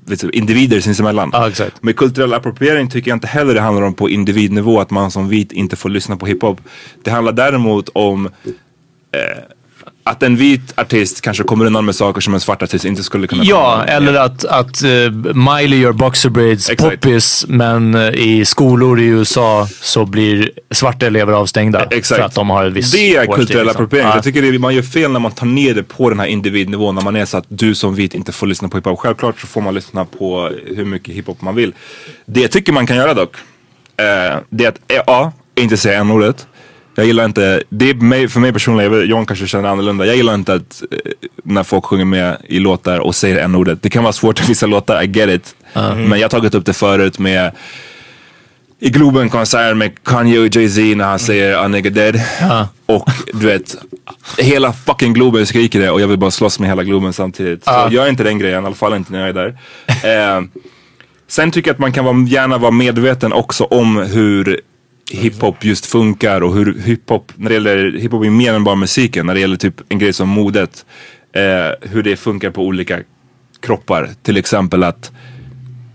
du, 0.06 0.30
individer 0.30 0.80
sinsemellan. 0.80 1.32
Med 1.80 1.96
kulturell 1.96 2.34
appropriering 2.34 2.90
tycker 2.90 3.10
jag 3.10 3.16
inte 3.16 3.26
heller 3.26 3.54
det 3.54 3.60
handlar 3.60 3.82
om 3.82 3.94
på 3.94 4.10
individnivå 4.10 4.80
att 4.80 4.90
man 4.90 5.10
som 5.10 5.28
vit 5.28 5.52
inte 5.52 5.76
får 5.76 5.88
lyssna 5.88 6.16
på 6.16 6.26
hiphop. 6.26 6.60
Det 7.02 7.10
handlar 7.10 7.32
däremot 7.32 7.88
om 7.92 8.26
eh, 8.26 9.42
att 10.06 10.22
en 10.22 10.36
vit 10.36 10.72
artist 10.76 11.20
kanske 11.20 11.42
kommer 11.44 11.64
undan 11.64 11.84
med 11.84 11.94
saker 11.94 12.20
som 12.20 12.34
en 12.34 12.40
svart 12.40 12.62
artist 12.62 12.84
inte 12.84 13.02
skulle 13.02 13.26
kunna 13.26 13.44
Ja, 13.44 13.72
komma 13.72 13.84
eller 13.84 14.14
att, 14.14 14.44
att 14.44 14.84
uh, 14.84 15.10
Miley 15.34 15.78
gör 15.78 15.92
boxer 15.92 16.30
braids 16.30 16.70
poppis 16.78 17.44
men 17.48 17.94
eh, 17.94 18.08
i 18.08 18.44
skolor 18.44 19.00
i 19.00 19.04
USA 19.04 19.68
så 19.80 20.04
blir 20.04 20.50
svarta 20.70 21.06
elever 21.06 21.32
avstängda 21.32 21.88
för 22.04 22.20
att 22.20 22.34
de 22.34 22.50
har 22.50 22.64
ett 22.64 22.72
visst 22.72 22.92
Det 22.92 23.16
är 23.16 23.18
hårstil, 23.18 23.34
kulturell 23.34 23.66
liksom. 23.66 23.76
appropriering. 23.76 24.08
Ja. 24.08 24.14
Jag 24.14 24.24
tycker 24.24 24.42
det, 24.42 24.58
man 24.58 24.74
gör 24.74 24.82
fel 24.82 25.12
när 25.12 25.20
man 25.20 25.32
tar 25.32 25.46
ner 25.46 25.74
det 25.74 25.82
på 25.82 26.10
den 26.10 26.20
här 26.20 26.26
individnivån. 26.26 26.94
När 26.94 27.02
man 27.02 27.16
är 27.16 27.24
så 27.24 27.36
att 27.36 27.46
du 27.48 27.74
som 27.74 27.94
vit 27.94 28.14
inte 28.14 28.32
får 28.32 28.46
lyssna 28.46 28.68
på 28.68 28.76
hiphop. 28.76 28.98
Självklart 28.98 29.40
så 29.40 29.46
får 29.46 29.60
man 29.60 29.74
lyssna 29.74 30.04
på 30.04 30.50
hur 30.66 30.84
mycket 30.84 31.14
hiphop 31.14 31.42
man 31.42 31.54
vill. 31.54 31.72
Det 32.26 32.40
jag 32.40 32.50
tycker 32.50 32.72
man 32.72 32.86
kan 32.86 32.96
göra 32.96 33.14
dock. 33.14 33.34
Eh, 33.96 34.38
det 34.50 34.64
är 34.64 34.68
att 34.68 34.92
eh, 34.92 35.02
A. 35.06 35.32
Inte 35.54 35.76
säga 35.76 36.00
n-ordet. 36.00 36.46
Jag 36.98 37.06
gillar 37.06 37.24
inte, 37.24 37.62
det 37.68 37.90
är 37.90 37.94
mig, 37.94 38.28
för 38.28 38.40
mig 38.40 38.52
personligen, 38.52 39.08
John 39.08 39.26
kanske 39.26 39.46
känner 39.46 39.68
annorlunda. 39.68 40.06
Jag 40.06 40.16
gillar 40.16 40.34
inte 40.34 40.54
att 40.54 40.82
eh, 40.90 40.98
när 41.44 41.62
folk 41.62 41.84
sjunger 41.84 42.04
med 42.04 42.36
i 42.48 42.58
låtar 42.58 42.98
och 42.98 43.14
säger 43.14 43.36
n-ordet. 43.44 43.82
Det 43.82 43.90
kan 43.90 44.02
vara 44.02 44.12
svårt 44.12 44.40
i 44.40 44.44
vissa 44.48 44.66
låtar, 44.66 45.02
I 45.02 45.06
get 45.06 45.28
it. 45.30 45.54
Mhm. 45.74 46.02
Men 46.08 46.18
jag 46.18 46.24
har 46.24 46.28
tagit 46.30 46.54
upp 46.54 46.66
det 46.66 46.72
förut 46.72 47.18
med 47.18 47.52
i 48.80 48.90
Globen 48.90 49.28
konsert 49.30 49.76
med 49.76 50.04
Kanye 50.04 50.38
och 50.38 50.46
Jay-Z 50.56 50.80
när 50.96 51.04
han 51.04 51.18
säger 51.18 51.56
A 51.64 51.68
nigga 51.68 51.90
dead. 51.90 52.20
Och 52.86 53.10
du 53.32 53.46
vet, 53.46 53.76
hela 54.38 54.72
fucking 54.72 55.12
Globen 55.12 55.46
skriker 55.46 55.80
det 55.80 55.90
och 55.90 56.00
jag 56.00 56.08
vill 56.08 56.18
bara 56.18 56.30
slåss 56.30 56.58
med 56.60 56.68
hela 56.68 56.82
Globen 56.84 57.12
samtidigt. 57.12 57.64
Så 57.64 57.70
Ja. 57.70 57.90
gör 57.90 58.08
inte 58.08 58.22
den 58.24 58.38
grejen, 58.38 58.62
i 58.62 58.66
alla 58.66 58.74
fall 58.74 58.94
inte 58.94 59.12
när 59.12 59.20
jag 59.20 59.28
är 59.28 59.32
där. 59.32 59.58
Eh, 60.36 60.42
sen 61.28 61.50
tycker 61.50 61.68
jag 61.68 61.74
att 61.74 61.78
man 61.80 61.92
kan 61.92 62.04
vara, 62.04 62.16
gärna 62.28 62.58
vara 62.58 62.70
medveten 62.70 63.32
också 63.32 63.64
om 63.64 63.96
hur 63.96 64.60
hiphop 65.10 65.64
just 65.64 65.86
funkar 65.86 66.40
och 66.40 66.54
hur 66.54 66.78
hiphop, 66.84 67.32
när 67.36 67.48
det 67.48 67.54
gäller 67.54 67.92
hiphop 67.98 68.24
är 68.24 68.30
mer 68.30 68.54
än 68.54 68.64
bara 68.64 68.74
musiken, 68.76 69.26
när 69.26 69.34
det 69.34 69.40
gäller 69.40 69.56
typ 69.56 69.74
en 69.88 69.98
grej 69.98 70.12
som 70.12 70.28
modet. 70.28 70.84
Eh, 71.32 71.88
hur 71.90 72.02
det 72.02 72.16
funkar 72.16 72.50
på 72.50 72.62
olika 72.62 72.98
kroppar. 73.60 74.10
Till 74.22 74.36
exempel 74.36 74.84
att 74.84 75.10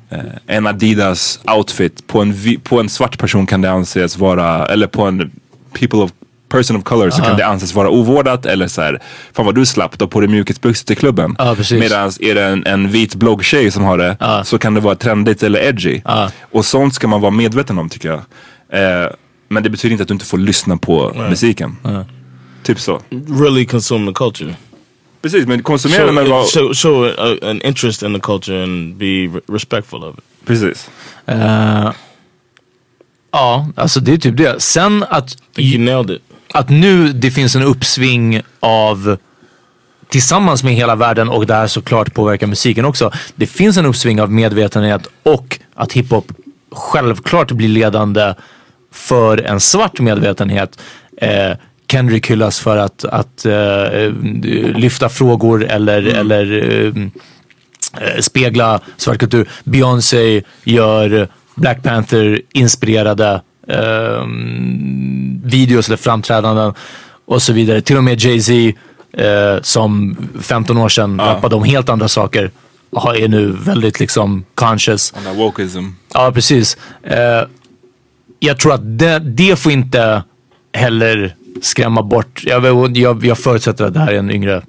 eh, 0.09 0.19
en 0.47 0.67
Adidas 0.67 1.39
outfit 1.57 2.07
på 2.07 2.21
en, 2.21 2.35
på 2.63 2.79
en 2.79 2.89
svart 2.89 3.17
person 3.19 3.45
kan 3.47 3.61
det 3.61 3.71
anses 3.71 4.17
vara, 4.17 4.65
eller 4.65 4.87
på 4.87 5.01
en 5.03 5.31
people 5.79 5.99
of 5.99 6.11
person 6.49 6.77
of 6.77 6.83
color 6.83 7.09
så 7.09 7.21
Ja. 7.21 7.25
kan 7.25 7.37
det 7.37 7.45
anses 7.45 7.73
vara 7.73 7.89
ovårdat 7.89 8.45
eller 8.45 8.67
så 8.67 8.81
här, 8.81 8.99
fan 9.33 9.45
vad 9.45 9.55
du 9.55 9.65
slapp 9.65 9.97
då 9.99 10.07
på 10.07 10.19
dig 10.19 10.29
mjukisbyxor 10.29 10.85
till 10.85 10.97
klubben. 10.97 11.35
Precis. 11.35 11.79
Medan 11.79 12.11
är 12.19 12.35
det 12.35 12.43
en, 12.45 12.65
en 12.67 12.89
vit 12.89 13.15
bloggtjej 13.15 13.71
som 13.71 13.83
har 13.83 13.97
det 13.97 14.17
så 14.45 14.57
kan 14.57 14.73
det 14.73 14.79
vara 14.81 14.95
trendigt 14.95 15.43
eller 15.43 15.59
edgy. 15.59 16.01
Och 16.51 16.65
sånt 16.65 16.93
ska 16.95 17.07
man 17.07 17.21
vara 17.21 17.31
medveten 17.31 17.77
om 17.79 17.89
tycker 17.89 18.09
jag. 18.09 18.21
Eh, 18.71 19.07
men 19.47 19.63
det 19.63 19.69
betyder 19.69 19.91
inte 19.91 20.01
att 20.01 20.07
du 20.07 20.13
inte 20.13 20.25
får 20.25 20.37
lyssna 20.37 20.77
på 20.77 21.11
Nej. 21.15 21.29
musiken. 21.29 21.77
Typ 22.63 22.79
så. 22.79 23.01
Really 23.29 23.65
consume 23.65 24.07
the 24.11 24.13
culture. 24.13 24.55
Precis, 25.21 25.47
men 25.47 25.63
konsumera 25.63 26.05
show, 26.05 26.13
men 26.13 26.29
vad- 26.29 26.47
show, 26.49 26.73
show 26.73 27.05
a, 27.17 27.35
an 27.49 27.61
interest 27.61 28.03
in 28.03 28.13
the 28.13 28.19
culture 28.19 28.63
and 28.63 28.95
be 28.95 29.05
re- 29.05 29.41
respectful 29.47 30.03
of 30.03 30.17
it. 30.17 30.23
Precis. 30.45 30.89
Eh, 31.25 31.91
ja, 33.31 33.67
alltså 33.75 33.99
det 33.99 34.13
är 34.13 34.17
typ 34.17 34.37
det. 34.37 34.61
Sen 34.61 35.05
att, 35.09 35.37
you 35.57 35.79
nailed 35.83 36.09
it. 36.15 36.21
att 36.53 36.69
nu 36.69 37.13
det 37.13 37.31
finns 37.31 37.55
en 37.55 37.63
uppsving 37.63 38.41
av 38.59 39.17
tillsammans 40.09 40.63
med 40.63 40.73
hela 40.73 40.95
världen 40.95 41.29
och 41.29 41.45
det 41.45 41.53
här 41.53 41.67
såklart 41.67 42.13
påverkar 42.13 42.47
musiken 42.47 42.85
också. 42.85 43.11
Det 43.35 43.47
finns 43.47 43.77
en 43.77 43.85
uppsving 43.85 44.21
av 44.21 44.31
medvetenhet 44.31 45.07
och 45.23 45.59
att 45.75 45.93
hiphop 45.93 46.31
självklart 46.71 47.51
blir 47.51 47.67
ledande 47.67 48.33
för 48.91 49.37
en 49.37 49.59
svart 49.59 49.99
medvetenhet. 49.99 50.79
Eh, 51.17 51.51
Kendrick 51.91 52.31
hyllas 52.31 52.59
för 52.59 52.77
att, 52.77 53.05
att 53.05 53.45
eh, 53.45 54.11
lyfta 54.75 55.09
frågor 55.09 55.65
eller, 55.65 56.03
eller 56.03 56.63
eh, 56.69 57.03
eh, 58.07 58.19
spegla 58.21 58.79
svart 58.97 59.17
kultur. 59.17 59.49
Beyoncé 59.63 60.43
gör 60.63 61.27
Black 61.55 61.83
Panther 61.83 62.41
inspirerade 62.53 63.41
eh, 63.67 64.25
videos 65.43 65.87
eller 65.87 65.97
framträdanden 65.97 66.73
och 67.25 67.41
så 67.41 67.53
vidare. 67.53 67.81
Till 67.81 67.97
och 67.97 68.03
med 68.03 68.19
Jay-Z 68.21 68.77
som 69.61 70.17
15 70.41 70.77
år 70.77 70.89
sedan 70.89 71.19
rappade 71.19 71.55
om 71.55 71.63
helt 71.63 71.89
andra 71.89 72.07
saker 72.07 72.51
är 73.17 73.27
nu 73.27 73.51
väldigt 73.51 73.99
liksom 73.99 74.45
conscious. 74.55 75.11
Den 75.11 75.23
där 75.23 75.33
wokeism. 75.33 75.85
Ja, 76.13 76.31
precis. 76.31 76.77
Jag 78.43 78.59
tror 78.59 78.73
att 78.73 78.99
det, 78.99 79.19
det 79.19 79.59
får 79.59 79.71
inte 79.71 80.23
heller 80.73 81.35
skrämma 81.61 82.01
bort. 82.01 82.43
Jag, 82.43 82.97
jag, 82.97 83.25
jag 83.25 83.37
förutsätter 83.37 83.85
att 83.85 83.93
det 83.93 83.99
här 83.99 84.13
är 84.13 84.17
en 84.17 84.31
yngre 84.31 84.61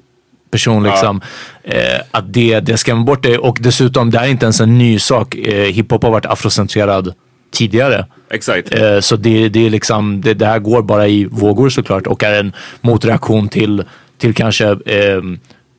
person. 0.50 0.82
Liksom, 0.82 1.20
eh, 1.64 2.00
att 2.10 2.32
det, 2.32 2.60
det 2.60 2.76
skrämmer 2.76 3.04
bort 3.04 3.22
det. 3.22 3.38
Och 3.38 3.58
dessutom, 3.60 4.10
det 4.10 4.18
här 4.18 4.26
är 4.26 4.30
inte 4.30 4.44
ens 4.44 4.60
en 4.60 4.78
ny 4.78 4.98
sak. 4.98 5.34
Eh, 5.34 5.72
hiphop 5.72 6.02
har 6.02 6.10
varit 6.10 6.26
afrocentrerad 6.26 7.14
tidigare. 7.52 8.06
Exakt. 8.30 8.74
Eh, 8.74 9.00
så 9.00 9.16
det, 9.16 9.48
det, 9.48 9.66
är 9.66 9.70
liksom, 9.70 10.20
det, 10.20 10.34
det 10.34 10.46
här 10.46 10.58
går 10.58 10.82
bara 10.82 11.08
i 11.08 11.24
vågor 11.24 11.68
såklart 11.68 12.06
och 12.06 12.22
är 12.22 12.40
en 12.40 12.52
motreaktion 12.80 13.48
till, 13.48 13.84
till 14.18 14.34
kanske 14.34 14.66
eh, 14.70 15.22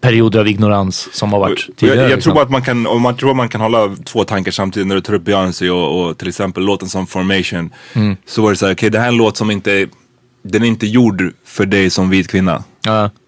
perioder 0.04 0.40
av 0.40 0.48
ignorans 0.48 1.10
som 1.12 1.34
har 1.34 1.40
varit 1.40 1.78
tidigare. 1.78 2.00
Jag, 2.00 2.12
jag 2.12 2.16
liksom. 2.16 2.22
tror 2.22 2.34
bara 2.34 2.44
att 2.44 2.52
man 2.52 2.62
kan, 2.62 2.88
om 2.88 3.02
man 3.02 3.18
tror 3.18 3.30
att 3.30 3.36
man 3.36 3.50
kan 3.50 3.62
hålla 3.62 3.96
två 4.06 4.24
tankar 4.24 4.52
samtidigt 4.52 4.88
när 4.88 4.96
du 4.96 5.02
tar 5.02 5.14
upp 5.14 5.24
Beyoncé 5.24 5.70
och, 5.70 6.02
och 6.02 6.18
till 6.18 6.28
exempel 6.28 6.64
låten 6.64 6.90
som 6.90 7.08
Formation. 7.08 7.70
Mm. 7.94 8.18
Så 8.26 8.42
var 8.42 8.50
det 8.50 8.56
så 8.56 8.66
här, 8.66 8.74
okej 8.74 8.90
det 8.90 9.00
här 9.00 9.06
är 9.06 9.10
en 9.10 9.18
låt 9.18 9.38
som 9.38 9.52
inte, 9.52 9.88
den 10.44 10.64
är 10.64 10.68
inte 10.68 10.88
gjord 10.88 11.34
för 11.46 11.66
dig 11.66 11.90
som 11.90 12.10
vit 12.10 12.28
kvinna. 12.28 12.64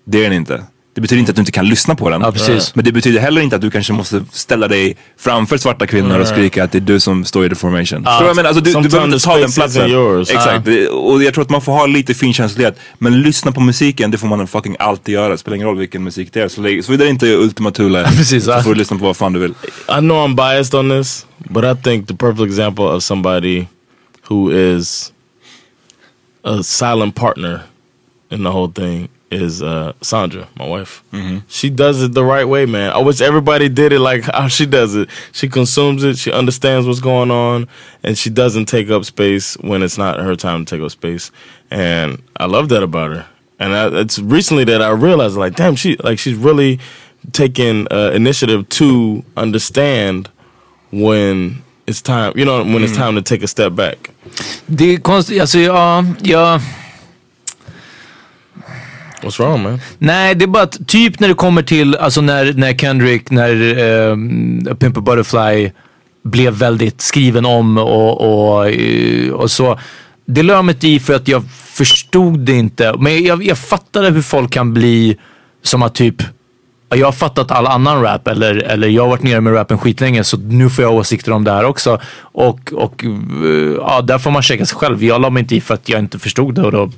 Det 0.05 0.17
är 0.17 0.23
den 0.23 0.33
inte. 0.33 0.63
Det 0.95 1.01
betyder 1.01 1.19
inte 1.19 1.29
att 1.29 1.35
du 1.35 1.39
inte 1.41 1.51
kan 1.51 1.65
lyssna 1.69 1.95
på 1.95 2.09
den. 2.09 2.21
Ja. 2.21 2.59
Men 2.75 2.85
det 2.85 2.91
betyder 2.91 3.19
heller 3.19 3.41
inte 3.41 3.55
att 3.55 3.61
du 3.61 3.71
kanske 3.71 3.93
måste 3.93 4.23
ställa 4.31 4.67
dig 4.67 4.97
framför 5.17 5.57
svarta 5.57 5.87
kvinnor 5.87 6.19
och 6.19 6.27
skrika 6.27 6.63
att 6.63 6.71
det 6.71 6.77
är 6.77 6.79
du 6.79 6.99
som 6.99 7.25
står 7.25 7.45
i 7.45 7.49
the 7.49 7.55
formation. 7.55 8.03
Vad 8.03 8.29
jag 8.29 8.35
menar? 8.35 8.49
Alltså, 8.49 8.63
du, 8.63 8.73
du 8.81 8.89
behöver 8.89 9.13
inte 9.13 9.25
ta 9.25 9.37
den 9.37 9.51
platsen. 9.51 9.89
Exakt. 10.21 10.65
Det- 10.65 10.87
Och 10.89 11.23
jag 11.23 11.33
tror 11.33 11.41
att 11.43 11.49
man 11.49 11.61
får 11.61 11.71
ha 11.73 11.85
lite 11.85 12.13
finkänslighet. 12.13 12.79
Men 12.97 13.21
lyssna 13.21 13.51
på 13.51 13.59
musiken, 13.61 14.11
det 14.11 14.17
får 14.17 14.27
man 14.27 14.47
fucking 14.47 14.75
alltid 14.79 15.13
göra. 15.13 15.29
Det 15.29 15.37
spelar 15.37 15.55
ingen 15.55 15.67
roll 15.67 15.77
vilken 15.77 16.03
musik 16.03 16.29
det 16.33 16.41
är. 16.41 16.47
Så 16.47 16.83
Såvida 16.85 17.03
det 17.03 17.09
inte 17.09 17.27
är 17.27 17.35
Ultima 17.37 17.71
Thule 17.71 18.03
Precis, 18.17 18.45
så 18.45 18.61
får 18.61 18.69
du 18.73 18.75
lyssna 18.75 18.97
på 18.97 19.05
vad 19.05 19.17
fan 19.17 19.33
du 19.33 19.39
vill. 19.39 19.51
I 19.89 19.99
know 19.99 20.27
I'm 20.27 20.35
biased 20.35 20.79
on 20.79 20.89
this, 20.89 21.25
but 21.37 21.63
I 21.63 21.83
think 21.83 22.07
the 22.07 22.15
perfect 22.15 22.45
example 22.45 22.85
of 22.85 23.03
somebody 23.03 23.65
who 24.29 24.51
is 24.53 25.11
a 26.43 26.63
silent 26.63 27.15
partner 27.15 27.59
in 28.31 28.43
the 28.43 28.49
whole 28.49 28.71
thing 28.73 29.07
is 29.31 29.61
uh, 29.61 29.93
Sandra, 30.01 30.47
my 30.57 30.67
wife. 30.67 31.03
She 31.47 31.69
does 31.69 32.03
it 32.03 32.13
the 32.13 32.23
right 32.23 32.45
way, 32.45 32.65
man. 32.65 32.91
I 32.91 32.99
wish 32.99 33.21
everybody 33.21 33.69
did 33.69 33.91
it 33.91 33.99
like 33.99 34.23
how 34.33 34.47
she 34.47 34.65
does 34.65 34.95
it. 34.95 35.09
She 35.31 35.47
consumes 35.49 36.03
it, 36.03 36.17
she 36.17 36.31
understands 36.31 36.87
what's 36.87 36.99
going 36.99 37.31
on, 37.31 37.67
and 38.03 38.17
she 38.17 38.29
doesn't 38.29 38.65
take 38.65 38.89
up 38.89 39.05
space 39.05 39.55
when 39.61 39.83
it's 39.83 39.97
not 39.97 40.19
her 40.19 40.35
time 40.35 40.65
to 40.65 40.75
take 40.75 40.83
up 40.83 40.91
space. 40.91 41.31
And 41.71 42.21
I 42.37 42.45
love 42.45 42.69
that 42.69 42.83
about 42.83 43.11
her. 43.15 43.25
And 43.59 43.73
I, 43.73 44.01
it's 44.01 44.19
recently 44.19 44.65
that 44.65 44.81
I 44.81 44.89
realized, 44.89 45.37
like, 45.37 45.55
damn, 45.55 45.75
she 45.75 45.95
like 46.03 46.19
she's 46.19 46.35
really 46.35 46.79
taking 47.31 47.87
uh, 47.91 48.11
initiative 48.13 48.67
to 48.69 49.23
understand 49.37 50.29
when 50.91 51.63
it's 51.87 52.01
time. 52.01 52.33
You 52.35 52.45
know, 52.45 52.63
when 52.63 52.83
it's 52.83 52.95
time 52.95 53.15
to 53.15 53.21
take 53.21 53.43
a 53.43 53.47
step 53.47 53.73
back. 53.73 54.09
Det 54.67 54.93
är 54.93 54.97
konstigt, 54.97 55.41
alltså 55.41 55.57
ja, 55.59 56.05
ja. 56.23 56.59
What's 59.25 59.39
wrong 59.39 59.63
man? 59.63 59.79
Nej, 59.97 60.35
det 60.35 60.45
är 60.45 60.47
bara 60.47 60.63
att 60.63 60.87
typ 60.87 61.19
när 61.19 61.27
det 61.27 61.33
kommer 61.33 61.63
till, 61.63 61.95
alltså 61.95 62.21
när, 62.21 62.53
när 62.53 62.73
Kendrick, 62.73 63.31
när 63.31 63.79
um, 64.11 64.67
Pimp 64.79 64.97
a 64.97 65.01
Butterfly 65.01 65.71
blev 66.23 66.53
väldigt 66.53 67.01
skriven 67.01 67.45
om 67.45 67.77
och, 67.77 68.21
och, 68.21 68.69
eh, 68.69 69.29
och 69.29 69.51
så. 69.51 69.79
Det 70.25 70.43
lade 70.43 70.57
jag 70.57 70.65
mig 70.65 70.75
inte 70.75 70.87
i 70.87 70.99
för 70.99 71.13
att 71.13 71.27
jag 71.27 71.43
förstod 71.51 72.39
det 72.39 72.53
inte. 72.53 72.95
Men 72.99 73.23
jag, 73.23 73.43
jag 73.43 73.57
fattade 73.57 74.09
hur 74.09 74.21
folk 74.21 74.51
kan 74.51 74.73
bli 74.73 75.17
som 75.63 75.83
att 75.83 75.95
typ 75.95 76.23
jag 76.89 77.07
har 77.07 77.11
fattat 77.11 77.51
all 77.51 77.67
annan 77.67 78.01
rap 78.01 78.27
eller, 78.27 78.55
eller 78.55 78.87
jag 78.87 79.03
har 79.03 79.09
varit 79.09 79.23
nere 79.23 79.41
med 79.41 79.53
rappen 79.53 79.77
skitlänge 79.77 80.23
så 80.23 80.37
nu 80.37 80.69
får 80.69 80.83
jag 80.83 80.93
åsikter 80.93 81.31
om 81.31 81.43
det 81.43 81.51
här 81.51 81.63
också. 81.65 82.01
Och, 82.19 82.73
och 82.73 83.03
eh, 83.03 83.73
ja, 83.77 84.01
där 84.01 84.17
får 84.17 84.31
man 84.31 84.41
checka 84.41 84.65
sig 84.65 84.77
själv. 84.77 85.03
Jag 85.03 85.21
la 85.21 85.29
mig 85.29 85.41
inte 85.41 85.55
i 85.55 85.61
för 85.61 85.73
att 85.73 85.89
jag 85.89 85.99
inte 85.99 86.19
förstod 86.19 86.55
det 86.55 86.61
och 86.61 86.71
då 86.71 86.91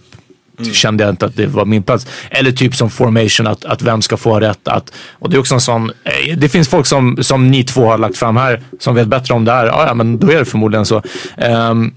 kände 0.73 1.03
jag 1.03 1.13
inte 1.13 1.25
att 1.25 1.35
det 1.35 1.47
var 1.47 1.65
min 1.65 1.83
plats. 1.83 2.07
Eller 2.29 2.51
typ 2.51 2.75
som 2.75 2.89
formation, 2.89 3.47
att, 3.47 3.65
att 3.65 3.81
vem 3.81 4.01
ska 4.01 4.17
få 4.17 4.39
rätt. 4.39 4.67
Att, 4.67 4.93
och 5.11 5.29
det 5.29 5.35
är 5.35 5.39
också 5.39 5.53
en 5.53 5.61
sån, 5.61 5.91
eh, 6.03 6.37
det 6.37 6.49
finns 6.49 6.67
folk 6.67 6.85
som, 6.85 7.17
som 7.21 7.47
ni 7.51 7.63
två 7.63 7.85
har 7.85 7.97
lagt 7.97 8.17
fram 8.17 8.37
här 8.37 8.61
som 8.79 8.95
vet 8.95 9.07
bättre 9.07 9.33
om 9.33 9.45
det 9.45 9.51
här. 9.51 9.65
Ja, 9.65 9.87
ja 9.87 9.93
men 9.93 10.19
då 10.19 10.31
är 10.31 10.39
det 10.39 10.45
förmodligen 10.45 10.85
så. 10.85 11.03
Ehm, 11.37 11.93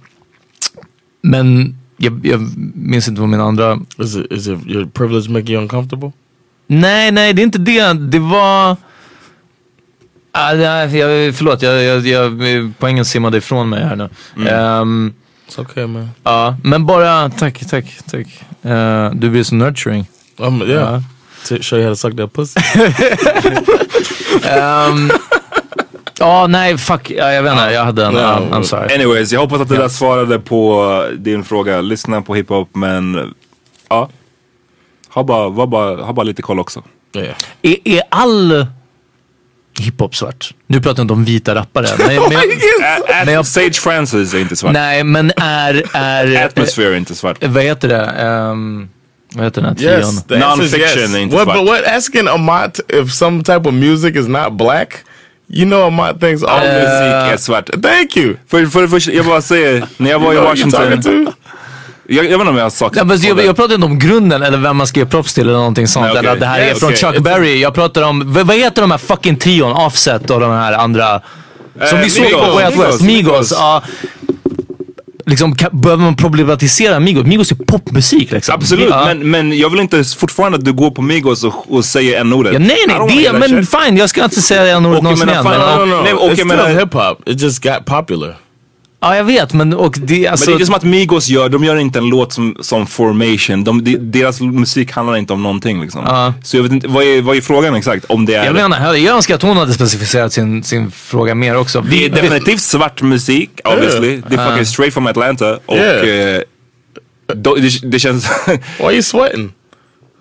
men 1.23 1.77
jag, 1.97 2.21
jag 2.27 2.41
minns 2.75 3.09
inte 3.09 3.21
vad 3.21 3.31
min 3.31 3.41
andra... 3.41 3.79
Is 3.99 4.17
it, 4.17 4.33
is 4.33 4.49
it 4.49 4.67
your 4.67 4.87
privilege 4.87 5.31
making 5.31 5.55
you 5.55 5.63
uncomfortable? 5.63 6.13
Nej, 6.67 7.11
nej 7.11 7.33
det 7.33 7.43
är 7.43 7.45
inte 7.45 7.59
det. 7.59 7.93
Det 7.93 8.19
var... 8.19 8.77
Ah, 10.33 10.55
nej, 10.55 10.99
jag, 10.99 11.35
förlåt, 11.35 11.63
jag, 11.63 11.83
jag, 11.83 12.07
jag, 12.07 12.73
poängen 12.79 13.05
simmade 13.05 13.39
ifrån 13.39 13.69
mig 13.69 13.85
här 13.85 13.97
nu. 13.97 14.09
Ehm, 14.49 15.15
It's 15.51 15.59
okay 15.61 15.87
man. 15.87 16.11
Ja, 16.25 16.57
men 16.65 16.87
bara 16.87 17.31
tack, 17.31 17.59
tack, 17.71 17.85
tack. 18.11 18.27
Eh, 18.63 19.11
du 19.15 19.31
blir 19.31 19.43
så 19.43 19.55
nurturing. 19.55 20.07
Um, 20.37 20.63
yeah. 20.63 21.01
To 21.49 21.63
show 21.63 21.79
you 21.79 21.89
how 21.89 21.93
to 21.95 21.97
suck 21.97 22.17
that 22.17 22.33
pussy. 22.33 22.61
Ehm, 24.49 25.11
Ja, 26.19 26.47
nej 26.47 26.79
fuck. 26.79 27.11
Ja, 27.11 27.33
jag 27.33 27.43
vet 27.43 27.53
inte, 27.53 27.65
jag 27.65 27.85
hade 27.85 28.05
en. 28.07 28.13
No. 28.13 28.19
I'm, 28.19 28.51
I'm 28.51 28.63
sorry. 28.63 28.95
Anyways, 28.95 29.33
jag 29.33 29.41
hoppas 29.41 29.61
att 29.61 29.69
det 29.69 29.77
där 29.77 29.89
svarade 29.89 30.39
på 30.39 31.07
din 31.19 31.45
fråga. 31.45 31.81
Lyssna 31.81 32.23
på 32.23 32.35
hiphop 32.35 32.69
men 32.75 33.35
ja. 33.89 34.09
Ha 35.09 35.23
bara, 35.23 35.49
var 35.49 35.67
bara, 35.67 36.05
ha 36.05 36.13
bara 36.13 36.23
lite 36.23 36.43
koll 36.43 36.61
också. 36.61 36.83
Är, 37.63 37.77
är 37.85 38.03
all 38.09 38.67
hiphop 39.81 40.17
svart? 40.17 40.55
Nu 40.67 40.81
pratar 40.81 41.01
jag 41.01 41.05
inte 41.05 41.13
om 41.13 41.25
vita 41.25 41.55
rappare. 41.55 41.87
Men, 41.99 42.07
men 42.15 42.33
jag, 42.33 43.25
men 43.25 43.35
jag, 43.35 43.47
Sage 43.47 43.81
Francis 43.81 44.35
är 44.35 44.39
inte 44.39 44.57
svart. 44.57 44.73
nej, 44.73 45.05
men 45.05 45.33
är... 45.37 45.83
är 45.93 46.47
Atmosphere 46.47 46.93
är 46.93 46.97
inte 46.97 47.15
svart. 47.15 47.45
vad 47.45 47.63
heter 47.63 47.89
det? 47.89 48.05
Ehm, 48.05 48.89
vad 49.35 49.45
heter 49.45 49.63
den 49.63 49.71
här 49.71 49.77
trion? 49.77 49.93
Yes, 49.93 50.43
answer 50.45 50.65
is 50.65 50.75
yes. 50.75 51.33
What, 51.33 51.47
but 51.47 51.67
what 51.67 51.87
asking 51.87 52.29
Amat 52.29 52.81
if 52.89 53.13
some 53.13 53.45
type 53.45 53.69
of 53.69 53.75
music 53.75 54.17
is 54.17 54.29
not 54.29 54.53
black? 54.53 55.05
You 55.49 55.67
know 55.67 55.87
Amat 55.87 56.21
thinks 56.21 56.43
all 56.43 56.67
Eh, 56.67 56.75
musik 56.75 57.33
är 57.33 57.37
svart. 57.37 57.71
Thank 57.83 58.17
you. 58.17 58.37
För, 58.49 58.67
för 58.67 58.83
det 58.83 58.89
första, 58.89 59.13
jag 59.13 59.27
bara 59.27 59.43
säger, 59.43 59.87
när 59.97 60.11
jag 60.11 60.19
var 60.19 60.33
i 60.33 60.37
Washington. 60.37 61.33
Jag, 62.13 62.25
jag 62.25 62.31
vet 62.31 62.41
inte 62.41 62.51
om 62.51 62.57
jag 62.57 62.65
har 62.65 62.71
sagt 62.71 62.95
Nej, 62.95 63.05
men 63.05 63.21
jag, 63.21 63.45
jag 63.45 63.57
pratar 63.57 63.75
inte 63.75 63.87
om 63.87 63.99
grunden 63.99 64.43
eller 64.43 64.59
vem 64.59 64.77
man 64.77 64.87
ska 64.87 65.01
ge 65.01 65.07
props 65.07 65.35
till 65.35 65.43
eller 65.49 65.59
någonting 65.59 65.87
sånt. 65.89 66.03
Nej, 66.05 66.11
okej. 66.11 66.19
Eller 66.19 66.33
att 66.33 66.41
det 66.41 66.47
här 66.47 66.61
Yes, 66.61 66.77
är 66.77 66.81
från 66.81 66.89
okej. 66.93 67.13
Chuck 67.13 67.23
Berry. 67.25 67.61
Jag 67.63 67.75
pratar 67.75 68.03
om, 68.03 68.33
vad, 68.33 68.47
vad 68.47 68.57
heter 68.57 68.83
de 68.83 68.91
här 68.91 68.99
fucking 68.99 69.37
trion? 69.37 69.73
Offset 69.73 70.31
och 70.31 70.41
de 70.41 70.51
här 70.51 70.73
andra. 70.73 71.21
Som 71.89 71.99
Eh, 71.99 72.05
vi 72.05 72.11
såg 72.11 72.31
på 72.31 72.39
Way 72.39 72.67
Out 72.67 72.77
West. 72.77 72.79
Migos, 72.79 73.01
Migos. 73.03 73.33
Migos. 73.33 73.53
ja. 73.53 73.83
liksom, 75.27 75.55
kan, 75.55 75.81
behöver 75.81 76.05
man 76.05 76.17
problematisera 76.17 77.01
Migos? 77.01 77.27
Migos 77.27 77.53
är 77.53 77.57
popmusik 77.57 78.33
liksom. 78.33 78.55
Absolut, 78.55 78.87
Ja. 78.91 79.05
men, 79.05 79.31
men 79.31 79.59
jag 79.59 79.71
vill 79.71 79.81
inte 79.81 80.05
fortfarande 80.05 80.59
att 80.59 80.65
du 80.65 80.73
går 80.73 80.91
på 80.91 81.03
Migos 81.03 81.45
och, 81.45 81.73
och 81.73 81.85
säger 81.85 82.21
n-ordet. 82.21 82.53
Ja, 82.53 82.59
nej 82.59 82.77
nej, 82.89 83.25
det, 83.25 83.33
men 83.39 83.49
shit. 83.67 83.83
fine. 83.85 83.97
Jag 83.97 84.11
ska 84.11 84.25
inte 84.25 84.43
säga 84.43 84.63
det 84.65 84.77
ordet 84.77 84.89
Okej, 84.91 85.03
någonsin 85.03 85.27
men 85.27 85.35
igen. 85.35 85.45
fan, 85.45 85.79
Men, 85.79 85.89
No, 85.89 85.95
no, 85.95 85.97
no. 85.99 86.03
Nej, 86.03 86.13
it's 86.13 86.17
okay, 86.25 86.35
still 86.35 86.47
men- 86.47 86.79
hip 86.79 86.93
hop. 86.93 87.29
It 87.29 87.41
just 87.43 87.63
got 87.63 87.85
popular. 87.85 88.37
Ja, 89.01 89.17
jag 89.17 89.25
vet. 89.25 89.53
Men 89.53 89.75
och 89.75 89.99
det, 90.03 90.27
alltså, 90.27 90.51
Men 90.51 90.59
det 90.59 90.63
är 90.63 90.67
som 90.67 90.75
att 90.75 90.83
Migos 90.85 91.29
gör, 91.29 91.49
de 91.49 91.65
gör 91.65 91.77
inte 91.77 91.99
en 91.99 92.09
låt 92.09 92.33
som, 92.33 92.57
som 92.61 92.87
Formation. 92.87 93.65
De, 93.65 93.85
de, 93.85 93.97
deras 93.97 94.41
musik 94.41 94.93
handlar 94.93 95.17
inte 95.17 95.33
om 95.33 95.43
någonting 95.43 95.83
liksom. 95.83 96.03
Ja. 96.07 96.35
Så 96.45 96.57
jag 96.57 96.63
vet 96.63 96.73
inte, 96.73 96.89
vad 96.89 97.05
är, 97.05 97.23
vad 97.23 97.37
är 97.37 97.41
frågan 97.41 97.75
exakt? 97.75 98.05
Om 98.05 98.27
det 98.27 98.35
är... 98.35 98.45
jag 98.45 98.55
menar, 98.55 98.95
jag 98.95 99.17
önskar 99.17 99.35
att 99.35 99.43
hon 99.43 99.57
hade 99.57 99.73
specificerat 99.73 100.33
sin, 100.33 100.65
sin 100.65 100.91
fråga 100.91 101.35
mer 101.35 101.57
också. 101.57 101.81
det 101.81 102.05
är 102.05 102.09
definitivt 102.11 102.61
svart 102.61 103.03
musik, 103.03 103.51
obviously. 103.65 104.23
Det 104.29 104.35
är 104.37 104.51
fucking 104.51 104.67
straight 104.67 104.95
from 104.95 105.07
Atlanta. 105.07 105.59
Och 105.67 105.77
Yeah. 105.77 106.37
eh, 106.37 106.43
det, 107.35 107.91
det 107.91 107.99
känns... 107.99 108.31
Why 108.79 108.85
are 108.85 108.93
you 108.93 109.03
sweating? 109.03 109.53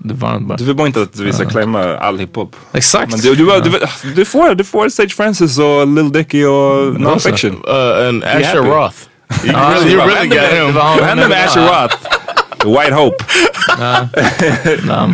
Det 0.02 0.14
varmt 0.14 0.48
bara. 0.48 0.58
du 0.58 0.64
vill 0.64 0.76
bara 0.76 0.88
inte 0.88 1.02
att 1.02 1.20
vi 1.20 1.34
ska 1.34 1.46
klämma 1.46 1.98
all 1.98 2.20
hiphop. 2.20 2.56
Exakt. 2.74 3.12
Men 3.12 3.20
du, 3.20 3.36
du, 3.36 3.46
du, 3.62 3.80
du, 4.16 4.26
får, 4.26 4.56
du 4.56 4.64
får 4.64 4.90
Sage 4.90 5.16
Francis 5.16 5.60
och 5.60 5.88
Lil 5.88 6.12
Dicky 6.12 6.46
och 6.46 7.00
Non-Fiction. 7.02 7.52
Uh, 7.68 8.08
and 8.08 8.24
Asher. 8.24 8.58
Roth. 8.58 8.96
You 9.46 9.56
Ah, 9.56 9.72
really, 9.74 9.92
you 9.92 10.02
really 10.02 10.28
got 10.28 10.50
him. 10.68 10.74
Vad 10.74 11.00
hände 11.00 11.28
med 11.28 11.46
Asher 11.46 11.62
Roth? 11.62 11.96
White 12.66 12.94
Hope. 12.96 13.16
Ja. 13.80 14.10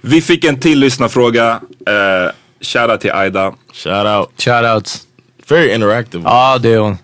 Vi 0.00 0.20
fick 0.22 0.44
en 0.44 0.60
till 0.60 0.78
lyssnarfråga. 0.78 1.52
Uh, 1.52 2.30
Shoutout 2.60 3.00
till 3.00 3.10
Aida. 3.12 3.52
Shout 3.72 4.06
out. 4.06 4.42
Shoutouts. 4.42 5.02
Very 5.48 5.74
interactive. 5.74 6.22
Ja, 6.24 6.58
det 6.58 6.68
är 6.68 6.78
hon. 6.78 6.98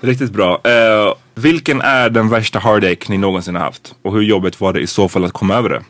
Riktigt 0.00 0.32
bra. 0.32 0.54
Uh, 0.54 1.14
vilken 1.34 1.80
är 1.80 2.10
den 2.10 2.28
värsta 2.28 2.58
heartache 2.58 3.08
ni 3.08 3.18
någonsin 3.18 3.54
har 3.54 3.62
haft? 3.62 3.94
Och 4.02 4.12
hur 4.12 4.22
jobbigt 4.22 4.60
var 4.60 4.72
det 4.72 4.80
i 4.80 4.86
så 4.86 5.08
fall 5.08 5.24
att 5.24 5.32
komma 5.32 5.54
över 5.54 5.68
det? 5.68 5.82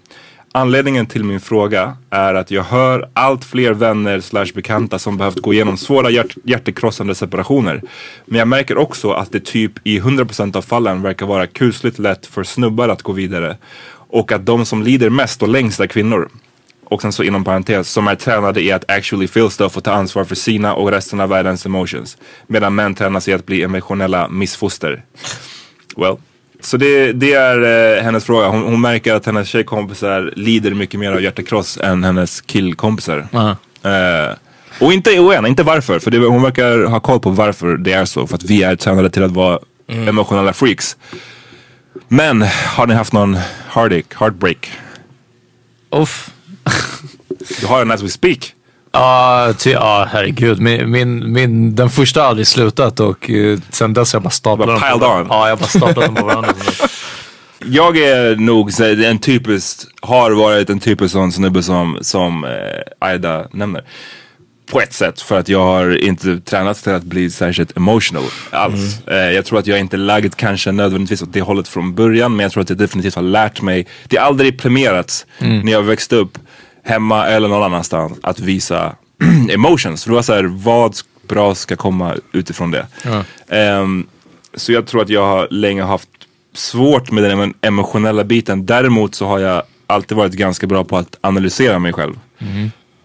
Anledningen 0.52 1.06
till 1.06 1.24
min 1.24 1.40
fråga 1.40 1.96
är 2.10 2.34
att 2.34 2.50
jag 2.50 2.62
hör 2.62 3.10
allt 3.12 3.44
fler 3.44 3.72
vänner 3.72 4.20
slash 4.20 4.46
bekanta 4.54 4.98
som 4.98 5.16
behövt 5.16 5.40
gå 5.40 5.52
igenom 5.52 5.76
svåra 5.76 6.10
hjärt 6.10 6.36
hjärtekrossande 6.44 7.14
separationer. 7.14 7.82
Men 8.24 8.38
jag 8.38 8.48
märker 8.48 8.78
också 8.78 9.10
att 9.10 9.32
det 9.32 9.44
typ 9.44 9.72
i 9.84 10.00
100% 10.00 10.56
av 10.56 10.62
fallen 10.62 11.02
verkar 11.02 11.26
vara 11.26 11.46
kusligt 11.46 11.98
lätt 11.98 12.26
för 12.26 12.44
snubbar 12.44 12.88
att 12.88 13.02
gå 13.02 13.12
vidare. 13.12 13.56
Och 13.90 14.32
att 14.32 14.46
de 14.46 14.64
som 14.64 14.82
lider 14.82 15.10
mest 15.10 15.42
och 15.42 15.48
längst 15.48 15.80
är 15.80 15.86
kvinnor. 15.86 16.28
Och 16.90 17.02
sen 17.02 17.12
så 17.12 17.22
inom 17.22 17.44
parentes, 17.44 17.90
som 17.90 18.08
är 18.08 18.14
tränade 18.14 18.62
i 18.62 18.72
att 18.72 18.90
actually 18.90 19.28
feel 19.28 19.50
stuff 19.50 19.76
och 19.76 19.84
ta 19.84 19.92
ansvar 19.92 20.24
för 20.24 20.34
sina 20.34 20.74
och 20.74 20.90
resten 20.90 21.20
av 21.20 21.28
världens 21.28 21.66
emotions. 21.66 22.16
Medan 22.46 22.74
män 22.74 22.94
tränas 22.94 23.28
i 23.28 23.32
att 23.32 23.46
bli 23.46 23.62
emotionella 23.62 24.28
missfoster. 24.28 25.04
Well. 25.96 26.16
Så 26.60 26.76
det, 26.76 27.12
det 27.12 27.32
är 27.32 27.96
eh, 27.96 28.02
hennes 28.02 28.24
fråga. 28.24 28.48
Hon, 28.48 28.62
hon 28.62 28.80
märker 28.80 29.14
att 29.14 29.26
hennes 29.26 29.48
tjejkompisar 29.48 30.32
lider 30.36 30.74
mycket 30.74 31.00
mer 31.00 31.12
av 31.12 31.22
hjärtekross 31.22 31.78
än 31.82 32.04
hennes 32.04 32.40
killkompisar. 32.40 33.28
Ja. 33.30 33.56
Eh, 33.90 34.34
och 34.80 34.92
inte 34.92 35.20
oena, 35.20 35.48
inte 35.48 35.62
varför. 35.62 35.98
För 35.98 36.10
det, 36.10 36.18
hon 36.18 36.42
verkar 36.42 36.84
ha 36.84 37.00
koll 37.00 37.20
på 37.20 37.30
varför 37.30 37.76
det 37.76 37.92
är 37.92 38.04
så. 38.04 38.26
För 38.26 38.34
att 38.34 38.44
vi 38.44 38.62
är 38.62 38.76
tränade 38.76 39.10
till 39.10 39.22
att 39.22 39.30
vara 39.30 39.58
emotionella 39.88 40.52
freaks. 40.52 40.96
Men 42.08 42.42
har 42.66 42.86
ni 42.86 42.94
haft 42.94 43.12
någon 43.12 43.36
heartache, 43.68 44.14
heartbreak? 44.18 44.72
Uff. 45.90 46.30
Du 47.60 47.66
har 47.66 47.82
en 47.82 47.90
as 47.90 48.02
we 48.02 48.08
speak. 48.08 48.54
Ja, 48.92 49.54
ty, 49.58 49.70
ja 49.70 50.08
herregud. 50.12 50.60
Min, 50.60 50.90
min, 50.90 51.32
min, 51.32 51.74
den 51.74 51.90
första 51.90 52.20
har 52.20 52.28
aldrig 52.28 52.46
slutat 52.46 53.00
och 53.00 53.30
uh, 53.30 53.60
sen 53.70 53.94
dess 53.94 54.12
har 54.12 54.16
jag 54.16 54.22
bara 54.22 54.30
staplat 54.30 54.68
dem. 54.68 54.80
piled 54.80 55.02
on. 55.02 55.26
Ja, 55.30 55.48
jag 55.48 55.56
har 55.56 55.56
bara 55.56 55.68
staplat 55.68 56.06
dem 56.06 56.14
på 56.14 56.24
varandra. 56.26 56.52
Jag 57.64 57.98
är 57.98 58.36
nog 58.36 58.80
en 58.80 59.18
typisk, 59.18 59.80
har 60.02 60.30
varit 60.30 60.70
en 60.70 60.80
typisk 60.80 61.12
sån 61.12 61.32
snubbe 61.32 61.62
som, 61.62 61.98
som 62.00 62.44
eh, 62.44 62.50
Aida 62.98 63.48
nämner. 63.52 63.84
På 64.70 64.80
ett 64.80 64.92
sätt 64.92 65.20
för 65.20 65.38
att 65.38 65.48
jag 65.48 65.64
har 65.64 66.04
inte 66.04 66.40
tränat 66.40 66.82
till 66.82 66.92
att 66.92 67.02
bli 67.02 67.30
särskilt 67.30 67.76
emotional 67.76 68.22
alls. 68.50 69.06
Eh, 69.06 69.16
jag 69.16 69.44
tror 69.44 69.58
att 69.58 69.66
jag 69.66 69.78
inte 69.78 69.96
lagd 69.96 70.34
kanske 70.34 70.72
nödvändigtvis 70.72 71.22
åt 71.22 71.32
det 71.32 71.40
hållet 71.40 71.68
från 71.68 71.94
början 71.94 72.36
men 72.36 72.42
jag 72.42 72.52
tror 72.52 72.62
att 72.62 72.68
jag 72.68 72.78
definitivt 72.78 73.14
har 73.14 73.22
lärt 73.22 73.62
mig. 73.62 73.86
Det 74.08 74.16
har 74.16 74.26
aldrig 74.26 74.58
premierats 74.58 75.26
när 75.38 75.72
jag 75.72 75.82
växte 75.82 76.16
upp 76.16 76.38
hemma 76.88 77.26
eller 77.26 77.48
någon 77.48 77.62
annanstans 77.62 78.12
att 78.22 78.40
visa 78.40 78.94
emotions. 79.50 80.04
För 80.04 80.10
det 80.10 80.14
var 80.14 80.22
så 80.22 80.34
här, 80.34 80.44
vad 80.44 80.94
bra 81.28 81.54
ska 81.54 81.76
komma 81.76 82.14
utifrån 82.32 82.70
det. 82.70 82.86
Ehm, 83.48 84.06
så 84.54 84.72
jag 84.72 84.86
tror 84.86 85.02
att 85.02 85.08
jag 85.08 85.26
har 85.26 85.48
länge 85.50 85.82
haft 85.82 86.08
svårt 86.54 87.10
med 87.10 87.22
den 87.24 87.38
emo- 87.40 87.54
emotionella 87.60 88.24
biten. 88.24 88.66
Däremot 88.66 89.14
så 89.14 89.26
har 89.26 89.38
jag 89.38 89.62
alltid 89.86 90.16
varit 90.16 90.32
ganska 90.32 90.66
bra 90.66 90.84
på 90.84 90.96
att 90.96 91.18
analysera 91.20 91.78
mig 91.78 91.92
själv. 91.92 92.14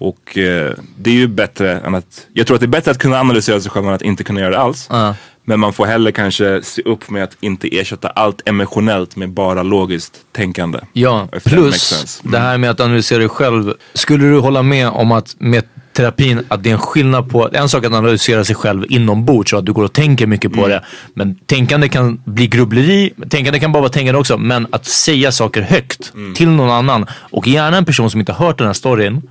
Och 0.03 0.37
eh, 0.37 0.71
det 0.97 1.09
är 1.09 1.13
ju 1.15 1.27
bättre 1.27 1.79
än 1.79 1.95
att, 1.95 2.27
jag 2.33 2.47
tror 2.47 2.55
att 2.55 2.61
det 2.61 2.65
är 2.65 2.67
bättre 2.77 2.91
att 2.91 2.97
kunna 2.97 3.19
analysera 3.19 3.61
sig 3.61 3.71
själv 3.71 3.87
än 3.87 3.93
att 3.93 4.01
inte 4.01 4.23
kunna 4.23 4.39
göra 4.39 4.49
det 4.49 4.59
alls. 4.59 4.87
Ja. 4.89 5.15
Men 5.45 5.59
man 5.59 5.73
får 5.73 5.85
heller 5.85 6.11
kanske 6.11 6.61
se 6.63 6.81
upp 6.81 7.09
med 7.09 7.23
att 7.23 7.37
inte 7.39 7.77
ersätta 7.77 8.07
allt 8.09 8.41
emotionellt 8.45 9.15
med 9.15 9.29
bara 9.29 9.63
logiskt 9.63 10.13
tänkande. 10.31 10.79
Ja, 10.93 11.27
plus 11.45 11.75
sense. 11.81 12.21
det 12.23 12.39
här 12.39 12.57
med 12.57 12.69
att 12.69 12.79
analysera 12.79 13.19
dig 13.19 13.29
själv. 13.29 13.73
Skulle 13.93 14.25
du 14.25 14.39
hålla 14.39 14.63
med 14.63 14.87
om 14.89 15.11
att 15.11 15.35
med 15.39 15.63
terapin 15.93 16.45
att 16.47 16.63
det 16.63 16.69
är 16.69 16.73
en 16.73 16.79
skillnad 16.79 17.29
på, 17.29 17.49
en 17.53 17.69
sak 17.69 17.85
att 17.85 17.93
analysera 17.93 18.43
sig 18.45 18.55
själv 18.55 18.85
inombords 18.89 19.49
så 19.51 19.57
att 19.57 19.65
du 19.65 19.73
går 19.73 19.83
och 19.83 19.93
tänker 19.93 20.27
mycket 20.27 20.51
Mm. 20.51 20.61
på 20.63 20.67
det. 20.67 20.83
Men 21.13 21.35
tänkande 21.35 21.89
kan 21.89 22.21
bli 22.25 22.47
grubbleri, 22.47 23.13
tänkande 23.29 23.59
kan 23.59 23.71
bara 23.71 23.81
vara 23.81 23.91
tänkande 23.91 24.19
också. 24.19 24.37
Men 24.37 24.67
att 24.71 24.85
säga 24.85 25.31
saker 25.31 25.61
högt 25.61 26.11
Mm. 26.15 26.33
till 26.33 26.49
någon 26.49 26.69
annan 26.71 27.05
och 27.11 27.47
gärna 27.47 27.77
en 27.77 27.85
person 27.85 28.09
som 28.09 28.19
inte 28.19 28.31
har 28.31 28.45
hört 28.45 28.57
den 28.57 28.67
här 28.67 28.73
storyn 28.73 29.21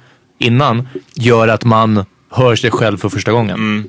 innan 0.42 0.88
gör 1.14 1.48
att 1.48 1.64
man 1.64 2.04
hör 2.30 2.56
sig 2.56 2.70
själv 2.70 2.98
för 2.98 3.08
första 3.08 3.32
gången. 3.32 3.54
Mm. 3.56 3.84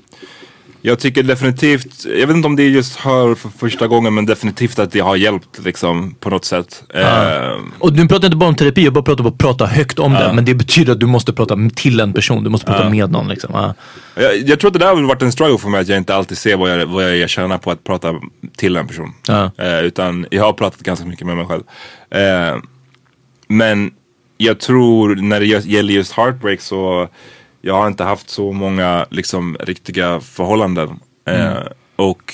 Jag 0.85 0.99
tycker 0.99 1.23
definitivt, 1.23 2.05
jag 2.19 2.27
vet 2.27 2.35
inte 2.35 2.47
om 2.47 2.55
det 2.55 2.63
just 2.63 2.95
hör 2.95 3.35
för 3.35 3.49
första 3.49 3.87
gången 3.87 4.13
men 4.13 4.25
definitivt 4.25 4.79
att 4.79 4.91
det 4.91 4.99
har 4.99 5.15
hjälpt 5.15 5.65
liksom 5.65 6.15
på 6.19 6.29
något 6.29 6.45
sätt. 6.45 6.83
Eh, 6.93 7.57
Och 7.79 7.93
nu 7.93 8.07
pratar 8.07 8.25
inte 8.27 8.37
bara 8.37 8.49
om 8.49 8.55
terapi, 8.55 8.83
jag 8.83 8.93
bara 8.93 9.03
pratar 9.03 9.23
om 9.23 9.27
att 9.31 9.37
prata 9.37 9.65
högt 9.65 9.99
om 9.99 10.13
Ja. 10.13 10.27
det. 10.27 10.33
Men 10.33 10.45
det 10.45 10.53
betyder 10.55 10.93
att 10.93 10.99
du 10.99 11.05
måste 11.05 11.33
prata 11.33 11.57
till 11.75 11.99
en 11.99 12.13
person, 12.13 12.43
du 12.43 12.49
måste 12.49 12.65
prata 12.65 12.83
Ja. 12.83 12.89
med 12.89 13.11
någon 13.11 13.27
liksom. 13.27 13.49
Ja. 13.53 13.73
jag, 14.15 14.37
jag 14.49 14.59
tror 14.59 14.67
att 14.69 14.73
det 14.73 14.79
där 14.79 14.95
har 14.95 15.01
varit 15.01 15.21
en 15.21 15.31
struggle 15.31 15.57
för 15.57 15.69
mig 15.69 15.81
att 15.81 15.87
jag 15.87 15.97
inte 15.97 16.15
alltid 16.15 16.37
ser 16.37 16.57
vad 16.57 16.71
jag, 16.71 16.85
vad 16.85 17.17
jag 17.17 17.29
tjänar 17.29 17.57
på 17.57 17.71
att 17.71 17.83
prata 17.83 18.13
till 18.57 18.75
en 18.75 18.87
person. 18.87 19.13
Ja. 19.27 19.51
Eh, 19.57 19.79
utan 19.79 20.25
jag 20.31 20.43
har 20.43 20.53
pratat 20.53 20.79
ganska 20.81 21.05
mycket 21.05 21.27
med 21.27 21.35
mig 21.37 21.45
själv. 21.45 21.63
Eh, 22.09 22.57
men 23.47 23.91
jag 24.43 24.59
tror 24.59 25.15
när 25.15 25.39
det 25.39 25.45
gäll- 25.45 25.67
gäller 25.67 25.93
just 25.93 26.11
heartbreak 26.11 26.61
så 26.61 27.09
jag 27.61 27.73
har 27.73 27.87
inte 27.87 28.03
haft 28.03 28.29
så 28.29 28.51
många 28.51 29.05
liksom 29.09 29.57
riktiga 29.59 30.19
förhållanden. 30.19 30.99
Eh, 31.27 31.51
Mm. 31.51 31.63
och 31.95 32.33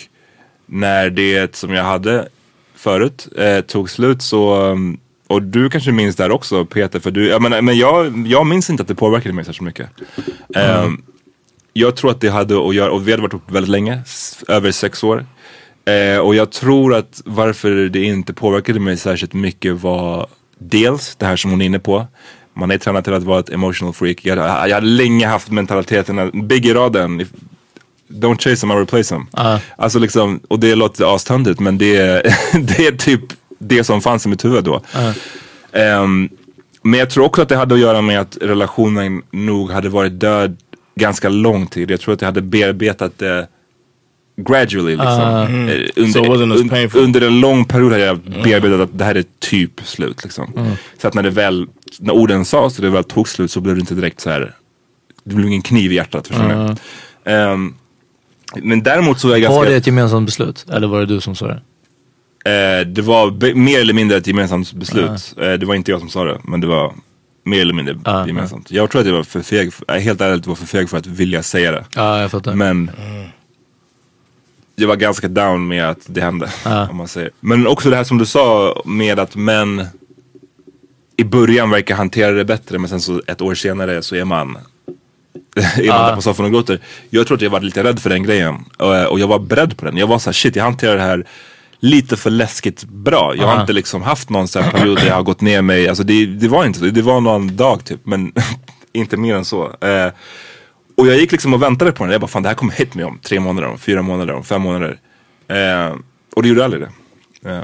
när 0.65 1.09
det 1.09 1.55
som 1.55 1.73
jag 1.73 1.83
hade 1.83 2.27
förut 2.75 3.27
eh, 3.37 3.61
tog 3.61 3.89
slut 3.89 4.21
så 4.21 4.61
um, 4.61 4.97
och 5.27 5.41
du 5.43 5.69
kanske 5.69 5.91
minns 5.91 6.15
där 6.15 6.31
också 6.31 6.65
Peter, 6.65 6.99
för 6.99 7.11
du, 7.11 7.27
jag 7.27 7.41
menar, 7.41 7.61
men 7.61 7.77
jag, 7.77 8.27
jag 8.27 8.45
minns 8.47 8.69
inte 8.69 8.81
att 8.81 8.87
det 8.87 8.95
påverkade 8.95 9.33
mig 9.35 9.45
särskilt 9.45 9.65
mycket. 9.65 9.89
Ehm, 10.55 11.01
jag 11.73 11.95
tror 11.95 12.11
att 12.11 12.21
det 12.21 12.29
hade 12.29 12.67
att 12.69 12.75
göra, 12.75 12.91
och 12.91 13.07
vi 13.07 13.11
hade 13.11 13.21
varit 13.21 13.33
ihop 13.33 13.51
väldigt 13.51 13.69
länge, 13.69 14.01
över 14.47 14.71
sex 14.71 15.03
år. 15.03 15.25
Eh, 15.85 16.17
och 16.19 16.35
jag 16.35 16.51
tror 16.51 16.95
att 16.95 17.21
varför 17.25 17.71
det 17.89 18.03
inte 18.03 18.33
påverkade 18.33 18.79
mig 18.79 18.97
särskilt 18.97 19.33
mycket 19.33 19.75
var 19.75 20.27
dels 20.59 21.15
det 21.15 21.25
här 21.25 21.35
som 21.35 21.51
hon 21.51 21.61
är 21.61 21.65
inne 21.65 21.79
på. 21.79 22.07
Man 22.53 22.71
är 22.71 22.77
tränad 22.77 23.03
till 23.03 23.13
att 23.13 23.23
vara 23.23 23.39
ett 23.39 23.49
emotional 23.49 23.93
freak. 23.93 24.17
Jag, 24.25 24.37
jag 24.37 24.75
hade 24.75 24.87
länge 24.87 25.27
haft 25.27 25.51
mentaliteten, 25.51 26.19
att- 26.19 26.33
Biggie-raden, 26.33 27.21
if- 27.21 27.33
don't 28.07 28.37
chase 28.43 28.55
them, 28.61 28.71
I 28.71 28.75
replace 28.75 29.09
them. 29.15 29.25
Alltså 29.77 29.99
liksom, 29.99 30.39
och 30.47 30.59
det 30.59 30.75
låter 30.75 31.15
astöntigt 31.15 31.59
men 31.59 31.77
det, 31.77 31.97
är- 31.97 32.21
det 32.59 32.87
är 32.87 32.91
typ 32.91 33.21
det 33.59 33.83
som 33.83 34.01
fanns 34.01 34.25
i 34.25 34.29
mitt 34.29 34.45
huvud 34.45 34.63
då. 34.63 34.81
Ehm, 35.71 36.29
men 36.81 36.99
jag 36.99 37.09
tror 37.09 37.25
också 37.25 37.41
att 37.41 37.49
det 37.49 37.55
hade 37.55 37.75
att 37.75 37.81
göra 37.81 38.01
med 38.01 38.19
att 38.21 38.37
relationen 38.41 39.21
nog 39.31 39.71
hade 39.71 39.89
varit 39.89 40.19
död 40.19 40.57
ganska 40.95 41.29
lång 41.29 41.67
tid. 41.67 41.91
Jag 41.91 41.99
tror 41.99 42.13
att 42.13 42.21
jag 42.21 42.27
hade 42.27 42.41
bearbetat 42.41 43.17
det 43.17 43.47
gradually 44.43 44.91
liksom. 44.91 45.07
Ah. 45.07 45.43
Eh, 45.43 45.49
Mm. 45.49 45.69
Under, 45.95 46.57
So 46.63 46.69
painful. 46.69 47.01
under 47.03 47.21
en 47.21 47.39
lång 47.39 47.65
period 47.65 47.91
hade 47.91 48.03
jag 48.05 48.19
bearbetat 48.43 48.79
att 48.81 48.97
det 48.97 49.03
här 49.05 49.15
är 49.15 49.23
typ 49.39 49.81
slut 49.83 50.23
liksom. 50.23 50.53
Mm. 50.57 50.71
Så 51.01 51.07
att 51.07 51.13
när 51.13 51.23
det 51.23 51.29
väl, 51.29 51.67
när 51.99 52.13
orden 52.13 52.45
sades 52.45 52.77
och 52.77 52.83
det 52.83 52.89
väl 52.89 53.03
tog 53.03 53.27
slut 53.27 53.51
så 53.51 53.61
blev 53.61 53.75
det 53.75 53.79
inte 53.79 53.95
direkt 53.95 54.19
så 54.21 54.29
här. 54.29 54.55
Det 55.23 55.35
blev 55.35 55.47
ingen 55.47 55.61
kniv 55.61 55.91
i 55.91 55.95
hjärtat 55.95 56.27
förstår? 56.27 56.51
Mm. 56.51 56.75
Ehm, 57.25 57.73
men 58.63 58.83
däremot 58.83 59.19
så 59.19 59.27
är 59.27 59.31
jag 59.31 59.41
ganska... 59.41 59.55
Var 59.59 59.65
det 59.65 59.75
ett 59.75 59.87
gemensamt 59.87 60.25
beslut? 60.25 60.65
Eller 60.71 60.87
var 60.87 60.99
det 60.99 61.05
du 61.05 61.21
som 61.21 61.35
sa 61.35 61.47
det? 61.47 61.61
Eh, 62.45 62.87
det 62.87 63.01
var 63.01 63.53
mer 63.55 63.79
eller 63.79 63.93
mindre 63.93 64.17
ett 64.17 64.27
gemensamt 64.27 64.73
beslut. 64.73 65.35
Eh, 65.37 65.51
det 65.53 65.65
var 65.65 65.75
inte 65.75 65.91
jag 65.91 65.99
som 65.99 66.09
sa 66.09 66.23
det, 66.23 66.39
men 66.43 66.61
det 66.61 66.67
var 66.67 66.93
mer 67.45 67.61
eller 67.61 67.73
mindre 67.73 67.97
Ah, 68.03 68.27
gemensamt. 68.27 68.71
Jag 68.71 68.89
tror 68.89 69.01
att 69.01 69.07
jag 69.07 69.13
var 69.13 69.23
för 69.23 69.41
feg, 69.41 69.71
eh, 69.87 69.95
helt 69.95 70.21
ärligt 70.21 70.47
var 70.47 70.55
för 70.55 70.65
feg 70.65 70.89
för 70.89 70.97
att 70.97 71.07
vilja 71.07 71.43
säga 71.43 71.71
det. 71.71 71.85
Ja, 71.95 72.21
jag 72.21 72.31
fattar. 72.31 72.53
Men 72.55 72.91
jag 74.79 74.87
var 74.87 74.95
ganska 74.95 75.27
down 75.27 75.67
med 75.67 75.89
att 75.89 75.99
det 76.05 76.21
hände. 76.21 76.49
Ah. 76.65 76.87
Om 76.87 76.97
man 76.97 77.07
säger. 77.07 77.31
Men 77.39 77.67
också 77.67 77.89
det 77.89 77.95
här 77.95 78.03
som 78.03 78.17
du 78.17 78.25
sa 78.25 78.81
med 78.85 79.19
att 79.19 79.35
män 79.35 79.85
i 81.17 81.23
början 81.23 81.69
verkar 81.69 81.95
hantera 81.95 82.31
det 82.31 82.45
bättre 82.45 82.77
men 82.79 82.89
sen 82.89 83.01
så 83.01 83.21
ett 83.27 83.41
år 83.41 83.55
senare 83.55 84.01
så 84.01 84.15
är 84.15 84.25
man 84.25 84.57
är 85.55 85.87
man 85.87 86.01
Ah. 86.01 86.07
där 86.09 86.15
på 86.15 86.21
soffan 86.21 86.45
och 86.45 86.51
gråter. 86.51 86.79
Jag 87.09 87.27
tror 87.27 87.37
att 87.37 87.41
jag 87.41 87.49
var 87.49 87.59
lite 87.59 87.83
rädd 87.83 87.99
för 87.99 88.09
den 88.09 88.23
grejen. 88.23 88.55
Och, 88.77 89.05
och 89.05 89.19
jag 89.19 89.27
var 89.27 89.39
beredd 89.39 89.77
på 89.77 89.85
den. 89.85 89.97
Jag 89.97 90.07
var 90.07 90.19
så 90.19 90.29
här, 90.29 90.33
shit 90.33 90.55
jag 90.55 90.63
hanterar 90.63 90.95
det 90.95 91.01
här 91.01 91.25
lite 91.79 92.17
för 92.17 92.29
läskigt 92.29 92.83
bra. 92.83 93.33
Jag 93.35 93.47
har 93.47 93.61
inte 93.61 93.73
liksom 93.73 94.01
haft 94.01 94.29
någon 94.29 94.47
sån 94.47 94.63
här 94.63 94.71
period 94.71 94.97
där 94.97 95.07
jag 95.07 95.15
har 95.15 95.23
gått 95.23 95.41
ner 95.41 95.61
mig. 95.61 95.87
Alltså 95.89 96.03
det, 96.03 96.25
det 96.25 96.47
var 96.47 96.65
inte 96.65 96.79
så. 96.79 96.85
Det 96.85 97.01
var 97.01 97.21
någon 97.21 97.55
dag 97.55 97.85
typ. 97.85 97.99
Men 98.03 98.33
inte 98.93 99.17
mer 99.17 99.35
än 99.35 99.45
så. 99.45 99.63
Eh, 99.81 100.11
och 100.99 101.07
jag 101.07 101.17
gick 101.17 101.31
liksom 101.31 101.53
och 101.53 101.61
väntade 101.61 101.91
på 101.91 102.03
den. 102.03 102.11
Jag 102.11 102.21
bara, 102.21 102.27
fan 102.27 102.43
det 102.43 102.49
här 102.49 102.55
kommer 102.55 102.73
hit 102.73 102.95
mig 102.95 103.05
om 103.05 103.19
tre 103.23 103.39
månader, 103.39 103.67
om 103.67 103.77
fyra 103.79 104.01
månader, 104.01 104.33
om 104.33 104.43
fem 104.43 104.61
månader. 104.61 104.97
Eh, 105.47 105.95
och 106.35 106.43
det 106.43 106.49
gjorde 106.49 106.63
aldrig 106.65 106.81
det. 107.43 107.49
Eh, 107.51 107.61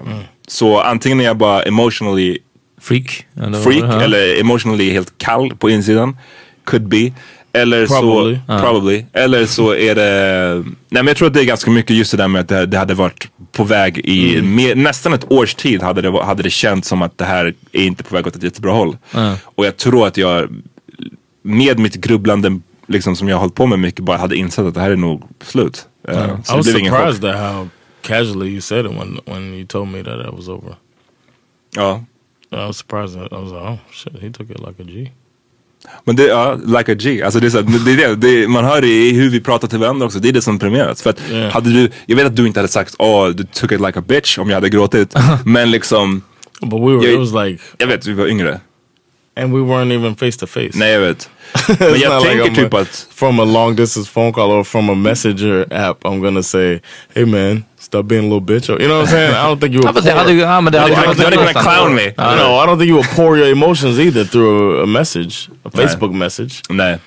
Så 0.47 0.79
antingen 0.81 1.19
är 1.19 1.23
jag 1.23 1.37
bara 1.37 1.63
emotionally 1.63 2.37
Freak? 2.81 3.25
Eller, 3.41 3.61
freak 3.63 4.03
eller 4.03 4.39
emotionally 4.39 4.91
helt 4.91 5.17
kall 5.17 5.55
på 5.55 5.69
insidan. 5.69 6.17
Could 6.63 6.87
be. 6.87 7.11
Eller 7.53 7.87
Probably. 7.87 8.39
så, 8.47 8.59
probably. 8.59 9.05
Eller 9.13 9.45
så 9.45 9.75
är 9.75 9.95
det, 9.95 10.53
nej 10.65 10.73
men 10.89 11.07
jag 11.07 11.17
tror 11.17 11.27
att 11.27 11.33
det 11.33 11.41
är 11.41 11.45
ganska 11.45 11.71
mycket 11.71 11.95
just 11.95 12.11
det 12.11 12.17
där 12.17 12.27
med 12.27 12.41
att 12.41 12.47
det, 12.47 12.65
det 12.65 12.77
hade 12.77 12.93
varit 12.93 13.27
på 13.51 13.63
väg 13.63 13.97
i 13.97 14.37
Mm. 14.37 14.55
mer, 14.55 14.75
nästan 14.75 15.13
ett 15.13 15.31
års 15.31 15.55
tid 15.55 15.81
hade 15.81 16.01
det, 16.01 16.23
hade 16.23 16.43
det 16.43 16.49
känts 16.49 16.87
som 16.87 17.01
att 17.01 17.17
det 17.17 17.25
här 17.25 17.53
är 17.71 17.83
inte 17.85 18.03
på 18.03 18.15
väg 18.15 18.27
åt 18.27 18.35
ett 18.35 18.43
jättebra 18.43 18.71
håll. 18.71 18.97
Ja. 19.11 19.35
Och 19.43 19.65
jag 19.65 19.77
tror 19.77 20.07
att 20.07 20.17
jag 20.17 20.49
med 21.43 21.79
mitt 21.79 21.95
grubblande 21.95 22.59
liksom, 22.87 23.15
som 23.15 23.27
jag 23.27 23.35
har 23.35 23.39
hållit 23.39 23.55
på 23.55 23.65
med 23.65 23.79
mycket 23.79 24.05
bara 24.05 24.17
hade 24.17 24.35
insett 24.35 24.65
att 24.65 24.73
det 24.73 24.81
här 24.81 24.91
är 24.91 24.95
nog 24.95 25.23
slut. 25.41 25.87
Eh, 26.07 26.13
I 26.13 26.17
Så 26.43 26.51
det 26.51 26.57
was 26.57 26.65
surprised 26.65 27.25
at 27.25 27.39
how 27.39 27.67
casually 28.01 28.47
you 28.47 28.61
said 28.61 28.85
it 28.85 28.91
when 28.91 29.19
when 29.25 29.53
you 29.53 29.65
told 29.67 29.87
me 29.87 30.03
that 30.03 30.19
it 30.27 30.33
was 30.33 30.47
over. 30.47 30.75
Ja. 31.75 32.03
I 32.51 32.55
was 32.55 32.77
surprised. 32.77 33.17
I 33.17 33.35
was 33.35 33.51
like, 33.51 33.61
oh 33.61 33.77
shit, 33.91 34.13
he 34.21 34.29
took 34.29 34.49
it 34.49 34.59
like 34.59 34.79
a 34.79 34.85
G. 34.85 35.11
Men 36.03 36.15
det, 36.15 36.23
ja, 36.23 36.53
like 36.65 36.91
a 36.91 36.95
G. 36.95 37.23
Alltså 37.23 37.39
det 37.39 37.47
är, 37.47 37.49
så, 37.49 37.61
det, 37.61 37.95
det, 37.95 38.15
det, 38.15 38.47
man 38.47 38.65
hör 38.65 38.81
det 38.81 38.87
i 38.87 39.11
hur 39.13 39.29
vi 39.29 39.41
pratar 39.41 39.67
till 39.67 39.79
varandra 39.79 40.05
också. 40.05 40.19
Det 40.19 40.29
är 40.29 40.33
det 40.33 40.41
som 40.41 40.59
premieras. 40.59 41.01
För 41.01 41.09
att 41.09 41.21
Yeah. 41.31 41.51
hade 41.53 41.69
du, 41.69 41.89
jag 42.05 42.15
vet 42.15 42.25
att 42.25 42.35
du 42.35 42.47
inte 42.47 42.59
hade 42.59 42.67
sagt 42.67 42.95
åh 42.99 43.27
du 43.29 43.43
took 43.43 43.71
it 43.71 43.81
like 43.81 43.99
a 43.99 44.03
bitch 44.07 44.37
om 44.37 44.49
jag 44.49 44.55
hade 44.55 44.69
gråtit. 44.69 45.13
men 45.45 45.71
liksom. 45.71 46.21
But 46.61 46.73
we 46.73 46.95
were, 46.95 47.05
jag, 47.05 47.13
it 47.13 47.19
was 47.19 47.45
like, 47.45 47.63
jag 47.77 47.87
vet, 47.87 48.05
vi 48.05 48.13
var 48.13 48.27
yngre. 48.27 48.59
And 49.35 49.53
we 49.53 49.61
weren't 49.61 49.91
even 49.91 50.15
face 50.15 50.37
to 50.41 50.47
face. 50.47 50.71
Nej 50.77 50.91
jag 50.91 50.99
vet. 51.01 51.29
It's 51.55 51.79
men 51.79 51.99
jag 51.99 52.09
not 52.13 52.23
tänker 52.23 52.43
I'm 52.45 52.55
typ 52.55 52.73
att 52.73 53.07
from 53.15 53.39
a 53.39 53.45
long 53.45 53.75
distance 53.75 54.09
phone 54.11 54.31
call 54.33 54.51
or 54.51 54.63
from 54.63 54.89
a 54.89 54.95
messenger 54.95 55.65
app, 55.71 56.03
I'm 56.05 56.21
gonna 56.21 56.43
say, 56.43 56.79
"Hey 57.13 57.25
man, 57.25 57.63
stop 57.79 58.05
being 58.07 58.19
a 58.31 58.35
little 58.35 58.41
bitch." 58.55 58.69
Or, 58.69 58.81
you 58.81 58.87
know 58.87 58.99
what 58.99 59.07
I'm 59.07 59.11
saying? 59.11 59.31
I 59.33 59.43
don't 59.47 59.59
think 59.59 59.73
you 59.73 59.81
Ja, 59.81 59.91
would. 59.91 59.95
men 59.95 60.03
det 60.03 60.11
pour- 60.11 60.19
hade- 60.19 60.33
ja, 60.39 60.61
men 60.61 60.73
det 60.73 60.79
I 60.79 60.81
hade 60.81 60.95
don't 60.95 61.15
kunnat 61.15 61.17
think- 61.29 61.41
göra 61.41 61.61
clown 61.63 61.95
me. 61.95 62.13
No, 62.17 62.63
I 62.63 62.65
don't 62.67 62.77
think 62.79 62.89
you 62.89 62.95
would 62.95 63.09
pour 63.15 63.37
your 63.37 63.47
emotions 63.51 63.99
either 63.99 64.25
through 64.25 64.79
a, 64.79 64.83
a 64.83 64.85
message, 64.85 65.49
a 65.65 65.69
Nej. 65.73 65.85
Facebook 65.87 66.13
message. 66.13 66.53
Nej. 66.69 66.97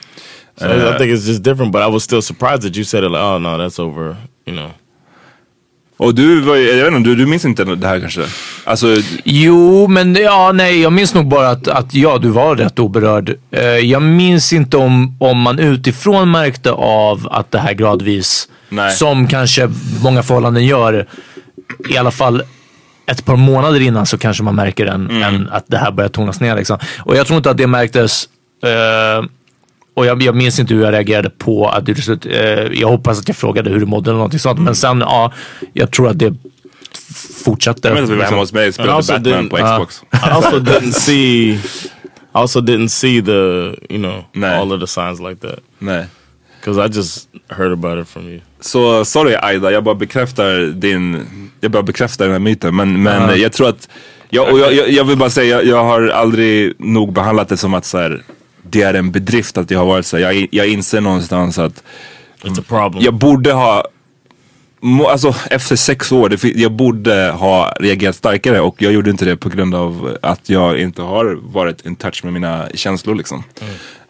So 0.59 0.67
Eh. 0.67 0.95
I 0.95 0.99
think 0.99 1.11
it's 1.13 1.27
just 1.27 1.43
different. 1.43 1.73
But 1.73 1.83
I 1.83 1.87
was 1.91 2.03
still 2.05 2.23
surprised 2.23 2.63
that 2.63 2.77
you 2.77 2.85
said 2.85 3.05
it 3.05 3.11
like, 3.11 3.23
"Oh 3.23 3.39
no, 3.39 3.59
that's 3.59 3.79
over." 3.79 4.17
You 4.47 4.55
know. 4.55 4.71
Och 6.01 6.15
du 6.15 6.41
var 6.41 6.55
ju- 6.57 6.69
jag 6.77 6.85
vet 6.85 6.95
inte, 6.95 7.11
du, 7.11 7.17
du 7.17 7.27
minns 7.27 7.45
inte 7.45 7.65
det 7.65 7.87
här 7.89 8.01
kanske? 8.01 8.23
Alltså, 8.65 8.87
Jo, 9.25 9.87
men 9.89 10.15
ja, 10.15 10.53
nej, 10.55 10.81
jag 10.81 10.93
minns 10.93 11.15
nog 11.15 11.29
bara 11.29 11.49
att, 11.51 11.69
att 11.69 11.95
ja, 11.95 12.19
du 12.19 12.29
var 12.29 12.57
rätt 12.57 12.79
oberörd. 12.79 13.35
Eh, 13.51 13.63
jag 13.65 14.03
minns 14.03 14.53
inte 14.53 14.77
om, 14.77 15.17
om 15.21 15.39
man 15.41 15.59
utifrån 15.59 16.31
märkte 16.31 16.71
av 16.73 17.29
att 17.31 17.51
det 17.51 17.59
här 17.59 17.73
gradvis, 17.73 18.49
Nej. 18.69 18.93
som 18.93 19.27
kanske 19.27 19.71
många 20.03 20.23
förhållanden 20.23 20.67
gör, 20.67 21.07
i 21.91 21.97
alla 21.97 22.11
fall 22.11 22.43
ett 23.07 23.25
par 23.25 23.37
månader 23.37 23.81
innan 23.81 24.07
så 24.07 24.19
kanske 24.19 24.43
man 24.43 24.55
märker 24.55 24.87
en, 24.87 25.11
Mm. 25.11 25.23
en, 25.23 25.49
att 25.53 25.65
det 25.67 25.79
här 25.79 25.91
börjar 25.93 26.09
tonas 26.11 26.41
ner. 26.41 26.57
Liksom. 26.57 26.79
Och 26.99 27.17
jag 27.17 27.27
tror 27.27 27.37
inte 27.37 27.51
att 27.51 27.57
det 27.57 27.67
märktes 27.67 28.29
eh, 28.65 29.25
och 29.99 30.07
jag, 30.07 30.23
jag 30.23 30.35
minns 30.37 30.59
inte 30.59 30.75
hur 30.75 30.83
jag 30.83 30.93
reagerade 30.93 31.31
på 31.31 31.69
att 31.69 31.87
du 31.87 31.95
till 31.95 32.05
slut, 32.05 32.27
eh, 32.27 32.33
jag 32.81 32.89
hoppas 32.89 33.21
att 33.21 33.29
jag 33.29 33.37
frågade 33.37 33.71
hur 33.71 33.81
du 33.81 33.87
mådde 33.87 34.11
eller 34.11 34.17
någonting 34.19 34.41
sånt. 34.41 34.61
Men 34.61 34.75
sen, 34.75 35.01
ja, 35.01 35.33
jag 35.73 35.91
tror 35.91 36.09
att 36.09 36.19
det 36.19 36.35
fortsatte. 37.45 37.89
jag 37.89 37.95
vet 37.95 38.05
att 38.05 38.11
vi 38.11 38.15
var 38.17 38.25
hemma 38.25 38.37
hos 38.37 38.53
mig 38.53 38.69
och 38.69 38.75
spelade 38.75 38.95
also 38.95 39.13
Batman 39.13 39.49
på 39.49 39.57
Xbox. 39.57 40.03
I 40.13 40.17
also 40.31 40.59
didn't 40.59 40.93
see. 40.93 41.51
I 41.51 41.61
also 42.33 42.61
didn't 42.61 42.89
see 42.89 43.23
the 43.23 43.33
you 43.95 43.99
know 44.03 44.25
Nej. 44.33 44.55
all 44.59 44.73
of 44.73 44.81
the 44.81 44.87
signs 44.87 45.21
like 45.21 45.49
that 45.49 45.59
Nej. 45.79 46.07
because 46.61 46.87
I 46.87 46.97
just 46.97 47.29
heard 47.49 47.73
about 47.73 48.03
it 48.03 48.09
from 48.09 48.29
you. 48.29 48.41
Så 48.61 49.05
sorry 49.05 49.35
Aida, 49.35 49.71
jag 49.71 49.85
bara 49.85 49.95
bekräftar 49.95 50.59
din, 50.73 51.27
jag 51.61 51.71
bara 51.71 51.83
bekräftar 51.83 52.25
den 52.25 52.33
här 52.33 52.39
myten. 52.41 52.77
Men, 52.77 53.03
men 53.03 53.23
Ja. 53.29 53.37
jag 53.37 53.53
tror 53.53 53.69
att, 53.69 53.89
jag, 54.31 54.53
och 54.53 54.59
jag, 54.59 54.75
jag, 54.75 54.91
jag 54.91 55.05
vill 55.05 55.17
bara 55.17 55.31
säga, 55.31 55.57
jag, 55.57 55.67
jag 55.67 55.85
har 55.85 56.09
aldrig 56.09 56.73
nog 56.79 57.13
behandlat 57.13 57.49
det 57.49 57.57
som 57.57 57.75
att 57.75 57.85
så 57.85 57.99
här, 57.99 58.23
det 58.71 58.83
är 58.83 58.95
en 58.95 59.11
bedrift 59.11 59.59
att 59.59 59.71
jag 59.71 59.79
har 59.79 59.87
varit 59.87 60.07
så. 60.07 60.19
Jag, 60.19 60.49
jag 60.51 60.69
inser 60.69 61.01
någonstans 61.01 61.59
att 61.59 61.83
It's 62.43 62.61
a 62.61 62.65
problem. 62.69 63.05
jag 63.05 63.15
borde 63.15 63.53
ha, 63.53 63.85
alltså 65.09 65.35
efter 65.51 65.77
sex 65.77 66.13
år, 66.13 66.37
jag 66.43 66.73
borde 66.73 67.31
ha 67.31 67.75
reagerat 67.81 68.17
starkare 68.17 68.61
och 68.61 68.83
jag 68.83 68.93
gjorde 68.93 69.11
inte 69.11 69.25
det 69.25 69.37
på 69.37 69.49
grund 69.49 69.75
av 69.75 70.19
att 70.23 70.49
jag 70.51 70.79
inte 70.81 71.03
har 71.03 71.39
varit 71.53 71.87
in 71.87 71.97
touch 71.97 72.25
med 72.25 72.33
mina 72.33 72.69
känslor 72.75 73.15
liksom. 73.15 73.45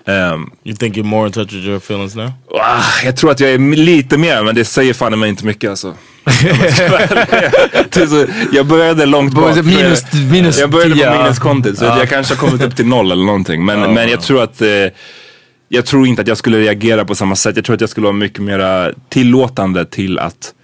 Ehm, 0.06 0.50
You 0.64 0.76
think 0.76 0.96
you're 0.96 1.02
more 1.02 1.26
in 1.26 1.32
touch 1.32 1.52
with 1.52 1.66
your 1.66 1.76
feelings 1.76 2.14
now? 2.14 2.30
Ah, 2.60 2.82
jag 3.04 3.16
tror 3.16 3.30
att 3.30 3.40
jag 3.40 3.50
är 3.50 3.58
lite 3.76 4.18
mer, 4.18 4.42
men 4.44 4.54
det 4.54 4.64
säger 4.64 4.94
fan 4.94 5.18
mig 5.18 5.28
inte 5.28 5.46
mycket 5.46 5.70
alltså. 5.70 5.94
Så- 8.08 8.26
jag 8.52 8.66
började 8.66 9.06
långt 9.06 9.34
bak. 9.34 9.56
Minus- 9.56 10.04
minus 10.30 10.58
jag 10.60 10.70
började 10.70 10.94
10, 10.94 11.04
på 11.06 11.14
ja. 11.14 11.22
minuskontot 11.22 11.78
så 11.78 11.84
Ja. 11.84 11.98
jag 11.98 12.08
kanske 12.08 12.34
har 12.34 12.46
kommit 12.46 12.62
upp 12.62 12.76
till 12.76 12.86
noll 12.86 13.12
eller 13.12 13.24
någonting. 13.24 13.64
Men, 13.64 13.94
men 13.94 14.08
jag 14.08 14.20
tror 14.20 14.42
att 14.42 14.62
eh, 14.62 14.68
jag 15.68 15.86
tror 15.86 16.06
inte 16.06 16.22
att 16.22 16.28
jag 16.28 16.36
skulle 16.38 16.58
reagera 16.58 17.04
på 17.04 17.14
samma 17.14 17.36
sätt. 17.36 17.56
Jag 17.56 17.64
tror 17.64 17.74
att 17.74 17.80
jag 17.80 17.90
skulle 17.90 18.04
vara 18.04 18.16
mycket 18.16 18.42
mer 18.42 18.94
tillåtande 19.08 19.84
till 19.84 20.18
att, 20.18 20.54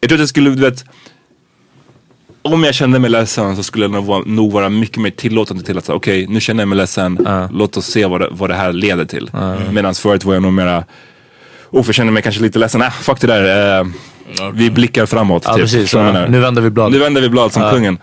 jag 0.00 0.08
tror 0.10 0.16
att 0.16 0.20
jag 0.20 0.28
skulle, 0.28 0.50
du 0.50 0.62
vet, 0.62 0.84
om 2.42 2.64
jag 2.64 2.74
kände 2.74 2.98
mig 2.98 3.10
ledsen 3.10 3.56
så 3.56 3.62
skulle 3.62 3.84
jag 3.84 3.90
nog 3.92 4.04
vara, 4.04 4.22
nog 4.26 4.52
vara 4.52 4.68
mycket 4.68 4.96
mer 4.96 5.10
tillåtande 5.10 5.62
till 5.64 5.78
att 5.78 5.84
säga 5.84 5.96
okej 5.96 6.26
nu 6.28 6.40
känner 6.40 6.62
jag 6.62 6.68
mig 6.68 6.78
ledsen, 6.78 7.26
låt 7.52 7.76
oss 7.76 7.86
se 7.86 8.06
vad 8.06 8.20
det, 8.20 8.28
vad 8.30 8.50
det 8.50 8.54
här 8.56 8.72
leder 8.72 9.04
till. 9.04 9.30
Medan 9.70 9.94
förut 9.94 10.24
var 10.24 10.34
jag 10.34 10.42
nog 10.42 10.52
mera, 10.52 10.84
oh 11.70 11.82
jag 11.86 11.94
känner 11.94 12.12
mig 12.12 12.22
kanske 12.22 12.42
lite 12.42 12.58
ledsen, 12.58 12.82
äh, 12.82 12.90
fuck 12.90 13.20
det 13.20 13.26
där. 13.26 13.80
Eh, 13.80 13.86
Vi 14.52 14.70
blickar 14.70 15.06
framåt. 15.06 15.42
Ja, 15.46 15.52
typ. 15.52 15.62
precis. 15.62 15.94
Ja. 15.94 16.26
Nu 16.26 16.40
vänder 16.40 16.62
vi 16.62 16.70
blad. 16.70 16.92
Nu 16.92 16.98
vänder 16.98 17.20
vi 17.20 17.28
blad 17.28 17.52
som 17.52 17.70
kungen. 17.70 17.98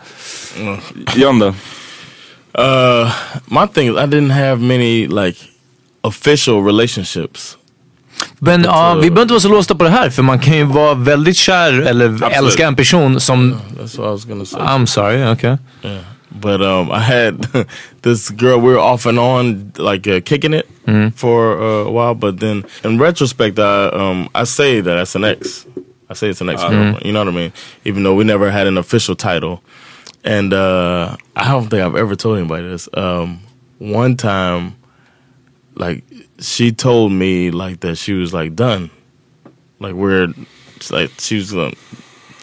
John 1.15 1.39
då? 1.39 1.47
Uh, 1.47 3.11
my 3.45 3.67
thing 3.73 3.87
is 3.87 3.95
I 3.95 4.05
didn't 4.05 4.33
have 4.33 4.55
many 4.55 5.07
like 5.07 5.39
official 6.01 6.65
relationships. 6.65 7.57
Men 8.39 8.63
ja, 8.63 8.93
vi 8.93 9.09
behöver 9.09 9.21
inte 9.21 9.33
vara 9.33 9.41
så 9.41 9.49
låsta 9.49 9.75
på 9.75 9.83
det 9.83 9.89
här 9.89 10.09
för 10.09 10.23
man 10.23 10.39
kan 10.39 10.57
ju 10.57 10.63
vara 10.63 10.93
väldigt 10.93 11.37
kär 11.37 11.81
eller 11.81 12.31
älska 12.31 12.67
en 12.67 12.75
person 12.75 13.19
som... 13.19 13.53
That's 13.53 13.97
what 13.97 14.07
I 14.07 14.11
was 14.11 14.25
gonna 14.25 14.45
say. 14.45 14.61
I'm 14.61 14.85
sorry, 14.85 15.31
okay. 15.31 15.57
Yeah. 15.83 15.97
But 16.29 16.61
um, 16.61 16.91
I 16.91 16.99
had 16.99 17.47
this 18.01 18.29
girl. 18.29 18.59
We 18.59 18.73
were 18.73 18.79
off 18.79 19.05
and 19.05 19.19
on, 19.19 19.71
like 19.77 20.07
uh, 20.07 20.19
kicking 20.19 20.53
it 20.53 20.67
for 21.15 21.61
uh, 21.61 21.87
a 21.87 21.91
while. 21.91 22.15
But 22.15 22.39
then, 22.39 22.65
in 22.83 22.99
retrospect, 22.99 23.59
I 23.59 23.87
um, 23.87 24.29
I 24.35 24.43
say 24.43 24.81
that 24.81 24.95
that's 24.95 25.15
an 25.15 25.23
ex. 25.23 25.65
I 26.09 26.13
say 26.13 26.29
it's 26.29 26.41
an 26.41 26.49
ex 26.49 26.61
girlfriend. 26.61 27.05
You 27.05 27.13
know 27.13 27.19
what 27.19 27.33
I 27.33 27.35
mean? 27.35 27.53
Even 27.85 28.03
though 28.03 28.15
we 28.15 28.23
never 28.23 28.49
had 28.51 28.67
an 28.67 28.77
official 28.77 29.15
title, 29.15 29.61
and 30.23 30.53
uh, 30.53 31.15
I 31.35 31.47
don't 31.49 31.69
think 31.69 31.83
I've 31.83 31.95
ever 31.95 32.15
told 32.15 32.37
anybody 32.37 32.67
this. 32.67 32.87
Um, 32.93 33.41
one 33.79 34.17
time, 34.17 34.75
like 35.75 36.03
she 36.39 36.71
told 36.71 37.11
me 37.11 37.51
like 37.51 37.81
that 37.81 37.97
she 37.97 38.13
was 38.13 38.33
like 38.33 38.55
done, 38.55 38.89
like 39.79 39.93
we're 39.93 40.33
like 40.91 41.11
she 41.19 41.35
was 41.35 41.53
um, 41.53 41.73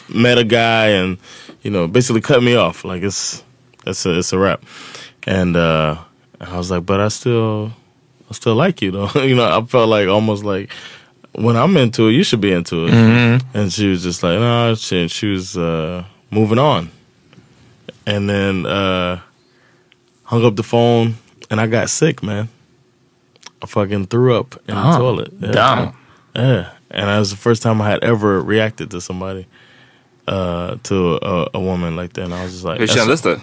met 0.08 0.38
a 0.38 0.44
guy 0.44 0.88
and 0.88 1.18
you 1.62 1.70
know 1.70 1.86
basically 1.88 2.20
cut 2.20 2.42
me 2.42 2.54
off 2.54 2.84
like 2.84 3.02
it's 3.02 3.42
it's 3.86 4.04
a 4.06 4.18
it's 4.18 4.32
a 4.32 4.38
wrap 4.38 4.62
and 5.26 5.56
uh 5.56 5.96
I 6.40 6.56
was 6.56 6.70
like 6.70 6.84
but 6.84 7.00
I 7.00 7.08
still 7.08 7.72
I 8.28 8.34
still 8.34 8.54
like 8.54 8.82
you 8.82 8.90
though 8.90 9.10
you 9.22 9.34
know 9.34 9.46
I 9.46 9.64
felt 9.64 9.88
like 9.88 10.08
almost 10.08 10.44
like 10.44 10.70
when 11.36 11.56
I'm 11.56 11.76
into 11.76 12.08
it 12.08 12.12
you 12.12 12.22
should 12.24 12.40
be 12.40 12.52
into 12.52 12.86
it. 12.86 12.92
Mhm. 12.92 13.42
and 13.54 13.72
she 13.72 13.88
was 13.88 14.02
just 14.02 14.22
like 14.22 14.38
no 14.38 14.74
she, 14.74 15.08
she 15.08 15.26
was 15.32 15.56
uh 15.56 16.04
moving 16.30 16.58
on. 16.58 16.90
And 18.06 18.28
then 18.28 18.66
uh 18.66 19.20
hung 20.24 20.44
up 20.44 20.56
the 20.56 20.62
phone 20.62 21.14
and 21.50 21.60
I 21.60 21.66
got 21.66 21.90
sick 21.90 22.22
man. 22.22 22.48
I 23.62 23.66
fucking 23.66 24.06
threw 24.06 24.38
up 24.38 24.54
in 24.68 24.74
Oh, 24.76 24.92
the 24.92 24.98
toilet. 24.98 25.40
Damn. 25.40 25.94
yeah. 26.36 26.70
And 26.90 27.08
that 27.08 27.18
was 27.18 27.30
the 27.30 27.36
first 27.36 27.62
time 27.62 27.80
I 27.80 27.88
had 27.90 28.04
ever 28.04 28.40
reacted 28.42 28.90
to 28.90 29.00
somebody 29.00 29.46
uh 30.28 30.76
to 30.84 31.18
a, 31.22 31.48
a 31.54 31.60
woman 31.60 31.96
like 31.96 32.12
that. 32.14 32.24
And 32.24 32.34
I 32.34 32.44
was 32.44 32.52
just 32.52 32.64
like 32.64 32.78
Hur 32.80 32.86
that's- 32.86 33.06
kändes 33.06 33.22
det? 33.22 33.40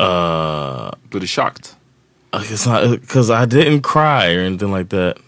uh 0.00 0.90
Blev 1.10 1.20
du 1.20 1.26
shocked? 1.26 1.74
it's 2.34 2.66
not 2.66 2.88
because 3.00 3.30
I 3.30 3.44
didn't 3.44 3.82
cry 3.82 4.34
or 4.34 4.40
anything 4.40 4.72
like 4.72 4.88
that 4.88 5.18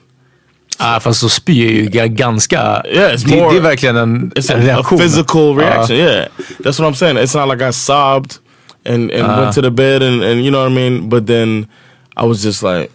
Ah, 0.79 1.01
fast 1.01 1.21
så 1.21 1.29
spy 1.29 1.67
är 1.67 1.73
ju 1.73 1.89
ga- 1.89 2.07
ganska... 2.07 2.83
Yeah, 2.87 3.13
it's 3.15 3.27
more- 3.27 3.51
det 3.53 3.57
är 3.57 3.61
verkligen 3.61 3.97
en, 3.97 4.31
it's 4.37 4.53
en 4.55 4.71
a, 4.71 4.79
a 4.81 4.83
physical 4.99 5.57
reaction. 5.57 5.97
Ja. 5.99 6.05
Yeah, 6.05 6.29
that's 6.61 6.79
what 6.81 6.89
I'm 6.89 6.95
saying. 6.95 7.17
It's 7.19 7.35
not 7.39 7.49
like 7.49 7.69
I 7.69 7.73
sobbed 7.73 8.33
and 8.87 9.11
and 9.11 9.23
Ah. 9.27 9.41
went 9.41 9.55
to 9.55 9.63
the 9.63 9.71
bed 9.71 10.03
and 10.03 10.23
and 10.23 10.41
you 10.45 10.51
know 10.51 10.63
what 10.63 10.73
I 10.73 10.75
mean. 10.75 11.09
But 11.09 11.27
then 11.27 11.67
I 12.17 12.27
was 12.27 12.43
just 12.45 12.63
like, 12.63 12.91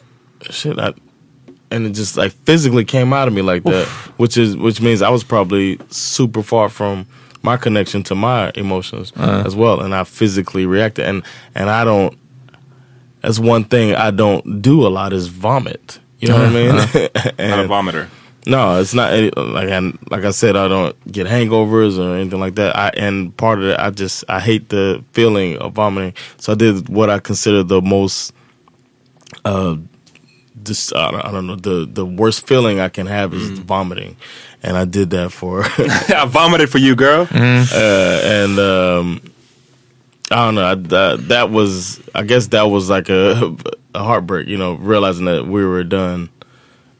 shit. 0.51 0.77
I, 0.79 0.93
and 1.71 1.85
it 1.87 1.97
just 1.97 2.17
like 2.17 2.33
physically 2.45 2.85
came 2.85 3.13
out 3.15 3.27
of 3.27 3.33
me 3.33 3.41
like 3.41 3.63
that, 3.63 3.87
which 4.17 4.37
is 4.37 4.55
which 4.55 4.81
means 4.81 5.01
I 5.01 5.09
was 5.09 5.23
probably 5.23 5.77
super 5.89 6.43
far 6.43 6.69
from 6.69 7.05
my 7.43 7.57
connection 7.57 8.03
to 8.03 8.15
my 8.15 8.51
emotions 8.55 9.13
Uh. 9.17 9.43
as 9.47 9.55
well, 9.55 9.79
and 9.81 9.93
I 9.95 10.03
physically 10.03 10.65
reacted. 10.65 11.05
And 11.05 11.23
and 11.55 11.69
I 11.69 11.83
don't. 11.85 12.13
That's 13.21 13.39
one 13.39 13.63
thing 13.65 13.95
I 13.95 14.11
don't 14.11 14.61
do 14.61 14.87
a 14.87 14.89
lot 14.89 15.13
is 15.13 15.27
vomit. 15.27 15.99
You 16.19 16.27
know 16.29 16.35
what 16.35 16.45
I 16.45 16.49
mean? 16.49 16.75
Not 17.49 17.65
a 17.65 17.67
vomiter. 17.67 18.07
no, 18.45 18.79
it's 18.79 18.93
not 18.93 19.13
any, 19.13 19.29
like 19.31 19.69
I 19.69 19.79
like 20.09 20.23
I 20.25 20.31
said. 20.31 20.55
I 20.55 20.67
don't 20.67 20.95
get 21.11 21.27
hangovers 21.27 21.97
or 21.99 22.15
anything 22.15 22.39
like 22.39 22.55
that. 22.55 22.75
I 22.75 22.89
and 22.97 23.35
part 23.37 23.59
of 23.59 23.65
it, 23.65 23.79
I 23.79 23.89
just 23.91 24.23
I 24.27 24.39
hate 24.39 24.69
the 24.69 25.03
feeling 25.13 25.57
of 25.57 25.73
vomiting. 25.73 26.13
So 26.37 26.53
I 26.53 26.55
did 26.55 26.89
what 26.89 27.09
I 27.09 27.19
consider 27.19 27.63
the 27.63 27.81
most, 27.81 28.33
uh, 29.45 29.77
just 30.63 30.95
I 30.95 31.11
don't, 31.11 31.25
I 31.25 31.31
don't 31.31 31.47
know 31.47 31.55
the 31.55 31.85
the 31.85 32.05
worst 32.05 32.45
feeling 32.47 32.79
I 32.79 32.89
can 32.89 33.07
have 33.07 33.33
is 33.33 33.59
vomiting, 33.59 34.15
and 34.63 34.75
I 34.77 34.85
did 34.85 35.11
that 35.11 35.31
for 35.31 35.63
I 36.09 36.25
vomited 36.27 36.69
for 36.69 36.79
you 36.79 36.95
girl. 36.95 37.27
uh, 37.31 38.19
and 38.23 38.59
um, 38.59 39.21
I 40.31 40.45
don't 40.45 40.55
know. 40.55 40.65
I, 40.65 40.75
that, 40.75 41.27
that 41.29 41.49
was, 41.49 42.01
I 42.13 42.23
guess, 42.23 42.47
that 42.47 42.63
was 42.63 42.89
like 42.89 43.09
a, 43.09 43.55
a 43.95 44.03
heartbreak. 44.03 44.47
You 44.47 44.57
know, 44.57 44.73
realizing 44.73 45.25
that 45.25 45.47
we 45.47 45.65
were 45.65 45.83
done 45.83 46.29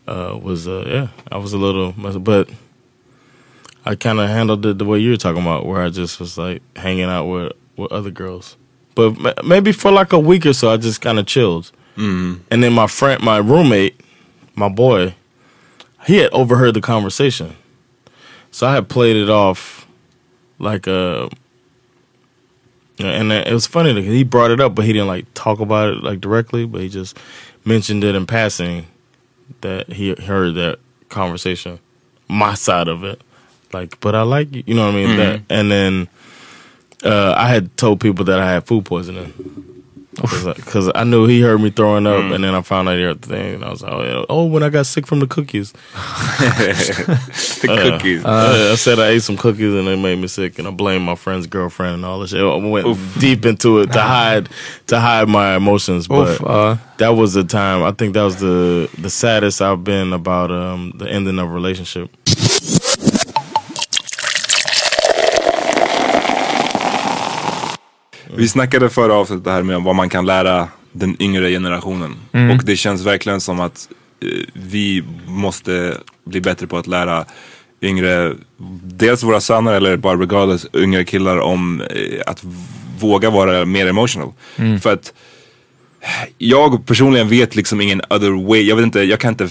uh, 0.08 0.38
was, 0.42 0.68
uh, 0.68 0.84
yeah, 0.88 1.08
I 1.32 1.38
was 1.38 1.54
a 1.54 1.58
little, 1.58 1.92
but 2.20 2.50
I 3.86 3.96
kind 3.96 4.20
of 4.20 4.30
handled 4.30 4.66
it 4.66 4.78
the 4.78 4.86
way 4.86 5.00
you 5.00 5.12
were 5.12 5.18
talking 5.18 5.42
about, 5.42 5.66
where 5.66 5.82
I 5.82 5.90
just 5.90 6.20
was 6.20 6.38
like 6.38 6.62
hanging 6.76 7.04
out 7.04 7.26
with 7.26 7.54
with 7.78 7.92
other 7.92 8.12
girls. 8.12 8.56
But 8.96 9.46
maybe 9.46 9.72
for 9.72 9.92
like 9.92 10.12
a 10.12 10.20
week 10.20 10.46
or 10.46 10.54
so, 10.54 10.72
I 10.72 10.78
just 10.78 11.00
kind 11.00 11.20
of 11.20 11.26
chilled. 11.26 11.72
Mm. 11.96 12.42
And 12.52 12.64
then 12.64 12.74
my 12.74 12.88
friend, 12.88 13.22
my 13.24 13.38
roommate, 13.38 14.02
my 14.56 14.70
boy, 14.70 15.16
he 16.06 16.18
had 16.18 16.32
overheard 16.32 16.74
the 16.74 16.82
conversation. 16.82 17.56
So 18.52 18.68
I 18.68 18.74
had 18.74 18.90
played 18.90 19.16
it 19.16 19.30
off 19.30 19.88
like 20.58 20.88
a. 20.88 21.30
And 23.00 23.32
it 23.32 23.52
was 23.54 23.66
funny 23.66 23.94
because 23.94 24.12
he 24.12 24.24
brought 24.24 24.52
it 24.52 24.60
up, 24.60 24.76
but 24.76 24.86
he 24.86 24.92
didn't 24.94 25.08
like 25.08 25.26
talk 25.34 25.60
about 25.60 25.94
it 25.94 26.04
like 26.04 26.20
directly, 26.20 26.66
but 26.66 26.82
he 26.82 26.90
just 26.90 27.18
mentioned 27.66 28.04
it 28.04 28.14
in 28.16 28.26
passing 28.26 28.88
that 29.62 29.88
he 29.92 30.14
heard 30.16 30.56
that 30.56 30.80
conversation, 31.10 31.80
my 32.28 32.54
side 32.56 32.88
of 32.88 33.04
it. 33.04 33.22
Like, 33.72 34.00
but 34.00 34.16
I 34.16 34.24
like 34.24 34.54
you, 34.54 34.64
you 34.66 34.74
know 34.76 34.86
what 34.88 34.96
I 34.96 34.98
mean? 34.98 35.10
Mhm. 35.10 35.18
That, 35.18 35.42
and 35.50 35.72
then 35.72 36.08
uh, 37.04 37.34
I 37.38 37.48
had 37.48 37.76
told 37.78 38.00
people 38.02 38.26
that 38.26 38.40
I 38.40 38.52
had 38.52 38.66
food 38.66 38.86
poisoning 38.86 39.34
because 40.22 40.92
I 40.96 41.04
knew 41.04 41.26
he 41.28 41.42
heard 41.42 41.62
me 41.62 41.70
throwing 41.70 42.06
up, 42.08 42.32
and 42.32 42.44
then 42.44 42.54
I 42.56 42.62
found 42.62 42.90
out 42.90 42.96
the 42.96 43.12
other 43.12 43.20
thing, 43.20 43.56
and 43.56 43.66
I 43.66 43.70
was 43.70 43.82
like, 43.82 43.92
oh, 43.92 44.04
yeah. 44.04 44.26
oh 44.30 44.46
when 44.46 44.64
I 44.64 44.70
got 44.70 44.86
sick 44.86 45.08
from 45.08 45.20
the 45.20 45.28
cookies. 45.28 45.72
the 45.94 47.68
Uh, 47.70 47.76
cookies. 47.98 48.26
uh, 48.26 48.70
I 48.72 48.76
said 48.76 49.00
I 49.00 49.10
ate 49.10 49.22
some 49.24 49.38
cookies 49.38 49.74
and 49.74 49.88
they 49.88 49.96
made 49.96 50.18
me 50.20 50.28
sick, 50.28 50.60
and 50.60 50.68
I 50.68 50.72
blamed 50.72 51.06
my 51.06 51.16
friend's 51.16 51.48
girlfriend 51.48 51.96
and 51.96 52.06
all 52.06 52.20
this 52.20 52.32
shit. 52.32 52.42
I 52.42 52.56
went 52.56 52.98
deep 53.20 53.46
into 53.46 53.80
it 53.80 53.92
to 53.94 54.02
hide 54.02 54.50
to 54.88 55.00
hide 55.00 55.28
my 55.30 55.56
emotions, 55.56 56.08
but 56.08 56.30
Oof, 56.30 56.44
uh. 56.46 56.76
that 56.98 57.10
was 57.10 57.34
the 57.34 57.44
time. 57.44 57.84
I 57.84 57.92
think 57.92 58.14
that 58.14 58.24
was 58.24 58.40
the 58.40 58.90
the 58.98 59.10
saddest 59.10 59.62
I've 59.62 59.84
been 59.84 60.14
about 60.14 60.52
um, 60.52 60.94
the 60.96 61.10
ending 61.10 61.40
of 61.40 61.50
a 61.50 61.54
relationship. 61.54 62.10
Vi 68.36 68.48
snackade 68.48 68.90
förra 68.90 69.14
avsnittet 69.14 69.46
det 69.46 69.52
här 69.52 69.64
med 69.64 69.82
vad 69.82 69.96
man 69.96 70.10
kan 70.10 70.26
lära 70.26 70.68
den 70.92 71.22
yngre 71.22 71.50
generationen. 71.50 72.16
Mm. 72.32 72.58
Och 72.58 72.64
det 72.66 72.76
känns 72.76 73.06
verkligen 73.06 73.42
som 73.42 73.60
att 73.60 73.90
eh, 74.22 74.28
vi 74.54 75.04
måste 75.28 75.98
bli 76.24 76.42
bättre 76.42 76.68
på 76.68 76.78
att 76.78 76.88
lära 76.88 77.26
yngre, 77.82 78.34
dels 78.84 79.24
våra 79.24 79.42
söner 79.42 79.74
eller 79.74 79.98
bara 79.98 80.18
regardless 80.18 80.66
yngre 80.74 81.06
killar 81.06 81.38
om 81.38 81.82
eh, 81.82 82.22
att 82.26 82.44
våga 83.00 83.30
vara 83.30 83.66
mer 83.66 83.88
emotional. 83.88 84.34
Mm. 84.56 84.80
För 84.80 84.94
att 84.94 85.14
jag 86.38 86.86
personligen 86.86 87.30
vet 87.30 87.56
liksom 87.56 87.82
ingen 87.82 88.02
other 88.10 88.48
way. 88.48 88.62
Jag 88.62 88.76
vet 88.76 88.84
inte, 88.84 89.00
jag 89.00 89.20
kan 89.20 89.30
inte. 89.30 89.50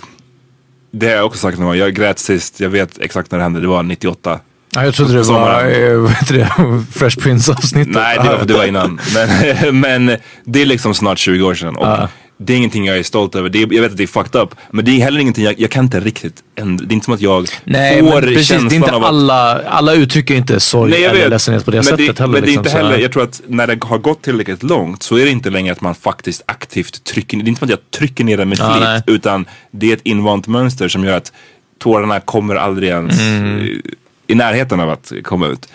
Det 0.90 1.06
har 1.06 1.14
jag 1.14 1.26
också 1.26 1.38
sagt 1.38 1.58
någon 1.58 1.66
gång. 1.66 1.76
Jag 1.76 1.94
grät 1.94 2.18
sist, 2.18 2.60
jag 2.60 2.70
vet 2.70 2.98
exakt 2.98 3.30
när 3.30 3.38
det 3.38 3.42
hände. 3.42 3.60
Det 3.60 3.66
var 3.66 3.82
98. 3.82 4.40
Ja, 4.70 4.84
jag 4.84 4.94
trodde 4.94 5.12
det 5.12 5.22
var 5.22 5.62
det, 6.32 6.48
Fresh 6.92 7.18
Prince 7.20 7.52
avsnittet. 7.52 7.94
Nej, 7.94 8.18
det 8.22 8.28
var, 8.28 8.44
det 8.44 8.54
var 8.54 8.64
innan. 8.64 9.00
Men, 9.14 9.80
men 10.06 10.16
det 10.44 10.62
är 10.62 10.66
liksom 10.66 10.94
snart 10.94 11.18
20 11.18 11.42
år 11.42 11.54
sedan. 11.54 11.76
Och 11.76 12.08
Det 12.40 12.52
är 12.52 12.56
ingenting 12.56 12.86
jag 12.86 12.98
är 12.98 13.02
stolt 13.02 13.34
över. 13.34 13.48
Det 13.48 13.62
är, 13.62 13.72
jag 13.74 13.82
vet 13.82 13.90
att 13.90 13.96
det 13.96 14.02
är 14.02 14.06
fucked 14.06 14.40
up. 14.40 14.54
Men 14.70 14.84
det 14.84 14.90
är 14.90 15.04
heller 15.04 15.20
ingenting 15.20 15.44
jag, 15.44 15.60
jag 15.60 15.70
kan 15.70 15.84
inte 15.84 16.00
riktigt 16.00 16.42
ändra. 16.56 16.84
Det 16.86 16.92
är 16.92 16.94
inte 16.94 17.04
som 17.04 17.14
att 17.14 17.20
jag 17.20 17.46
Nej, 17.64 17.98
får 18.00 18.04
men 18.10 18.22
precis. 18.22 18.48
Det 18.48 18.54
är 18.54 18.58
känslan 18.58 18.72
inte 18.82 18.92
av 18.94 19.02
att... 19.02 19.08
alla, 19.08 19.62
alla 19.62 19.92
uttrycker 19.94 20.34
inte 20.34 20.60
sorg 20.60 20.90
Nej, 20.90 21.00
jag 21.00 21.10
eller 21.10 21.20
vet. 21.20 21.30
ledsenhet 21.30 21.64
på 21.64 21.70
det 21.70 21.76
men 21.76 21.84
sättet 21.84 22.16
det, 22.16 22.18
heller. 22.22 22.32
Men 22.32 22.42
det 22.42 22.46
är 22.46 22.46
liksom, 22.46 22.60
inte 22.66 22.70
heller, 22.78 22.98
jag 22.98 23.12
tror 23.12 23.22
att 23.22 23.40
när 23.46 23.66
det 23.66 23.84
har 23.84 23.98
gått 23.98 24.22
tillräckligt 24.22 24.62
långt 24.62 25.02
så 25.02 25.16
är 25.16 25.24
det 25.24 25.30
inte 25.30 25.50
längre 25.50 25.72
att 25.72 25.80
man 25.80 25.94
faktiskt 25.94 26.42
aktivt 26.46 27.04
trycker 27.04 27.36
Det 27.36 27.44
är 27.44 27.48
inte 27.48 27.58
som 27.58 27.66
att 27.66 27.70
jag 27.70 27.90
trycker 27.98 28.24
ner 28.24 28.36
den 28.36 28.48
med 28.48 28.58
flit. 28.58 28.68
nej. 28.80 29.02
utan 29.06 29.44
det 29.70 29.90
är 29.90 29.92
ett 29.96 30.02
invant 30.02 30.46
mönster 30.46 30.88
som 30.88 31.04
gör 31.04 31.16
att 31.16 31.32
tårarna 31.78 32.20
kommer 32.20 32.54
aldrig 32.56 32.88
ens 32.88 33.20
Mm. 33.20 33.82
I 34.28 34.34
närheten 34.34 34.80
av 34.80 34.90
att 34.90 35.12
komma 35.24 35.46
ut. 35.46 35.68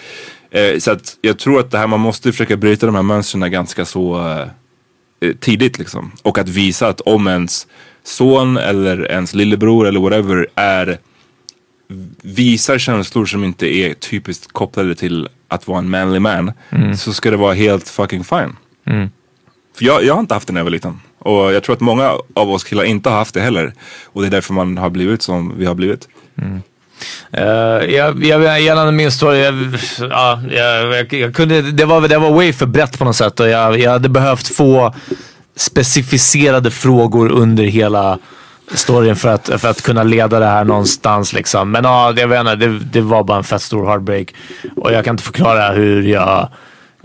Eh, 0.52 0.80
så 0.80 0.92
att 0.92 1.18
jag 1.22 1.40
tror 1.40 1.60
att 1.60 1.72
det 1.72 1.78
här, 1.78 1.88
man 1.88 2.00
måste 2.00 2.32
försöka 2.32 2.58
bryta 2.58 2.86
de 2.86 2.96
här 2.96 3.02
mönstren 3.02 3.52
ganska 3.52 3.86
så 3.86 4.20
eh, 5.20 5.34
tidigt 5.40 5.80
liksom. 5.80 6.12
Och 6.22 6.38
att 6.38 6.50
visa 6.50 6.88
att 6.88 7.02
om 7.02 7.28
ens 7.28 7.68
son 8.04 8.58
eller 8.58 9.12
ens 9.12 9.34
lillebror 9.34 9.88
eller 9.88 10.00
whatever 10.00 10.48
är 10.56 10.98
visar 12.22 12.78
känslor 12.78 13.26
som 13.26 13.44
inte 13.44 13.76
är 13.76 13.94
typiskt 13.94 14.54
kopplade 14.54 14.96
till 14.96 15.30
att 15.48 15.68
vara 15.68 15.80
en 15.80 15.90
manly 15.90 16.20
man 16.20 16.52
Mm. 16.70 16.98
så 16.98 17.14
ska 17.14 17.32
det 17.32 17.38
vara 17.38 17.54
helt 17.54 17.90
fucking 17.90 18.24
fine. 18.24 18.56
Mm. 18.86 19.10
För 19.78 19.86
jag, 19.86 20.04
jag 20.04 20.14
har 20.14 20.20
inte 20.22 20.34
haft 20.34 20.48
det 20.48 20.54
när 20.54 20.60
jag 20.60 20.66
var 20.66 20.72
liten. 20.72 21.00
Och 21.20 21.54
jag 21.54 21.64
tror 21.64 21.76
att 21.76 21.82
många 21.82 22.12
av 22.34 22.52
oss 22.52 22.64
killar 22.64 22.84
inte 22.84 23.10
har 23.10 23.18
haft 23.18 23.34
det 23.34 23.42
heller. 23.42 23.74
Och 24.06 24.22
det 24.22 24.28
är 24.28 24.32
därför 24.32 24.54
man 24.54 24.78
har 24.78 24.90
blivit 24.90 25.22
som 25.22 25.58
vi 25.58 25.66
har 25.66 25.76
blivit. 25.76 26.08
Uh, 27.38 27.44
jag, 27.94 28.24
jag, 28.24 28.62
gällande 28.62 28.92
min 28.92 29.12
story, 29.12 29.40
jag, 29.40 29.56
ja, 30.10 30.42
jag, 30.52 31.14
jag, 31.14 31.36
kunde, 31.36 31.62
det, 31.62 31.86
var, 31.86 32.08
det 32.08 32.18
var 32.18 32.32
way 32.32 32.54
för 32.54 32.66
brett 32.66 33.00
på 33.00 33.06
något 33.06 33.16
sätt 33.16 33.40
och 33.40 33.50
jag, 33.50 33.80
jag 33.80 33.92
hade 33.92 34.10
behövt 34.10 34.48
få 34.48 34.94
specificerade 35.56 36.72
frågor 36.72 37.32
under 37.32 37.64
hela 37.64 38.20
storyn 38.72 39.16
för 39.16 39.30
att, 39.30 39.50
för 39.62 39.70
att 39.70 39.82
kunna 39.82 40.04
leda 40.04 40.40
det 40.40 40.46
här 40.46 40.64
någonstans 40.64 41.34
liksom. 41.34 41.72
Men 41.72 41.84
ja, 41.84 42.14
jag 42.18 42.28
vet 42.28 42.40
inte, 42.40 42.56
det, 42.56 42.80
det 42.80 43.02
var 43.02 43.24
bara 43.24 43.38
en 43.38 43.44
fett 43.44 43.62
stor 43.62 43.86
heartbreak. 43.86 44.34
Och 44.76 44.94
jag 44.94 45.06
kan 45.06 45.14
inte 45.14 45.24
förklara 45.24 45.72
hur 45.72 46.04
jag 46.04 46.50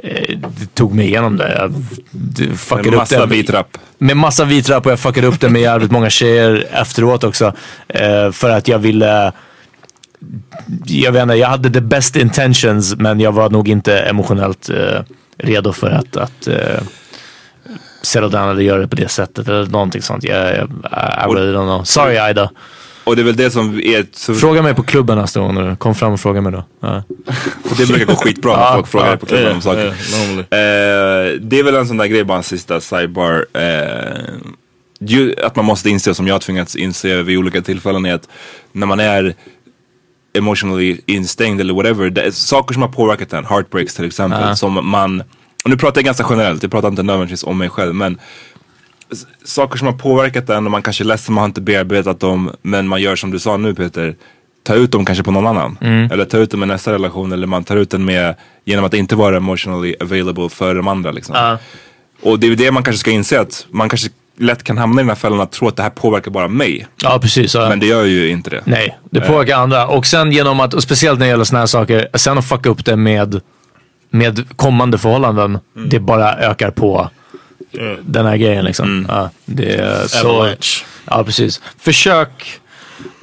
eh, 0.02 0.38
tog 0.74 0.94
mig 0.94 1.06
igenom 1.06 1.36
det. 1.36 1.56
Jag 1.58 1.74
det 2.10 2.56
fuckade 2.56 2.82
Med 2.82 2.94
upp 2.94 3.00
massa 3.00 3.20
det. 3.20 3.26
vitrapp. 3.26 3.78
Med 3.98 4.16
massa 4.16 4.44
vitrapp 4.44 4.86
och 4.86 4.92
jag 4.92 5.00
fuckade 5.00 5.26
upp 5.26 5.40
det 5.40 5.48
med 5.48 5.62
jävligt 5.62 5.90
många 5.90 6.10
tjejer 6.10 6.66
efteråt 6.72 7.24
också. 7.24 7.52
Eh, 7.88 8.30
för 8.32 8.50
att 8.50 8.68
jag 8.68 8.78
ville 8.78 9.32
jag 10.84 11.12
vet 11.12 11.22
inte, 11.22 11.34
jag 11.34 11.48
hade 11.48 11.70
the 11.70 11.80
best 11.80 12.16
intentions 12.16 12.96
men 12.96 13.20
jag 13.20 13.32
var 13.32 13.50
nog 13.50 13.68
inte 13.68 13.98
emotionellt 13.98 14.70
eh, 14.70 15.00
redo 15.38 15.72
för 15.72 15.90
att, 15.90 16.16
att 16.16 16.46
eh, 16.46 16.82
settle 18.02 18.28
down 18.28 18.50
eller 18.50 18.62
göra 18.62 18.80
det 18.80 18.88
på 18.88 18.96
det 18.96 19.08
sättet 19.08 19.48
eller 19.48 19.66
någonting 19.66 20.02
sånt. 20.02 20.24
Jag, 20.24 20.56
jag, 20.56 20.68
I 20.90 21.34
really 21.34 21.52
don't 21.52 21.66
know. 21.66 21.84
Sorry 21.84 22.16
Aida. 22.16 22.50
Och 23.04 23.16
det 23.16 23.22
är 23.22 23.24
väl 23.24 23.36
det 23.36 23.50
som 23.50 23.80
är... 23.84 24.06
Så... 24.12 24.34
Fråga 24.34 24.62
mig 24.62 24.74
på 24.74 24.82
klubben 24.82 25.18
nästa 25.18 25.40
gång 25.40 25.54
nu. 25.54 25.76
Kom 25.76 25.94
fram 25.94 26.12
och 26.12 26.20
fråga 26.20 26.40
mig 26.40 26.52
då. 26.52 26.64
Ja. 26.80 27.02
Det 27.78 27.86
brukar 27.86 28.06
gå 28.06 28.14
skitbra 28.14 28.56
när 28.56 28.72
folk 28.74 28.86
frågar 28.86 29.16
på 29.16 29.26
klubben 29.26 29.54
om 29.54 29.60
saker. 29.60 29.86
Eh, 29.86 29.94
det 31.40 31.58
är 31.58 31.62
väl 31.62 31.74
en 31.74 31.86
sån 31.86 31.96
där 31.96 32.06
grej, 32.06 32.24
bara 32.24 32.38
en 32.38 32.44
sista 32.44 32.80
sidebar. 32.80 33.46
Eh, 33.52 35.44
att 35.44 35.56
man 35.56 35.64
måste 35.64 35.90
inse, 35.90 36.14
som 36.14 36.26
jag 36.26 36.34
har 36.34 36.40
tvingats 36.40 36.76
inse 36.76 37.22
vid 37.22 37.38
olika 37.38 37.62
tillfällen, 37.62 38.06
är 38.06 38.14
att 38.14 38.28
när 38.72 38.86
man 38.86 39.00
är 39.00 39.34
emotionally 40.32 41.00
instängd 41.06 41.60
eller 41.60 41.74
whatever, 41.74 42.10
det 42.10 42.22
är 42.22 42.30
saker 42.30 42.72
som 42.72 42.82
har 42.82 42.88
påverkat 42.88 43.32
en, 43.32 43.44
heartbreaks 43.44 43.94
till 43.94 44.04
exempel, 44.04 44.40
Ja. 44.40 44.56
som 44.56 44.90
man, 44.90 45.20
och 45.64 45.70
nu 45.70 45.76
pratar 45.76 45.98
jag 45.98 46.04
ganska 46.04 46.26
generellt, 46.30 46.62
jag 46.62 46.72
pratar 46.72 46.88
inte 46.88 47.02
nödvändigtvis 47.02 47.44
om 47.44 47.58
mig 47.58 47.68
själv, 47.68 47.94
men 47.94 48.18
saker 49.44 49.78
som 49.78 49.86
har 49.86 49.94
påverkat 49.94 50.50
en 50.50 50.64
och 50.64 50.70
man 50.70 50.82
kanske 50.82 51.04
är 51.04 51.06
ledsen, 51.06 51.34
man 51.34 51.42
har 51.42 51.46
inte 51.48 51.60
bearbetat 51.60 52.20
dem, 52.20 52.50
men 52.62 52.88
man 52.88 53.02
gör 53.02 53.16
som 53.16 53.30
du 53.30 53.38
sa 53.38 53.56
nu 53.56 53.74
Peter, 53.74 54.16
ta 54.62 54.74
ut 54.74 54.90
dem 54.92 55.04
kanske 55.04 55.24
på 55.24 55.30
någon 55.30 55.46
annan. 55.46 55.78
Mm. 55.80 56.10
Eller 56.12 56.24
ta 56.24 56.38
ut 56.38 56.50
dem 56.50 56.62
i 56.62 56.66
nästa 56.66 56.92
relation 56.92 57.32
eller 57.32 57.46
man 57.46 57.64
tar 57.64 57.76
ut 57.76 57.90
den 57.90 58.04
med, 58.04 58.34
genom 58.64 58.84
att 58.84 58.94
inte 58.94 59.16
vara 59.16 59.36
emotionally 59.36 59.94
available 60.00 60.48
för 60.48 60.74
de 60.74 60.88
andra 60.88 61.10
liksom. 61.10 61.34
Ja. 61.34 61.58
Och 62.22 62.38
det 62.38 62.46
är 62.46 62.56
det 62.56 62.70
man 62.70 62.82
kanske 62.82 63.00
ska 63.00 63.10
inse 63.10 63.40
att 63.40 63.66
man 63.70 63.88
kanske 63.88 64.08
lätt 64.38 64.62
kan 64.62 64.78
hamna 64.78 65.00
i 65.00 65.04
den 65.04 65.08
här 65.08 65.16
fällan 65.16 65.40
att 65.40 65.52
tro 65.52 65.68
att 65.68 65.76
det 65.76 65.82
här 65.82 65.90
påverkar 65.90 66.30
bara 66.30 66.48
mig. 66.48 66.86
Ja, 67.02 67.18
precis. 67.22 67.54
Ja. 67.54 67.68
Men 67.68 67.80
det 67.80 67.86
gör 67.86 68.04
ju 68.04 68.28
inte 68.28 68.50
det. 68.50 68.62
Nej, 68.64 68.98
det 69.10 69.20
Eh, 69.20 69.26
påverkar 69.26 69.56
andra. 69.58 69.86
Och 69.86 70.06
sen 70.06 70.32
genom 70.32 70.60
att, 70.60 70.74
och 70.74 70.82
speciellt 70.82 71.18
när 71.18 71.26
det 71.26 71.30
gäller 71.30 71.44
såna 71.44 71.58
här 71.58 71.66
saker, 71.66 72.08
sen 72.14 72.38
att 72.38 72.48
fucka 72.48 72.68
upp 72.70 72.84
det 72.84 72.96
med, 72.96 73.40
med 74.10 74.56
kommande 74.56 74.98
förhållanden. 74.98 75.58
Mm. 75.76 75.88
Det 75.88 76.00
bara 76.00 76.36
ökar 76.36 76.70
på 76.70 77.10
den 78.02 78.26
här 78.26 78.36
grejen 78.36 78.64
liksom. 78.64 78.88
Mm. 78.88 79.06
Ja, 79.08 79.30
det 79.44 79.76
är 79.76 80.06
så, 80.06 80.48
ja, 81.04 81.24
precis. 81.24 81.60
Försök 81.78 82.60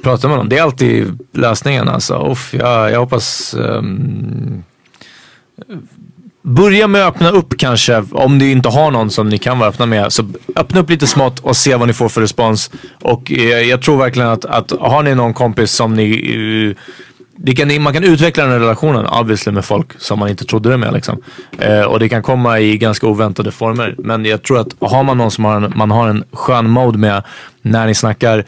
prata 0.02 0.28
med 0.28 0.36
någon. 0.36 0.48
Det 0.48 0.58
är 0.58 0.62
alltid 0.62 1.18
lösningen 1.32 1.88
alltså. 1.88 2.28
Uff, 2.30 2.54
jag, 2.54 2.90
jag 2.90 3.00
hoppas 3.00 3.54
ehm, 3.54 4.62
Börja 6.46 6.88
med 6.88 7.06
att 7.06 7.14
öppna 7.14 7.30
upp 7.30 7.58
kanske, 7.58 8.04
om 8.10 8.38
ni 8.38 8.50
inte 8.50 8.68
har 8.68 8.90
någon 8.90 9.10
som 9.10 9.28
ni 9.28 9.38
kan 9.38 9.58
vara 9.58 9.68
öppna 9.68 9.86
med. 9.86 10.12
Så 10.12 10.24
öppna 10.56 10.80
upp 10.80 10.90
lite 10.90 11.06
smått 11.06 11.38
och 11.38 11.56
se 11.56 11.76
vad 11.76 11.88
ni 11.88 11.94
får 11.94 12.08
för 12.08 12.20
respons. 12.20 12.70
Och 13.02 13.32
eh, 13.32 13.60
jag 13.60 13.82
tror 13.82 13.96
verkligen 13.96 14.28
att, 14.28 14.44
att 14.44 14.72
har 14.80 15.02
ni 15.02 15.14
någon 15.14 15.34
kompis 15.34 15.70
som 15.70 15.94
ni... 15.94 16.74
eh, 16.76 16.82
det 17.36 17.54
kan, 17.54 17.82
man 17.82 17.92
kan 17.92 18.04
utveckla 18.04 18.42
den 18.42 18.52
här 18.52 18.60
relationen 18.60 19.06
obviously 19.06 19.52
med 19.52 19.64
folk 19.64 20.00
som 20.00 20.18
man 20.18 20.28
inte 20.28 20.44
trodde 20.44 20.70
det 20.70 20.76
med. 20.76 20.92
Liksom. 20.92 21.22
Eh, 21.58 21.82
och 21.82 21.98
det 21.98 22.08
kan 22.08 22.22
komma 22.22 22.60
i 22.60 22.78
ganska 22.78 23.06
oväntade 23.06 23.50
former. 23.50 23.94
Men 23.98 24.24
jag 24.24 24.42
tror 24.42 24.58
att 24.58 24.68
har 24.80 25.02
man 25.02 25.18
någon 25.18 25.30
som 25.30 25.44
har 25.44 25.56
en, 25.56 25.72
man 25.76 25.90
har 25.90 26.08
en 26.08 26.24
skön 26.32 26.70
mode 26.70 26.98
med 26.98 27.22
när 27.62 27.86
ni 27.86 27.94
snackar, 27.94 28.44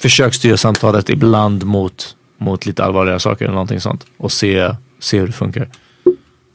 försök 0.00 0.34
styra 0.34 0.56
samtalet 0.56 1.10
ibland 1.10 1.64
mot, 1.64 2.16
mot 2.38 2.66
lite 2.66 2.84
allvarligare 2.84 3.20
saker 3.20 3.44
eller 3.44 3.54
någonting 3.54 3.80
sånt. 3.80 4.06
Och 4.16 4.32
se, 4.32 4.70
se 5.00 5.18
hur 5.18 5.26
det 5.26 5.32
funkar. 5.32 5.68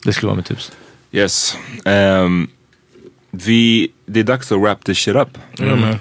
Det 0.04 0.14
skulle 0.14 0.28
vara 0.28 0.38
mitt 0.38 0.46
tips. 0.46 0.72
Yes. 1.12 1.58
Ehm, 1.86 2.48
vi, 3.32 3.92
det 4.06 4.20
är 4.20 4.24
dags 4.24 4.52
att 4.52 4.60
wrap 4.60 4.86
this 4.86 4.98
shit 4.98 5.16
up. 5.16 5.38
Yeah, 5.60 5.80
man. 5.80 5.96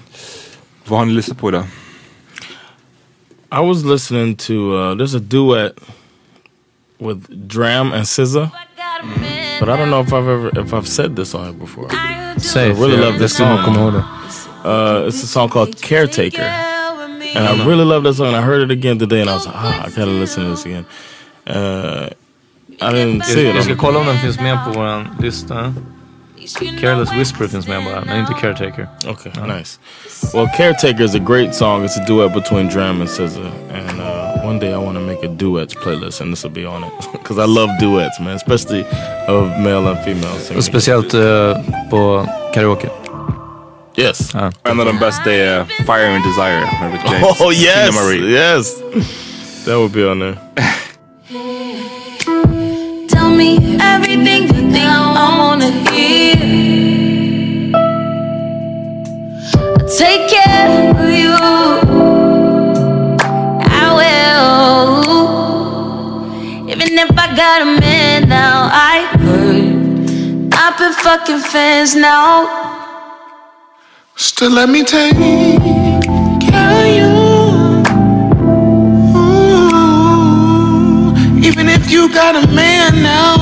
Vad 0.85 0.99
har 0.99 1.07
ni 1.07 1.13
lyssnat 1.13 1.39
på 1.39 1.49
idag? 1.49 1.65
I 3.53 3.61
was 3.61 3.85
listening 3.85 4.37
to 4.37 4.53
uh, 4.53 4.95
there's 4.95 5.15
a 5.15 5.21
duet 5.21 5.79
with 6.99 7.49
Dram 7.49 7.93
and 7.93 8.07
SZA, 8.07 8.51
but 9.59 9.69
I 9.69 9.77
don't 9.77 9.91
know 9.91 10.01
if 10.01 10.13
I've 10.13 10.29
ever 10.29 10.51
if 10.61 10.73
I've 10.73 10.87
said 10.87 11.17
this 11.17 11.35
on 11.35 11.45
here 11.45 11.53
before. 11.53 11.91
Say, 12.39 12.67
I 12.67 12.73
really 12.73 12.95
yeah, 12.95 13.07
love 13.07 13.19
this 13.19 13.37
song. 13.37 13.59
Uh, 14.65 15.05
it's 15.09 15.23
a 15.23 15.27
song 15.27 15.49
called 15.49 15.83
Caretaker, 15.83 16.43
and 16.43 17.39
I 17.39 17.67
really 17.67 17.85
love 17.85 18.05
that 18.05 18.15
song. 18.15 18.29
And 18.29 18.37
I 18.37 18.43
heard 18.43 18.63
it 18.63 18.71
again 18.71 18.99
today, 18.99 19.21
and 19.21 19.29
I 19.29 19.35
was 19.35 19.47
like, 19.47 19.57
ah, 19.57 19.85
I 19.87 19.91
gotta 19.91 20.13
listen 20.13 20.45
to 20.45 20.51
this 20.51 20.65
again. 20.65 20.87
Uh, 21.47 22.11
I 22.83 22.93
didn't 22.93 23.23
see 23.25 23.33
it. 23.49 23.55
Vi 23.55 23.59
on 23.59 23.63
ska 23.65 23.73
the- 23.75 23.79
kolla 23.81 23.99
om 23.99 24.07
den 24.07 24.19
finns 24.19 24.41
med 24.41 24.59
på 24.65 24.71
vår 24.81 25.23
lista. 25.23 25.75
Careless 26.81 27.13
Whisper 27.13 27.49
finns 27.49 27.67
med 27.69 27.85
bara, 27.85 28.05
men 28.05 28.21
inte 28.21 28.33
Caretaker. 28.41 28.89
Okay, 29.09 29.33
nice. 29.59 29.79
Well, 30.35 30.49
Caretaker 30.57 31.05
is 31.05 31.15
a 31.15 31.19
great 31.19 31.55
song. 31.55 31.85
It's 31.85 32.01
a 32.03 32.05
duet 32.07 32.35
between 32.35 32.69
Dram 32.69 33.01
and 33.01 33.11
SZA. 33.11 33.51
And 33.75 34.01
uh, 34.01 34.47
one 34.49 34.59
day 34.59 34.71
I 34.73 34.77
want 34.77 34.95
to 34.99 35.01
make 35.01 35.27
a 35.27 35.29
duets 35.29 35.75
playlist, 35.75 36.21
and 36.21 36.33
this 36.35 36.45
will 36.45 36.53
be 36.55 36.67
on 36.67 36.85
it. 36.85 36.93
Because 37.13 37.39
I 37.39 37.47
love 37.47 37.71
duets, 37.81 38.21
man, 38.21 38.37
especially 38.37 38.85
of 39.29 39.49
male 39.59 39.87
and 39.89 39.99
female 40.05 40.35
Och 40.35 40.41
singers. 40.41 40.65
speciellt 40.65 41.15
eh, 41.15 41.57
på 41.91 42.27
karaoke. 42.55 42.89
Yes. 43.97 44.31
Ja. 44.35 44.53
En 44.65 44.81
av 44.81 44.87
de 44.87 44.99
bästa 44.99 45.33
är 45.33 45.65
Fire 45.65 46.15
and 46.15 46.25
Desire 46.25 46.69
James. 47.05 47.41
Oh, 47.41 47.53
yes. 47.53 48.13
Yes. 48.23 48.75
That 49.65 49.75
would 49.77 49.93
be 49.93 50.11
on 50.11 50.19
there. 50.21 50.37
Me 53.41 53.51
everything 53.81 54.43
you 54.49 54.63
think 54.71 54.77
I 54.77 55.01
wanna 55.41 55.71
hear. 55.89 56.37
I'll 59.79 59.89
take 59.89 60.25
care 60.29 60.69
of 60.91 61.01
you. 61.23 61.35
I 63.83 63.87
will. 64.01 64.93
Even 66.71 66.91
if 66.99 67.11
I 67.25 67.27
got 67.35 67.59
a 67.63 67.65
man 67.81 68.29
now, 68.29 68.69
I 68.93 68.95
heard. 69.23 69.69
I've 70.63 70.77
been 70.79 70.93
fucking 70.93 71.41
fans 71.53 71.95
now. 71.95 72.31
Still 74.17 74.51
let 74.51 74.69
me 74.69 74.85
take 74.85 75.17
care 75.17 76.71
of 76.77 76.87
you. 76.99 77.20
Even 81.51 81.69
if 81.69 81.91
you 81.91 82.09
got 82.15 82.37
a 82.37 82.47
man 82.53 83.03
now. 83.03 83.35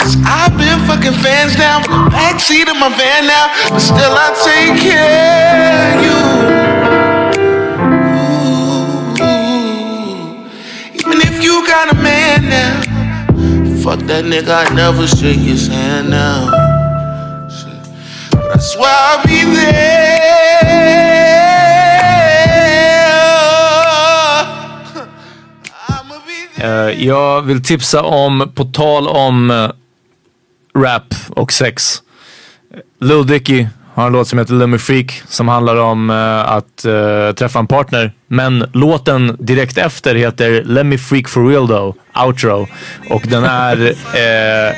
Cause 0.00 0.16
I've 0.24 0.56
been 0.56 0.80
fucking 0.88 1.12
fans 1.20 1.58
now. 1.58 1.84
in 1.84 1.90
The 1.90 2.10
backseat 2.16 2.70
of 2.70 2.76
my 2.78 2.88
van 2.96 3.26
now. 3.26 3.52
But 3.68 3.80
still 3.80 4.14
I 4.26 4.28
take 4.48 4.80
care 4.80 5.92
of 5.92 6.04
you. 6.06 6.20
Ooh, 9.20 10.46
even 10.94 11.18
if 11.28 11.42
you 11.44 11.66
got 11.66 11.92
a 11.92 11.94
man 11.96 12.48
now. 12.48 12.80
Fuck 13.82 14.00
that 14.06 14.24
nigga, 14.24 14.66
I 14.66 14.74
never 14.74 15.06
shake 15.06 15.38
his 15.38 15.66
hand 15.66 16.08
now. 16.08 16.50
But 18.30 18.56
I 18.56 18.58
swear 18.58 18.90
I'll 18.90 19.22
be 19.26 19.44
there. 19.54 20.71
Eh, 26.62 27.06
jag 27.06 27.42
vill 27.42 27.62
tipsa 27.62 28.02
om, 28.02 28.52
på 28.54 28.64
tal 28.64 29.08
om 29.08 29.50
eh, 29.50 29.70
rap 30.82 31.14
och 31.28 31.52
sex. 31.52 32.02
Lil 33.00 33.26
Dicky 33.26 33.66
har 33.94 34.06
en 34.06 34.12
låt 34.12 34.28
som 34.28 34.38
heter 34.38 34.54
Lemmy 34.54 34.78
Freak 34.78 35.22
som 35.28 35.48
handlar 35.48 35.76
om 35.76 36.10
eh, 36.10 36.52
att 36.52 36.76
träffa 37.36 37.58
en 37.58 37.66
partner. 37.66 38.12
Men 38.26 38.64
låten 38.72 39.36
direkt 39.38 39.78
efter 39.78 40.14
heter 40.14 40.62
Let 40.64 40.86
Me 40.86 40.98
Freak 40.98 41.28
For 41.28 41.48
Real 41.48 41.68
Though, 41.68 41.94
Outro. 42.26 42.68
Och 43.10 43.22
den 43.22 43.44
är 43.44 43.94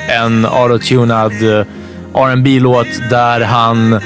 en 0.09 0.45
autotunad 0.45 1.31
R&B 2.13 2.59
låt 2.59 3.09
där 3.09 3.41
han 3.41 4.01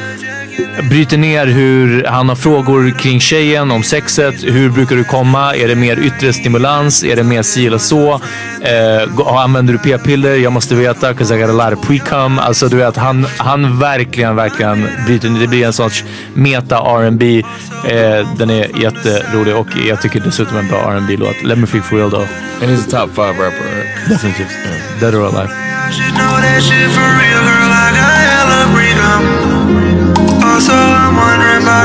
bryter 0.89 1.17
ner 1.17 1.45
hur 1.47 2.03
han 2.03 2.29
har 2.29 2.35
frågor 2.35 2.93
kring 2.99 3.19
tjejen, 3.19 3.71
om 3.71 3.83
sexet. 3.83 4.35
Hur 4.43 4.69
brukar 4.69 4.95
du 4.95 5.03
komma? 5.03 5.55
Är 5.55 5.67
det 5.67 5.75
mer 5.75 5.99
yttre 5.99 6.33
stimulans? 6.33 7.03
Är 7.03 7.15
det 7.15 7.23
mer 7.23 7.41
si 7.41 7.67
eller 7.67 7.77
så? 7.77 8.21
Eh, 8.61 9.27
använder 9.37 9.73
du 9.73 9.79
p-piller? 9.79 10.35
Jag 10.35 10.53
måste 10.53 10.75
veta, 10.75 11.13
'cause 11.13 11.35
I 11.35 11.41
got 11.41 11.49
a 11.49 11.69
lot 11.69 11.79
of 11.79 11.87
pre-cum. 11.87 12.39
Alltså 12.39 12.67
du 12.67 12.77
vet, 12.77 12.97
han, 12.97 13.27
han 13.37 13.79
verkligen, 13.79 14.35
verkligen 14.35 14.87
bryter 15.05 15.29
ner. 15.29 15.39
Det 15.39 15.47
blir 15.47 15.65
en 15.65 15.73
sorts 15.73 16.03
meta 16.33 16.77
R&B. 16.77 17.43
Eh, 17.87 18.27
den 18.37 18.49
är 18.49 18.81
jätterolig 18.81 19.55
och 19.55 19.67
jag 19.89 20.01
tycker 20.01 20.19
dessutom 20.19 20.57
en 20.57 20.67
bra 20.67 20.77
R&B 20.77 21.15
låt 21.19 21.43
Let 21.43 21.57
me 21.57 21.67
freak 21.67 21.85
for 21.85 21.97
real 21.97 22.11
though. 22.11 22.27
And 22.61 22.71
he's 22.71 22.81
a 22.87 22.91
top 22.91 23.15
five 23.15 23.31
rapper, 23.43 23.65
right? 23.75 24.09
Definitivt. 24.09 24.51
Dead 24.99 25.15
or 25.15 25.25
alive. 25.25 25.49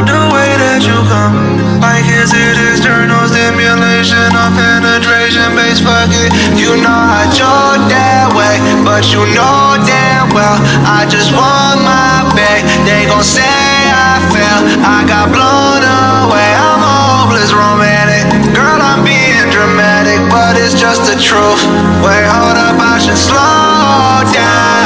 The 0.03 0.23
way 0.35 0.51
that 0.59 0.83
you 0.83 0.99
come. 1.07 1.79
Like, 1.79 2.03
is 2.11 2.35
it 2.35 2.57
external 2.75 3.29
stimulation 3.31 4.35
or 4.35 4.51
penetration 4.59 5.55
based? 5.55 5.87
Fuck 5.87 6.11
it. 6.11 6.35
You 6.59 6.75
know 6.83 6.91
I 6.91 7.31
joke 7.31 7.87
that 7.93 8.35
way, 8.35 8.59
but 8.83 9.07
you 9.15 9.23
know 9.37 9.79
damn 9.87 10.33
well 10.35 10.59
I 10.83 11.07
just 11.07 11.31
want 11.31 11.85
my 11.87 12.27
back. 12.35 12.67
They 12.83 13.07
gon' 13.07 13.23
say 13.23 13.45
I 13.45 14.19
fell, 14.33 14.61
I 14.83 15.07
got 15.07 15.31
blown 15.31 15.83
away. 15.85 16.51
I'm 16.59 16.81
hopeless 16.83 17.53
romantic. 17.55 18.27
Girl, 18.57 18.81
I'm 18.81 19.05
being 19.07 19.47
dramatic, 19.55 20.19
but 20.33 20.59
it's 20.59 20.75
just 20.75 21.07
the 21.07 21.17
truth. 21.21 21.63
Wait, 22.03 22.25
hold 22.27 22.57
up, 22.59 22.81
I 22.81 22.99
should 22.99 23.21
slow 23.21 24.25
down. 24.33 24.84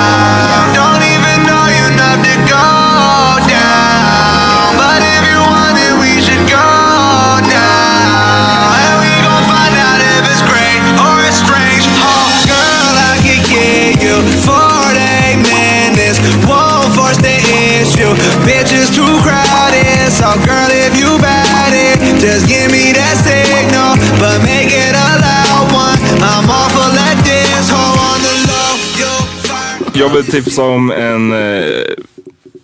So, 20.19 20.25
girl, 20.47 20.71
if 20.87 20.99
you 21.01 21.19
bad 21.21 21.73
it, 21.73 22.21
just 22.21 22.49
give 22.49 22.73
me 22.73 22.93
that 22.93 23.17
signal. 23.23 23.95
But 24.19 24.43
make 24.43 24.73
it 24.75 24.95
a 24.95 25.09
loud 25.23 25.71
one. 25.71 26.01
I'm 26.21 26.51
off 26.51 26.73
for 26.75 26.91
let 26.99 27.17
this 27.25 27.71
hoe 27.71 27.95
on 28.09 28.19
the 28.27 28.35
low. 28.51 28.73
You 28.99 30.03
Jag 30.03 30.09
vill 30.15 30.25
tipsa 30.27 30.63
om 30.63 30.91
en 30.91 31.33
eh, 31.33 31.69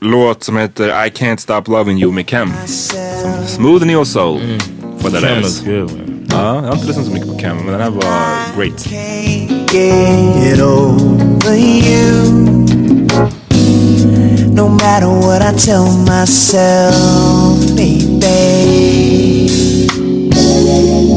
låt 0.01 0.45
som 0.45 0.57
heter 0.57 1.07
I 1.07 1.11
Can't 1.11 1.37
Stop 1.37 1.63
Loving 1.69 1.99
You 2.03 2.13
med 2.13 2.27
Kem. 2.29 2.53
Som 2.67 3.47
Smooth 3.47 3.87
Neo 3.87 4.05
Soul. 4.05 4.41
For 5.01 5.11
that 5.11 5.23
Kem 5.23 5.41
is. 5.41 5.47
is 5.47 5.61
good, 5.61 5.91
man. 5.93 6.27
Ja, 6.31 6.55
jag 6.55 6.63
har 6.63 6.73
inte 6.75 6.87
lyssnat 6.87 7.07
så 7.07 7.13
mycket 7.13 7.29
på 7.29 7.39
Kem, 7.39 7.57
men 7.57 7.67
den 7.67 7.81
här 7.81 7.91
var 7.91 8.03
great. 8.57 8.87
get 10.45 10.61
over 10.61 11.55
you. 11.55 12.94
No 14.55 14.69
matter 14.69 15.09
what 15.09 15.43
I 15.43 15.53
tell 15.53 15.85
myself, 16.07 17.59
baby. 17.75 19.49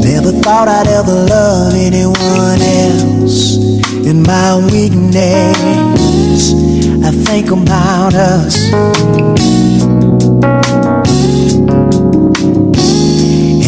Never 0.02 0.32
thought 0.42 0.66
I'd 0.66 0.88
ever 0.88 1.14
love 1.14 1.72
anyone 1.72 2.60
else. 2.60 3.56
In 4.04 4.24
my 4.24 4.56
weakness, 4.72 6.52
I 7.04 7.12
think 7.12 7.52
about 7.52 8.14
us. 8.14 8.56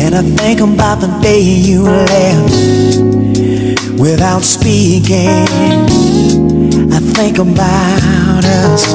And 0.02 0.16
I 0.16 0.22
think 0.36 0.60
about 0.60 1.00
the 1.00 1.16
day 1.22 1.42
you 1.42 1.84
left 1.84 3.00
without 4.00 4.42
speaking. 4.42 5.89
I 7.00 7.12
think 7.14 7.38
about 7.38 8.44
us. 8.44 8.92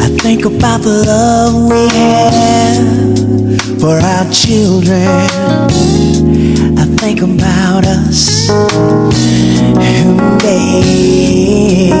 I 0.00 0.08
think 0.18 0.44
about 0.44 0.80
the 0.82 1.04
love 1.06 1.70
we 1.70 1.88
have 1.94 3.80
for 3.80 4.00
our 4.00 4.28
children. 4.32 5.06
I 6.76 6.84
think 6.98 7.22
about 7.22 7.86
us. 7.86 8.48
Babe. 10.42 11.92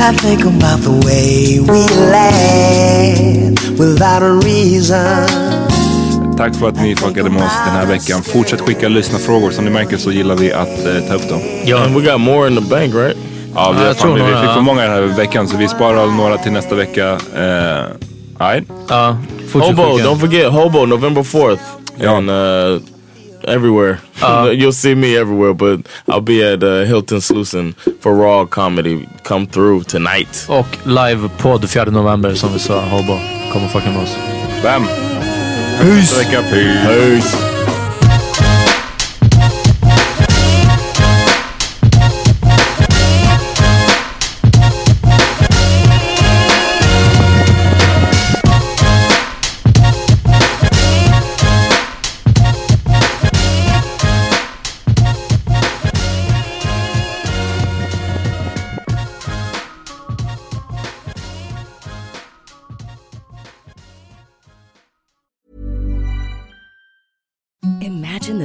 I 0.00 0.12
think 0.16 0.44
about 0.46 0.80
the 0.80 1.02
way 1.04 1.60
we 1.60 1.86
laugh 2.10 3.78
without 3.78 4.22
a 4.22 4.32
reason. 4.42 5.69
Tack 6.40 6.54
för 6.54 6.68
att 6.68 6.82
ni 6.82 6.96
fuckade 6.96 7.30
med 7.30 7.42
oss 7.42 7.52
den 7.66 7.74
här 7.74 7.86
veckan. 7.86 8.22
Fortsätt 8.22 8.60
skicka 8.60 8.88
lyssnarfrågor. 8.88 9.50
Som 9.50 9.64
ni 9.64 9.70
märker 9.70 9.96
så 9.96 10.12
gillar 10.12 10.34
vi 10.34 10.52
att 10.52 10.86
eh, 10.86 11.08
ta 11.08 11.14
upp 11.14 11.28
dem. 11.28 11.40
Yeah. 11.40 11.82
And 11.82 11.94
we 11.94 12.12
got 12.12 12.20
more 12.20 12.48
in 12.48 12.54
the 12.56 12.60
bank, 12.70 12.94
right? 12.94 13.16
Ja, 13.54 13.74
vi, 13.78 13.84
Ja, 13.84 13.94
fan, 13.94 14.14
vi, 14.14 14.20
fick 14.20 14.30
för 14.30 14.44
ja. 14.44 14.60
många 14.60 14.82
den 14.82 14.90
här 14.90 15.02
veckan 15.02 15.48
så 15.48 15.56
vi 15.56 15.68
sparar 15.68 16.06
några 16.06 16.38
till 16.38 16.52
nästa 16.52 16.74
vecka. 16.74 17.12
Uh, 17.12 17.18
right? 18.38 18.68
Ja, 18.88 19.16
Hobo, 19.52 19.82
don't 19.82 20.18
forget 20.18 20.52
Hobo, 20.52 20.86
November 20.86 21.22
4th. 21.22 21.58
And 22.06 22.30
uh, 22.30 22.82
everywhere. 23.54 23.98
Uh, 24.22 24.50
You'll 24.52 24.72
see 24.72 24.94
me 24.94 25.16
everywhere, 25.16 25.54
but 25.54 25.86
I'll 26.06 26.20
be 26.20 26.52
at 26.52 26.62
uh, 26.62 26.84
Hilton 26.86 27.20
Slusen 27.20 27.74
for 28.00 28.14
Raw 28.14 28.46
Comedy. 28.46 29.08
Come 29.22 29.46
through 29.46 29.84
tonight. 29.84 30.46
Och 30.48 30.76
livepodd 30.84 31.70
4 31.70 31.84
november 31.84 32.34
som 32.34 32.52
vi 32.52 32.58
sa. 32.58 32.80
Hobo. 32.80 33.18
Kom 33.52 33.64
och 33.64 33.70
fucka 33.70 33.90
med 33.90 34.02
oss. 34.02 34.16
Bam! 34.62 35.19
Peace! 35.80 36.12
Peace! 36.12 36.42
Peace. 36.50 37.49